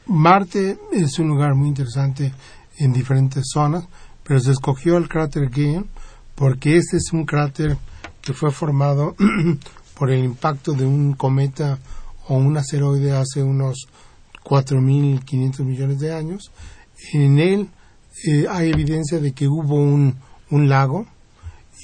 Marte 0.05 0.77
es 0.91 1.17
un 1.17 1.29
lugar 1.29 1.55
muy 1.55 1.69
interesante 1.69 2.33
en 2.77 2.91
diferentes 2.91 3.45
zonas, 3.53 3.87
pero 4.23 4.39
se 4.39 4.51
escogió 4.51 4.97
el 4.97 5.07
cráter 5.07 5.49
Gale 5.49 5.85
porque 6.35 6.77
este 6.77 6.97
es 6.97 7.11
un 7.13 7.25
cráter 7.25 7.77
que 8.21 8.33
fue 8.33 8.51
formado 8.51 9.15
por 9.97 10.11
el 10.11 10.23
impacto 10.23 10.73
de 10.73 10.85
un 10.85 11.13
cometa 11.13 11.79
o 12.27 12.35
un 12.35 12.57
asteroide 12.57 13.11
hace 13.11 13.43
unos 13.43 13.87
4.500 14.43 15.63
millones 15.63 15.99
de 15.99 16.13
años. 16.13 16.51
En 17.13 17.39
él 17.39 17.69
eh, 18.27 18.45
hay 18.49 18.69
evidencia 18.69 19.19
de 19.19 19.33
que 19.33 19.47
hubo 19.47 19.75
un, 19.75 20.15
un 20.49 20.69
lago 20.69 21.05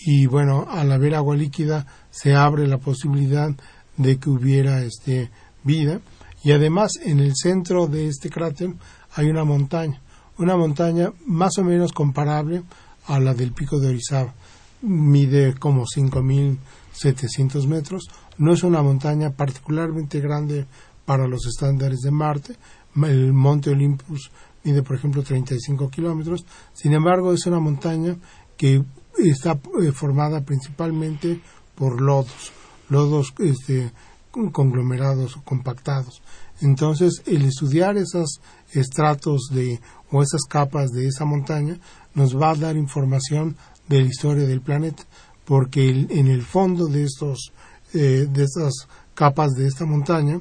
y 0.06 0.28
bueno, 0.28 0.66
al 0.70 0.92
haber 0.92 1.16
agua 1.16 1.36
líquida 1.36 1.86
se 2.10 2.36
abre 2.36 2.68
la 2.68 2.78
posibilidad 2.78 3.52
de 3.98 4.18
que 4.18 4.30
hubiera 4.30 4.82
este 4.84 5.30
vida 5.64 6.00
y 6.44 6.52
además 6.52 6.94
en 7.04 7.20
el 7.20 7.34
centro 7.36 7.88
de 7.88 8.08
este 8.08 8.30
cráter 8.30 8.74
hay 9.14 9.28
una 9.28 9.44
montaña, 9.44 10.02
una 10.38 10.56
montaña 10.56 11.12
más 11.26 11.58
o 11.58 11.64
menos 11.64 11.92
comparable 11.92 12.64
a 13.08 13.20
la 13.20 13.34
del 13.34 13.52
pico 13.52 13.80
de 13.80 13.90
Orizaba. 13.90 14.34
Mide 14.82 15.56
como 15.56 15.86
5.700 15.86 17.68
metros. 17.68 18.10
No 18.38 18.54
es 18.54 18.64
una 18.64 18.82
montaña 18.82 19.32
particularmente 19.32 20.20
grande 20.20 20.66
para 21.06 21.28
los 21.28 21.46
estándares 21.48 22.00
de 22.00 22.12
Marte. 22.12 22.56
El 22.96 23.34
monte 23.34 23.72
Olympus 23.72 24.32
mide, 24.64 24.84
por 24.84 24.96
ejemplo, 24.96 25.24
35 25.24 25.90
kilómetros. 25.90 26.46
Sin 26.74 26.94
embargo, 26.94 27.34
es 27.34 27.46
una 27.46 27.60
montaña 27.60 28.16
que 28.58 28.84
está 29.18 29.60
eh, 29.82 29.92
formada 29.92 30.42
principalmente 30.42 31.42
por 31.76 32.02
lodos, 32.02 32.52
lodos 32.90 33.34
este, 33.40 33.92
conglomerados 34.32 35.38
o 35.38 35.44
compactados. 35.44 36.22
Entonces, 36.62 37.22
el 37.26 37.44
estudiar 37.44 37.98
esos 37.98 38.42
estratos 38.74 39.50
de, 39.52 39.80
o 40.12 40.22
esas 40.22 40.42
capas 40.50 40.92
de 40.92 41.08
esa 41.08 41.26
montaña 41.26 41.80
nos 42.14 42.38
va 42.38 42.52
a 42.52 42.56
dar 42.56 42.76
información 42.76 43.56
de 43.90 44.02
la 44.02 44.08
historia 44.08 44.48
del 44.48 44.62
planeta, 44.62 45.04
porque 45.44 45.90
en 45.90 46.28
el 46.28 46.44
fondo 46.44 46.88
de 46.88 47.04
estos 47.04 47.52
eh, 47.94 48.28
de 48.32 48.44
estas 48.44 48.88
capas 49.16 49.54
de 49.54 49.66
esta 49.66 49.84
montaña 49.84 50.40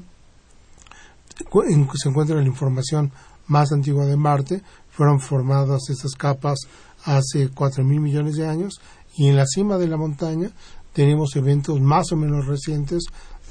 se 1.95 2.09
encuentra 2.09 2.37
la 2.37 2.47
información 2.47 3.11
más 3.47 3.73
antigua 3.73 4.05
de 4.05 4.17
Marte. 4.17 4.63
Fueron 4.91 5.19
formadas 5.19 5.89
estas 5.89 6.13
capas 6.15 6.59
hace 7.05 7.49
cuatro 7.49 7.85
mil 7.85 8.01
millones 8.01 8.37
de 8.37 8.47
años 8.47 8.81
y 9.17 9.29
en 9.29 9.37
la 9.37 9.47
cima 9.47 9.79
de 9.79 9.89
la 9.89 9.97
montaña 9.97 10.51
tenemos 10.93 11.35
eventos 11.37 11.81
más 11.81 12.13
o 12.13 12.17
menos 12.17 12.47
recientes 12.47 13.05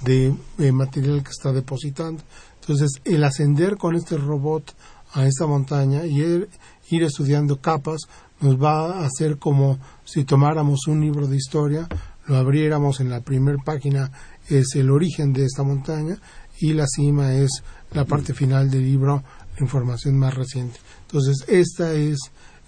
de 0.03 0.71
material 0.71 1.23
que 1.23 1.31
está 1.31 1.51
depositando. 1.51 2.21
Entonces, 2.61 3.01
el 3.05 3.23
ascender 3.23 3.77
con 3.77 3.95
este 3.95 4.17
robot 4.17 4.75
a 5.13 5.25
esta 5.25 5.47
montaña 5.47 6.05
y 6.05 6.21
ir, 6.21 6.49
ir 6.89 7.03
estudiando 7.03 7.61
capas 7.61 8.01
nos 8.41 8.61
va 8.61 8.99
a 8.99 9.05
hacer 9.05 9.37
como 9.37 9.79
si 10.03 10.23
tomáramos 10.23 10.87
un 10.87 11.01
libro 11.01 11.27
de 11.27 11.37
historia, 11.37 11.87
lo 12.27 12.35
abriéramos 12.35 12.99
en 12.99 13.09
la 13.09 13.21
primera 13.21 13.57
página 13.63 14.11
es 14.49 14.75
el 14.75 14.91
origen 14.91 15.33
de 15.33 15.45
esta 15.45 15.63
montaña 15.63 16.17
y 16.59 16.73
la 16.73 16.87
cima 16.87 17.33
es 17.33 17.63
la 17.91 18.05
parte 18.05 18.33
final 18.33 18.69
del 18.69 18.83
libro, 18.83 19.23
la 19.55 19.61
información 19.61 20.17
más 20.17 20.33
reciente. 20.33 20.79
Entonces, 21.01 21.45
esta 21.47 21.93
es 21.93 22.17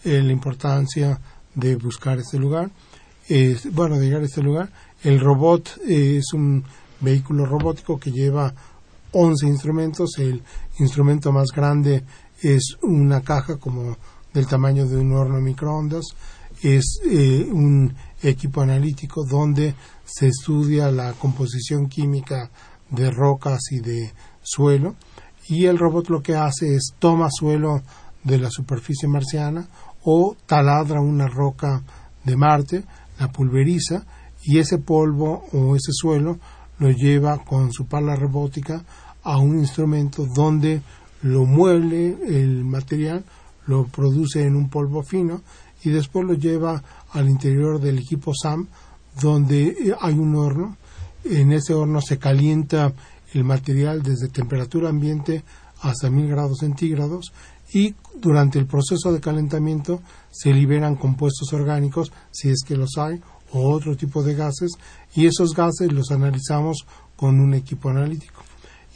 eh, 0.06 0.22
la 0.22 0.32
importancia 0.32 1.20
de 1.56 1.76
buscar 1.76 2.20
este 2.20 2.38
lugar, 2.38 2.70
bueno, 3.72 3.98
de 3.98 4.06
llegar 4.06 4.22
a 4.22 4.26
este 4.26 4.42
lugar. 4.42 4.72
El 5.04 5.20
robot 5.20 5.80
eh, 5.88 6.18
es 6.18 6.34
un 6.34 6.64
vehículo 7.00 7.46
robótico 7.46 8.00
que 8.00 8.12
lleva 8.12 8.54
11 9.12 9.48
instrumentos. 9.48 10.18
El 10.18 10.42
instrumento 10.80 11.32
más 11.32 11.50
grande 11.54 12.04
es 12.42 12.78
una 12.82 13.22
caja 13.22 13.58
como 13.58 13.98
del 14.34 14.48
tamaño 14.48 14.88
de 14.88 14.98
un 14.98 15.14
horno 15.14 15.40
microondas. 15.40 16.06
Es 16.62 17.00
eh, 17.06 17.48
un 17.52 17.94
equipo 18.22 18.62
analítico 18.62 19.24
donde 19.26 19.76
se 20.04 20.28
estudia 20.28 20.92
la 20.92 21.14
composición 21.14 21.88
química 21.88 22.50
de 22.90 23.12
rocas 23.12 23.60
y 23.72 23.80
de 23.80 24.12
suelo. 24.42 24.96
Y 25.48 25.66
el 25.66 25.78
robot 25.78 26.10
lo 26.10 26.22
que 26.22 26.36
hace 26.36 26.76
es 26.76 26.94
toma 27.00 27.30
suelo 27.32 27.82
de 28.24 28.38
la 28.38 28.50
superficie 28.50 29.08
marciana 29.08 29.68
o 30.04 30.36
taladra 30.46 31.02
una 31.02 31.28
roca 31.28 31.82
de 32.24 32.36
Marte, 32.36 32.84
la 33.20 33.32
pulveriza 33.32 34.06
y 34.44 34.60
ese 34.60 34.78
polvo 34.78 35.46
o 35.54 35.76
ese 35.76 35.92
suelo 35.92 36.40
lo 36.80 36.90
lleva 36.90 37.44
con 37.44 37.72
su 37.72 37.86
pala 37.86 38.16
robótica 38.16 38.84
a 39.24 39.38
un 39.38 39.60
instrumento 39.60 40.26
donde 40.34 40.82
lo 41.22 41.46
muele 41.46 42.18
el 42.28 42.64
material, 42.64 43.26
lo 43.70 43.86
produce 43.86 44.42
en 44.44 44.56
un 44.56 44.68
polvo 44.68 45.04
fino 45.04 45.42
y 45.84 45.92
después 45.92 46.26
lo 46.26 46.34
lleva 46.34 46.84
al 47.12 47.30
interior 47.30 47.80
del 47.80 48.00
equipo 48.00 48.34
SAM 48.34 48.68
donde 49.22 49.68
eh, 49.68 49.96
hay 50.02 50.16
un 50.16 50.36
horno. 50.36 50.76
En 51.24 51.52
ese 51.52 51.76
horno 51.76 52.02
se 52.02 52.18
calienta 52.18 52.94
el 53.34 53.44
material 53.44 54.02
desde 54.02 54.30
temperatura 54.30 54.90
ambiente 54.90 55.44
hasta 55.82 56.10
mil 56.10 56.28
grados 56.28 56.60
centígrados 56.62 57.32
y 57.72 57.94
durante 58.16 58.58
el 58.58 58.66
proceso 58.66 59.14
de 59.14 59.22
calentamiento 59.22 60.02
se 60.32 60.52
liberan 60.52 60.96
compuestos 60.96 61.54
orgánicos 61.54 62.12
si 62.32 62.50
es 62.50 62.64
que 62.66 62.76
los 62.76 62.98
hay 62.98 63.22
o 63.52 63.70
otro 63.70 63.96
tipo 63.96 64.24
de 64.24 64.34
gases 64.34 64.72
y 65.14 65.28
esos 65.28 65.54
gases 65.54 65.94
los 65.94 66.10
analizamos 66.10 66.88
con 67.16 67.40
un 67.40 67.54
equipo 67.54 67.90
analítico. 67.90 68.42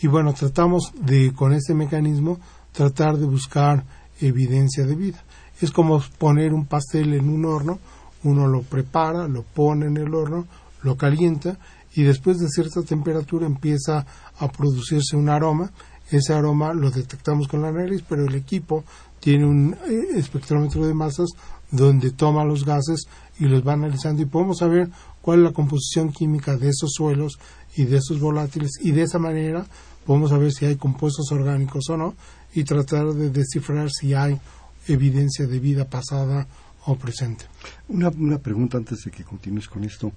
Y 0.01 0.07
bueno, 0.07 0.33
tratamos 0.33 0.91
de, 0.99 1.31
con 1.33 1.53
este 1.53 1.75
mecanismo, 1.75 2.39
tratar 2.71 3.17
de 3.17 3.25
buscar 3.25 3.85
evidencia 4.27 4.85
de 4.85 4.95
vida. 4.95 5.23
Es 5.61 5.71
como 5.71 6.01
poner 6.17 6.53
un 6.53 6.65
pastel 6.65 7.13
en 7.13 7.29
un 7.29 7.45
horno, 7.45 7.79
uno 8.23 8.47
lo 8.47 8.61
prepara, 8.61 9.27
lo 9.27 9.43
pone 9.43 9.87
en 9.87 9.97
el 9.97 10.13
horno, 10.13 10.47
lo 10.81 10.97
calienta 10.97 11.57
y 11.95 12.03
después 12.03 12.39
de 12.39 12.49
cierta 12.49 12.81
temperatura 12.81 13.45
empieza 13.45 14.05
a 14.39 14.51
producirse 14.51 15.15
un 15.15 15.29
aroma. 15.29 15.71
Ese 16.09 16.33
aroma 16.33 16.73
lo 16.73 16.91
detectamos 16.91 17.47
con 17.47 17.61
la 17.61 17.71
nariz, 17.71 18.03
pero 18.07 18.25
el 18.25 18.35
equipo 18.35 18.83
tiene 19.19 19.45
un 19.45 19.75
eh, 19.87 20.17
espectrómetro 20.17 20.85
de 20.85 20.93
masas 20.93 21.29
donde 21.71 22.11
toma 22.11 22.43
los 22.43 22.65
gases 22.65 23.07
y 23.39 23.45
los 23.45 23.65
va 23.65 23.73
analizando 23.73 24.21
y 24.21 24.25
podemos 24.25 24.59
saber 24.59 24.89
cuál 25.21 25.39
es 25.39 25.45
la 25.45 25.53
composición 25.53 26.11
química 26.11 26.55
de 26.57 26.69
esos 26.69 26.91
suelos 26.93 27.39
y 27.75 27.85
de 27.85 27.97
esos 27.97 28.19
volátiles 28.19 28.71
y 28.81 28.91
de 28.91 29.03
esa 29.03 29.17
manera 29.17 29.65
podemos 30.05 30.29
saber 30.29 30.51
si 30.51 30.65
hay 30.65 30.75
compuestos 30.75 31.31
orgánicos 31.31 31.89
o 31.89 31.97
no 31.97 32.13
y 32.53 32.63
tratar 32.63 33.13
de 33.13 33.29
descifrar 33.29 33.89
si 33.91 34.13
hay 34.13 34.39
evidencia 34.87 35.47
de 35.47 35.59
vida 35.59 35.85
pasada 35.85 36.47
o 36.85 36.95
presente. 36.95 37.45
Una, 37.87 38.09
una 38.09 38.37
pregunta 38.37 38.77
antes 38.77 38.99
de 39.05 39.11
que 39.11 39.23
continúes 39.23 39.67
con 39.67 39.83
esto. 39.83 40.11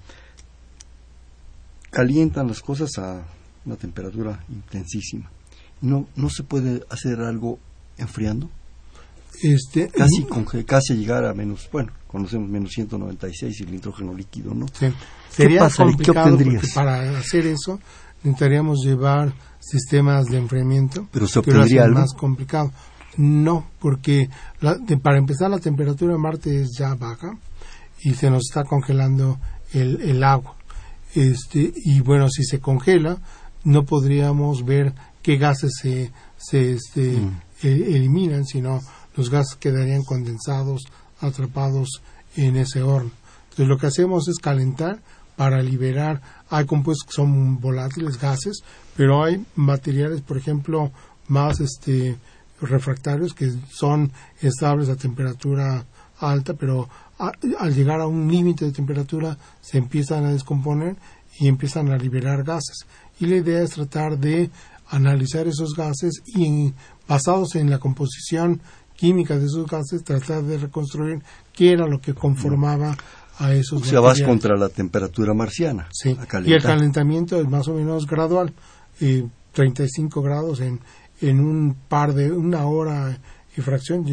Calientan 1.90 2.48
las 2.48 2.60
cosas 2.60 2.98
a 2.98 3.24
una 3.64 3.76
temperatura 3.76 4.44
intensísima. 4.48 5.30
¿No, 5.80 6.08
no 6.16 6.28
se 6.30 6.42
puede 6.42 6.82
hacer 6.90 7.20
algo 7.20 7.58
enfriando? 7.96 8.50
Este, 9.42 9.88
casi, 9.88 10.24
casi 10.64 10.94
llegar 10.94 11.24
a 11.24 11.34
menos, 11.34 11.68
bueno, 11.70 11.92
conocemos 12.06 12.48
menos 12.48 12.70
196 12.72 13.60
y 13.60 13.62
el 13.64 13.72
nitrógeno 13.72 14.14
líquido, 14.14 14.54
¿no? 14.54 14.66
Sí. 14.68 14.86
Sería 15.30 15.68
complicado 15.68 16.38
para 16.74 17.18
hacer 17.18 17.46
eso 17.46 17.78
necesitaríamos 18.26 18.84
llevar 18.84 19.32
sistemas 19.60 20.26
de 20.26 20.38
enfriamiento. 20.38 21.08
Pero 21.12 21.26
se 21.26 21.38
obtendría 21.38 21.84
algo 21.84 22.00
más 22.00 22.12
complicado. 22.14 22.72
No, 23.16 23.66
porque 23.78 24.28
para 25.02 25.18
empezar 25.18 25.50
la 25.50 25.58
temperatura 25.58 26.12
de 26.12 26.18
Marte 26.18 26.60
es 26.60 26.76
ya 26.76 26.94
baja 26.94 27.38
y 28.02 28.14
se 28.14 28.30
nos 28.30 28.42
está 28.48 28.64
congelando 28.64 29.38
el, 29.72 30.02
el 30.02 30.22
agua. 30.22 30.56
Este, 31.14 31.72
y 31.74 32.00
bueno, 32.00 32.28
si 32.28 32.44
se 32.44 32.60
congela, 32.60 33.18
no 33.64 33.84
podríamos 33.84 34.64
ver 34.64 34.92
qué 35.22 35.38
gases 35.38 35.72
se, 35.80 36.12
se 36.36 36.72
este, 36.72 37.12
mm. 37.12 37.40
e, 37.62 37.68
eliminan, 37.96 38.44
sino 38.44 38.80
los 39.16 39.30
gases 39.30 39.56
quedarían 39.56 40.02
condensados, 40.02 40.82
atrapados 41.20 42.02
en 42.36 42.56
ese 42.56 42.82
horno. 42.82 43.10
Entonces 43.44 43.68
lo 43.68 43.78
que 43.78 43.86
hacemos 43.86 44.28
es 44.28 44.38
calentar 44.38 45.00
para 45.36 45.62
liberar, 45.62 46.20
hay 46.48 46.64
compuestos 46.64 47.06
que 47.06 47.14
son 47.14 47.60
volátiles, 47.60 48.18
gases, 48.18 48.62
pero 48.96 49.22
hay 49.22 49.44
materiales, 49.54 50.22
por 50.22 50.38
ejemplo, 50.38 50.90
más 51.28 51.60
este 51.60 52.16
refractarios 52.60 53.34
que 53.34 53.52
son 53.70 54.10
estables 54.40 54.88
a 54.88 54.96
temperatura 54.96 55.84
alta, 56.18 56.54
pero 56.54 56.88
al 57.18 57.74
llegar 57.74 58.00
a 58.00 58.06
un 58.06 58.30
límite 58.30 58.64
de 58.64 58.72
temperatura 58.72 59.36
se 59.60 59.78
empiezan 59.78 60.24
a 60.24 60.32
descomponer 60.32 60.96
y 61.38 61.48
empiezan 61.48 61.90
a 61.90 61.98
liberar 61.98 62.42
gases. 62.44 62.86
Y 63.20 63.26
la 63.26 63.36
idea 63.36 63.62
es 63.62 63.70
tratar 63.70 64.18
de 64.18 64.50
analizar 64.88 65.46
esos 65.46 65.74
gases 65.74 66.22
y 66.26 66.72
basados 67.06 67.56
en 67.56 67.70
la 67.70 67.78
composición 67.78 68.60
química 68.94 69.38
de 69.38 69.46
esos 69.46 69.66
gases 69.66 70.04
tratar 70.04 70.42
de 70.42 70.58
reconstruir 70.58 71.22
qué 71.52 71.72
era 71.72 71.86
lo 71.86 72.00
que 72.00 72.14
conformaba 72.14 72.96
a 73.38 73.52
esos 73.52 73.82
O 73.82 73.84
sea, 73.84 74.00
vas 74.00 74.22
contra 74.22 74.56
la 74.56 74.68
temperatura 74.68 75.34
marciana. 75.34 75.88
Sí, 75.92 76.16
y 76.44 76.52
el 76.52 76.62
calentamiento 76.62 77.40
es 77.40 77.48
más 77.48 77.68
o 77.68 77.74
menos 77.74 78.06
gradual, 78.06 78.52
eh, 79.00 79.26
35 79.52 80.22
grados 80.22 80.60
en, 80.60 80.80
en 81.20 81.40
un 81.40 81.76
par 81.88 82.14
de, 82.14 82.30
una 82.30 82.66
hora 82.66 83.18
y 83.56 83.60
fracción 83.60 84.04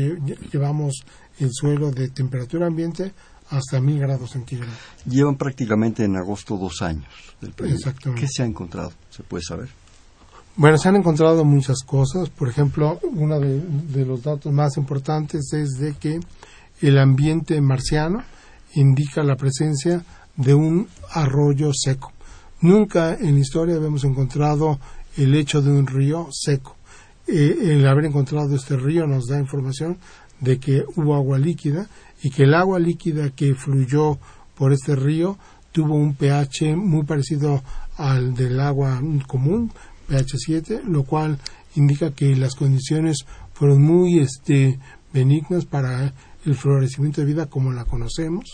llevamos 0.52 1.04
el 1.40 1.50
suelo 1.52 1.92
de 1.92 2.10
temperatura 2.10 2.68
ambiente 2.68 3.12
hasta 3.50 3.80
mil 3.80 4.00
grados 4.00 4.32
centígrados. 4.32 4.74
Llevan 5.06 5.36
prácticamente 5.36 6.04
en 6.04 6.16
agosto 6.16 6.58
dos 6.58 6.82
años 6.82 7.08
del 7.42 7.54
Exactamente. 7.72 8.22
¿Qué 8.22 8.28
se 8.28 8.44
ha 8.44 8.46
encontrado? 8.46 8.94
¿Se 9.10 9.24
puede 9.24 9.44
saber? 9.44 9.70
Bueno, 10.56 10.78
se 10.78 10.88
han 10.88 10.96
encontrado 10.96 11.44
muchas 11.44 11.80
cosas. 11.84 12.30
Por 12.30 12.48
ejemplo, 12.48 13.00
uno 13.04 13.40
de, 13.40 14.06
los 14.06 14.24
datos 14.24 14.52
más 14.52 14.78
importantes 14.78 15.52
es 15.54 15.80
de 15.80 15.94
que 15.94 16.20
el 16.82 16.98
ambiente 17.00 17.60
marciano 17.60 18.24
indica 18.76 19.24
la 19.24 19.36
presencia 19.36 20.04
de 20.36 20.54
un 20.54 20.88
arroyo 21.12 21.72
seco. 21.74 22.12
Nunca 22.62 23.14
en 23.16 23.36
la 23.36 23.40
historia 23.40 23.76
habíamos 23.76 24.04
encontrado 24.04 24.80
el 25.18 25.36
hecho 25.36 25.62
de 25.62 25.72
un 25.72 25.86
río 25.86 26.28
seco. 26.32 26.76
Eh, 27.28 27.58
el 27.62 27.88
haber 27.88 28.06
encontrado 28.06 28.56
este 28.56 28.76
río 28.78 29.06
nos 29.08 29.28
da 29.28 29.40
información 29.40 29.98
de 30.40 30.60
que 30.60 30.84
hubo 30.96 31.16
agua 31.16 31.38
líquida 31.38 31.88
y 32.22 32.30
que 32.30 32.44
el 32.44 32.54
agua 32.54 32.80
líquida 32.80 33.30
que 33.30 33.56
fluyó 33.56 34.18
por 34.56 34.74
este 34.74 34.96
río 34.96 35.38
tuvo 35.72 35.96
un 35.96 36.16
pH 36.16 36.76
muy 36.76 37.04
parecido 37.04 37.64
al 37.98 38.34
del 38.36 38.60
agua 38.60 39.02
común, 39.28 39.72
pH 40.08 40.38
7, 40.38 40.82
lo 40.86 41.04
cual 41.04 41.40
indica 41.76 42.12
que 42.12 42.36
las 42.36 42.56
condiciones 42.56 43.26
fueron 43.54 43.82
muy 43.82 44.20
este, 44.20 44.80
benignas 45.14 45.66
para 45.66 46.14
el 46.46 46.56
florecimiento 46.56 47.22
de 47.22 47.28
vida 47.28 47.46
como 47.48 47.72
la 47.72 47.86
conocemos. 47.86 48.52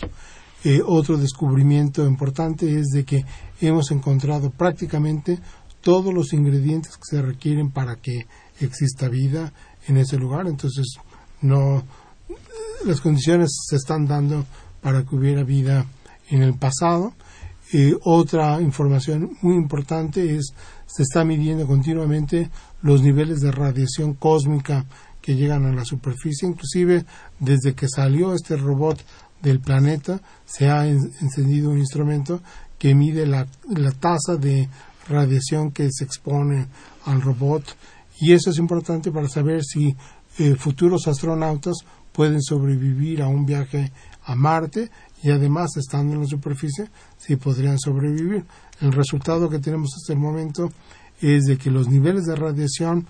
Eh, 0.62 0.80
otro 0.84 1.16
descubrimiento 1.16 2.06
importante 2.06 2.78
es 2.78 2.88
de 2.88 3.04
que 3.04 3.24
hemos 3.60 3.90
encontrado 3.90 4.50
prácticamente 4.50 5.38
todos 5.80 6.12
los 6.12 6.32
ingredientes 6.32 6.96
que 6.96 7.16
se 7.16 7.22
requieren 7.22 7.70
para 7.70 7.96
que 7.96 8.26
exista 8.60 9.08
vida 9.08 9.52
en 9.88 9.96
ese 9.96 10.18
lugar. 10.18 10.46
Entonces, 10.46 10.96
no 11.40 11.82
las 12.84 13.00
condiciones 13.00 13.50
se 13.68 13.76
están 13.76 14.06
dando 14.06 14.46
para 14.80 15.04
que 15.04 15.14
hubiera 15.14 15.42
vida 15.42 15.86
en 16.28 16.42
el 16.42 16.54
pasado. 16.54 17.12
Eh, 17.72 17.94
otra 18.02 18.60
información 18.60 19.36
muy 19.42 19.54
importante 19.54 20.34
es 20.34 20.52
se 20.86 21.02
está 21.02 21.24
midiendo 21.24 21.66
continuamente 21.66 22.50
los 22.82 23.02
niveles 23.02 23.40
de 23.40 23.52
radiación 23.52 24.14
cósmica 24.14 24.86
que 25.20 25.34
llegan 25.34 25.66
a 25.66 25.72
la 25.72 25.84
superficie, 25.84 26.48
inclusive 26.48 27.04
desde 27.38 27.74
que 27.74 27.88
salió 27.88 28.34
este 28.34 28.56
robot 28.56 29.04
del 29.42 29.60
planeta 29.60 30.20
se 30.44 30.68
ha 30.68 30.86
encendido 30.86 31.70
un 31.70 31.78
instrumento 31.78 32.42
que 32.78 32.94
mide 32.94 33.26
la, 33.26 33.46
la 33.68 33.92
tasa 33.92 34.36
de 34.36 34.68
radiación 35.08 35.70
que 35.72 35.88
se 35.90 36.04
expone 36.04 36.66
al 37.04 37.22
robot 37.22 37.64
y 38.20 38.32
eso 38.32 38.50
es 38.50 38.58
importante 38.58 39.10
para 39.10 39.28
saber 39.28 39.64
si 39.64 39.96
eh, 40.38 40.54
futuros 40.54 41.08
astronautas 41.08 41.76
pueden 42.12 42.42
sobrevivir 42.42 43.22
a 43.22 43.28
un 43.28 43.46
viaje 43.46 43.92
a 44.24 44.34
Marte 44.34 44.90
y 45.22 45.30
además 45.30 45.76
estando 45.76 46.14
en 46.14 46.20
la 46.20 46.26
superficie 46.26 46.90
si 47.18 47.36
podrían 47.36 47.78
sobrevivir. 47.78 48.44
El 48.80 48.92
resultado 48.92 49.48
que 49.48 49.58
tenemos 49.58 49.90
hasta 49.96 50.12
el 50.12 50.18
momento 50.18 50.70
es 51.20 51.44
de 51.44 51.56
que 51.56 51.70
los 51.70 51.88
niveles 51.88 52.24
de 52.24 52.36
radiación 52.36 53.06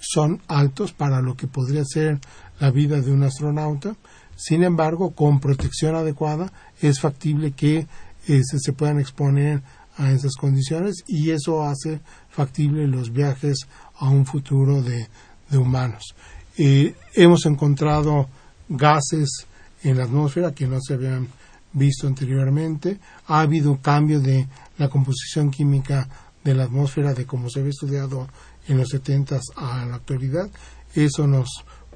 son 0.00 0.40
altos 0.48 0.92
para 0.92 1.20
lo 1.20 1.36
que 1.36 1.46
podría 1.46 1.84
ser 1.84 2.18
la 2.58 2.70
vida 2.70 3.00
de 3.00 3.12
un 3.12 3.22
astronauta. 3.22 3.94
Sin 4.36 4.64
embargo, 4.64 5.10
con 5.10 5.38
protección 5.38 5.94
adecuada 5.94 6.52
es 6.80 7.00
factible 7.00 7.52
que 7.52 7.86
eh, 8.26 8.40
se, 8.42 8.72
puedan 8.72 8.98
exponer 8.98 9.62
a 9.96 10.10
esas 10.12 10.34
condiciones 10.36 11.04
y 11.06 11.30
eso 11.30 11.62
hace 11.62 12.00
factible 12.30 12.86
los 12.86 13.12
viajes 13.12 13.66
a 13.96 14.08
un 14.08 14.24
futuro 14.24 14.82
de, 14.82 15.08
humanos. 15.52 16.14
Eh, 16.56 16.94
hemos 17.14 17.44
encontrado 17.44 18.28
gases 18.68 19.46
en 19.82 19.98
la 19.98 20.04
atmósfera 20.04 20.54
que 20.54 20.66
no 20.66 20.78
se 20.80 20.94
habían 20.94 21.28
visto 21.72 22.06
anteriormente. 22.06 22.98
Ha 23.26 23.40
habido 23.40 23.72
un 23.72 23.78
cambio 23.78 24.20
de 24.20 24.46
la 24.78 24.88
composición 24.88 25.50
química 25.50 26.08
de 26.44 26.54
la 26.54 26.64
atmósfera 26.64 27.12
de 27.14 27.26
como 27.26 27.50
se 27.50 27.60
había 27.60 27.70
estudiado 27.70 28.28
en 28.68 28.78
los 28.78 28.88
70 28.88 29.40
a 29.56 29.84
la 29.86 29.96
actualidad. 29.96 30.48
Eso 30.94 31.26
nos 31.26 31.48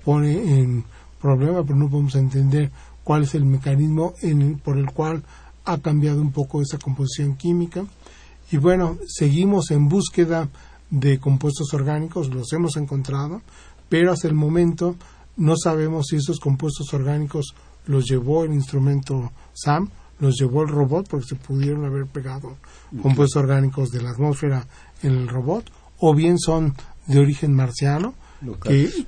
pone 0.04 0.58
en 0.58 0.84
problema, 1.20 1.62
pero 1.62 1.76
no 1.76 1.88
podemos 1.88 2.14
entender 2.16 2.70
cuál 3.02 3.22
es 3.22 3.34
el 3.34 3.44
mecanismo 3.44 4.14
por 4.62 4.78
el 4.78 4.90
cual 4.90 5.22
ha 5.64 5.78
cambiado 5.78 6.20
un 6.20 6.32
poco 6.32 6.60
esa 6.60 6.78
composición 6.78 7.36
química. 7.36 7.84
Y 8.50 8.56
bueno, 8.58 8.98
seguimos 9.06 9.70
en 9.70 9.88
búsqueda 9.88 10.48
de 10.90 11.18
compuestos 11.18 11.72
orgánicos, 11.72 12.28
los 12.28 12.52
hemos 12.52 12.76
encontrado, 12.76 13.42
pero 13.88 14.12
hasta 14.12 14.28
el 14.28 14.34
momento 14.34 14.96
no 15.36 15.56
sabemos 15.56 16.08
si 16.08 16.16
esos 16.16 16.38
compuestos 16.38 16.92
orgánicos 16.92 17.54
los 17.86 18.04
llevó 18.04 18.44
el 18.44 18.52
instrumento 18.52 19.32
SAM, 19.54 19.90
los 20.20 20.36
llevó 20.38 20.62
el 20.62 20.68
robot, 20.68 21.08
porque 21.08 21.26
se 21.28 21.34
pudieron 21.34 21.84
haber 21.84 22.06
pegado 22.06 22.56
compuestos 23.02 23.42
orgánicos 23.42 23.90
de 23.90 24.02
la 24.02 24.10
atmósfera 24.10 24.66
en 25.02 25.12
el 25.12 25.28
robot, 25.28 25.70
o 25.98 26.14
bien 26.14 26.38
son 26.38 26.74
de 27.06 27.18
origen 27.18 27.54
marciano, 27.54 28.14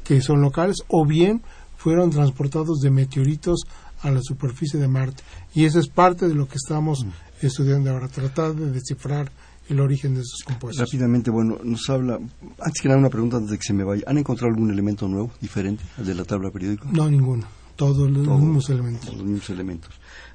que, 0.05 0.21
son 0.21 0.41
locales, 0.41 0.79
o 0.89 1.05
bien 1.07 1.43
fueron 1.77 2.11
transportados 2.11 2.81
de 2.81 2.91
meteoritos 2.91 3.65
a 4.03 4.11
la 4.11 4.21
superficie 4.23 4.79
de 4.79 4.89
Marte. 4.89 5.23
Y 5.55 5.65
eso 5.65 5.79
es 5.79 5.89
parte 5.89 6.29
de 6.29 6.35
lo 6.35 6.49
que 6.49 6.57
estamos 6.57 7.05
mm. 7.05 7.47
estudiando 7.47 7.91
ahora, 7.91 8.09
tratar 8.09 8.55
de 8.55 8.71
descifrar 8.71 9.31
el 9.69 9.81
origen 9.81 10.15
de 10.15 10.21
esos 10.21 10.43
compuestos. 10.45 10.87
Rápidamente, 10.87 11.31
bueno, 11.31 11.59
nos 11.63 11.89
habla, 11.91 12.19
antes 12.61 12.81
que 12.81 12.89
nada 12.89 13.01
una 13.01 13.11
pregunta 13.11 13.37
antes 13.37 13.51
de 13.51 13.59
que 13.59 13.65
se 13.65 13.73
me 13.73 13.85
vaya, 13.85 14.03
¿han 14.07 14.19
encontrado 14.19 14.53
algún 14.53 14.71
elemento 14.71 15.09
nuevo, 15.09 15.31
diferente 15.41 15.85
al 15.99 16.07
de 16.07 16.15
la 16.15 16.25
tabla 16.25 16.51
periódica? 16.51 16.89
No, 16.93 17.11
ninguno, 17.11 17.47
todos 17.75 18.11
los 18.11 18.27
mismos 18.41 18.71
elementos. 18.71 19.13
Los 19.15 19.25
mismos 19.25 19.51
elementos. 19.51 19.91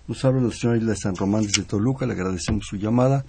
Nos 0.08 0.24
habla 0.26 0.42
la 0.42 0.52
señora 0.52 0.78
Isla 0.78 0.92
de 0.92 0.98
San 0.98 1.16
Román 1.16 1.44
desde 1.44 1.64
Toluca, 1.64 2.06
le 2.06 2.14
agradecemos 2.14 2.66
su 2.68 2.76
llamada. 2.76 3.24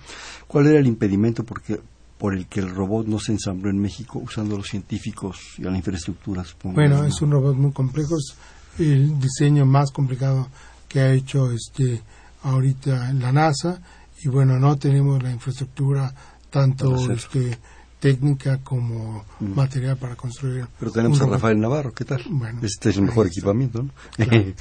¿Cuál 0.49 0.67
era 0.67 0.81
el 0.81 0.87
impedimento 0.87 1.45
porque, 1.45 1.81
por 2.23 2.37
el 2.37 2.47
que 2.47 2.61
el 2.61 2.71
robot 2.71 3.09
no 3.09 3.19
se 3.19 3.33
ensambló 3.33 3.69
en 3.69 3.81
México 3.81 4.21
usando 4.21 4.55
a 4.55 4.59
los 4.59 4.69
científicos 4.69 5.41
y 5.59 5.67
a 5.67 5.71
la 5.71 5.77
infraestructura? 5.77 6.45
Bueno, 6.63 7.03
es 7.05 7.21
un 7.21 7.33
robot 7.33 7.57
muy 7.57 7.73
complejo, 7.73 8.17
es 8.17 8.37
el 8.79 9.19
diseño 9.19 9.67
más 9.67 9.91
complicado 9.91 10.49
que 10.87 11.01
ha 11.01 11.13
hecho 11.13 11.51
este 11.51 12.01
ahorita 12.45 13.13
la 13.15 13.33
NASA 13.33 13.83
y 14.23 14.29
bueno, 14.29 14.57
no 14.61 14.77
tenemos 14.77 15.21
la 15.21 15.33
infraestructura 15.33 16.15
tanto 16.49 17.11
este, 17.11 17.59
técnica 17.99 18.59
como 18.59 19.25
mm. 19.41 19.55
material 19.57 19.97
para 19.97 20.15
construir. 20.15 20.69
Pero 20.79 20.93
tenemos 20.93 21.21
a 21.23 21.27
Rafael 21.27 21.59
Navarro, 21.59 21.93
¿qué 21.93 22.05
tal? 22.05 22.23
Bueno, 22.31 22.61
este 22.63 22.91
es 22.91 22.99
el 22.99 23.03
mejor 23.03 23.27
equipamiento, 23.27 23.83
¿no? 23.83 23.91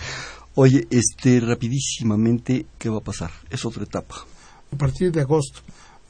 Oye, 0.56 0.88
este, 0.90 1.40
rapidísimamente, 1.40 2.66
¿qué 2.80 2.90
va 2.90 2.98
a 2.98 3.04
pasar? 3.04 3.30
Es 3.52 3.64
otra 3.66 3.84
etapa. 3.84 4.16
A 4.74 4.76
partir 4.76 5.12
de 5.12 5.22
agosto 5.22 5.62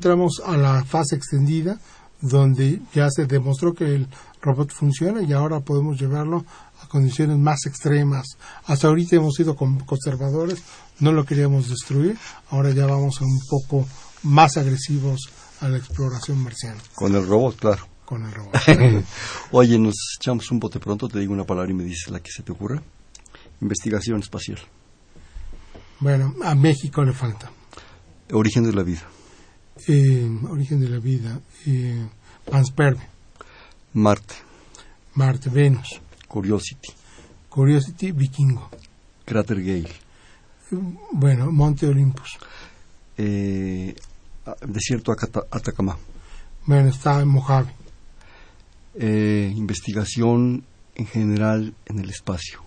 entramos 0.01 0.41
a 0.43 0.57
la 0.57 0.83
fase 0.83 1.15
extendida, 1.15 1.77
donde 2.21 2.81
ya 2.91 3.07
se 3.11 3.27
demostró 3.27 3.75
que 3.75 3.85
el 3.85 4.07
robot 4.41 4.71
funciona 4.71 5.21
y 5.21 5.31
ahora 5.31 5.59
podemos 5.59 6.01
llevarlo 6.01 6.43
a 6.81 6.87
condiciones 6.87 7.37
más 7.37 7.67
extremas. 7.67 8.25
Hasta 8.65 8.87
ahorita 8.87 9.17
hemos 9.17 9.35
sido 9.35 9.55
conservadores, 9.55 10.63
no 10.99 11.11
lo 11.11 11.23
queríamos 11.23 11.69
destruir, 11.69 12.17
ahora 12.49 12.71
ya 12.71 12.87
vamos 12.87 13.21
a 13.21 13.25
un 13.25 13.39
poco 13.47 13.87
más 14.23 14.57
agresivos 14.57 15.29
a 15.59 15.69
la 15.69 15.77
exploración 15.77 16.41
marciana. 16.41 16.81
Con 16.95 17.15
el 17.15 17.27
robot, 17.27 17.57
claro. 17.57 17.87
Con 18.03 18.25
el 18.25 18.31
robot. 18.31 18.55
Oye, 19.51 19.77
nos 19.77 19.93
echamos 20.19 20.49
un 20.49 20.59
bote 20.59 20.79
pronto, 20.79 21.09
te 21.09 21.19
digo 21.19 21.31
una 21.31 21.45
palabra 21.45 21.69
y 21.69 21.75
me 21.75 21.83
dices 21.83 22.09
la 22.09 22.19
que 22.19 22.31
se 22.31 22.41
te 22.41 22.51
ocurra. 22.51 22.81
Investigación 23.61 24.19
espacial. 24.19 24.57
Bueno, 25.99 26.33
a 26.43 26.55
México 26.55 27.03
le 27.03 27.13
falta. 27.13 27.51
Origen 28.31 28.63
de 28.63 28.73
la 28.73 28.81
vida. 28.81 29.03
Eh, 29.87 30.29
origen 30.49 30.79
de 30.79 30.89
la 30.89 30.99
vida. 30.99 31.39
Eh. 31.65 32.07
Marte. 33.93 34.35
Marte, 35.15 35.49
Venus. 35.49 35.99
Curiosity. 36.27 36.93
Curiosity, 37.49 38.11
Vikingo. 38.11 38.69
Cráter 39.25 39.61
Gale. 39.61 39.91
Bueno, 41.11 41.51
Monte 41.51 41.87
Olympus. 41.87 42.37
Eh, 43.17 43.93
desierto 44.67 45.11
Atacama. 45.11 45.97
Bueno, 46.65 46.89
está 46.89 47.21
en 47.21 47.27
Mojave. 47.27 47.73
Eh, 48.95 49.51
investigación 49.55 50.63
en 50.95 51.07
general 51.07 51.73
en 51.85 51.99
el 51.99 52.09
espacio. 52.09 52.61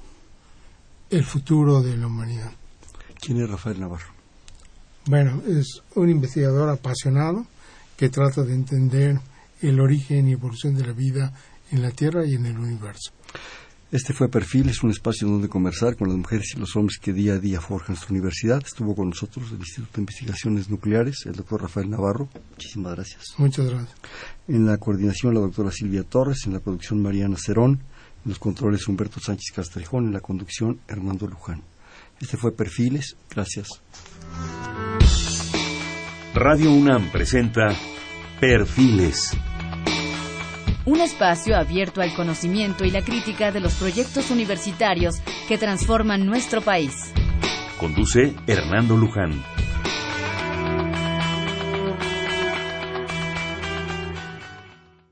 El 1.10 1.24
futuro 1.24 1.82
de 1.82 1.96
la 1.96 2.06
humanidad. 2.06 2.52
¿Quién 3.20 3.40
es 3.42 3.48
Rafael 3.48 3.80
Navarro? 3.80 4.13
Bueno, 5.06 5.42
es 5.46 5.82
un 5.94 6.08
investigador 6.08 6.70
apasionado 6.70 7.46
que 7.96 8.08
trata 8.08 8.42
de 8.42 8.54
entender 8.54 9.20
el 9.60 9.80
origen 9.80 10.28
y 10.28 10.32
evolución 10.32 10.74
de 10.74 10.86
la 10.86 10.92
vida 10.92 11.32
en 11.70 11.82
la 11.82 11.90
Tierra 11.90 12.24
y 12.24 12.34
en 12.34 12.46
el 12.46 12.58
universo. 12.58 13.12
Este 13.92 14.12
fue 14.12 14.28
Perfil, 14.28 14.70
es 14.70 14.82
un 14.82 14.90
espacio 14.90 15.28
donde 15.28 15.48
conversar 15.48 15.94
con 15.96 16.08
las 16.08 16.16
mujeres 16.16 16.54
y 16.56 16.58
los 16.58 16.74
hombres 16.74 16.98
que 16.98 17.12
día 17.12 17.34
a 17.34 17.38
día 17.38 17.60
forjan 17.60 17.94
nuestra 17.94 18.10
universidad. 18.10 18.60
Estuvo 18.64 18.94
con 18.96 19.10
nosotros 19.10 19.52
el 19.52 19.58
Instituto 19.58 19.92
de 19.94 20.00
Investigaciones 20.00 20.68
Nucleares, 20.68 21.26
el 21.26 21.34
doctor 21.34 21.62
Rafael 21.62 21.90
Navarro. 21.90 22.28
Muchísimas 22.50 22.94
gracias. 22.94 23.22
Muchas 23.38 23.66
gracias. 23.66 23.94
En 24.48 24.66
la 24.66 24.78
coordinación 24.78 25.34
la 25.34 25.40
doctora 25.40 25.70
Silvia 25.70 26.02
Torres, 26.02 26.38
en 26.46 26.54
la 26.54 26.60
producción 26.60 27.02
Mariana 27.02 27.36
Cerón, 27.38 27.82
en 28.24 28.30
los 28.30 28.38
controles 28.38 28.88
Humberto 28.88 29.20
Sánchez 29.20 29.54
Castrejón, 29.54 30.06
en 30.06 30.12
la 30.14 30.20
conducción 30.20 30.80
Hernando 30.88 31.28
Luján. 31.28 31.62
Este 32.20 32.36
fue 32.36 32.50
Perfiles. 32.52 33.16
Gracias. 33.30 33.68
Radio 36.34 36.72
UNAM 36.72 37.10
presenta 37.10 37.74
Perfiles 38.40 39.36
un 40.86 41.00
espacio 41.00 41.56
abierto 41.56 42.02
al 42.02 42.14
conocimiento 42.14 42.84
y 42.84 42.90
la 42.90 43.02
crítica 43.02 43.50
de 43.50 43.60
los 43.60 43.74
proyectos 43.74 44.30
universitarios 44.30 45.20
que 45.48 45.58
transforman 45.58 46.26
nuestro 46.26 46.60
país. 46.60 47.12
Conduce 47.78 48.34
Hernando 48.46 48.96
Luján. 48.96 49.42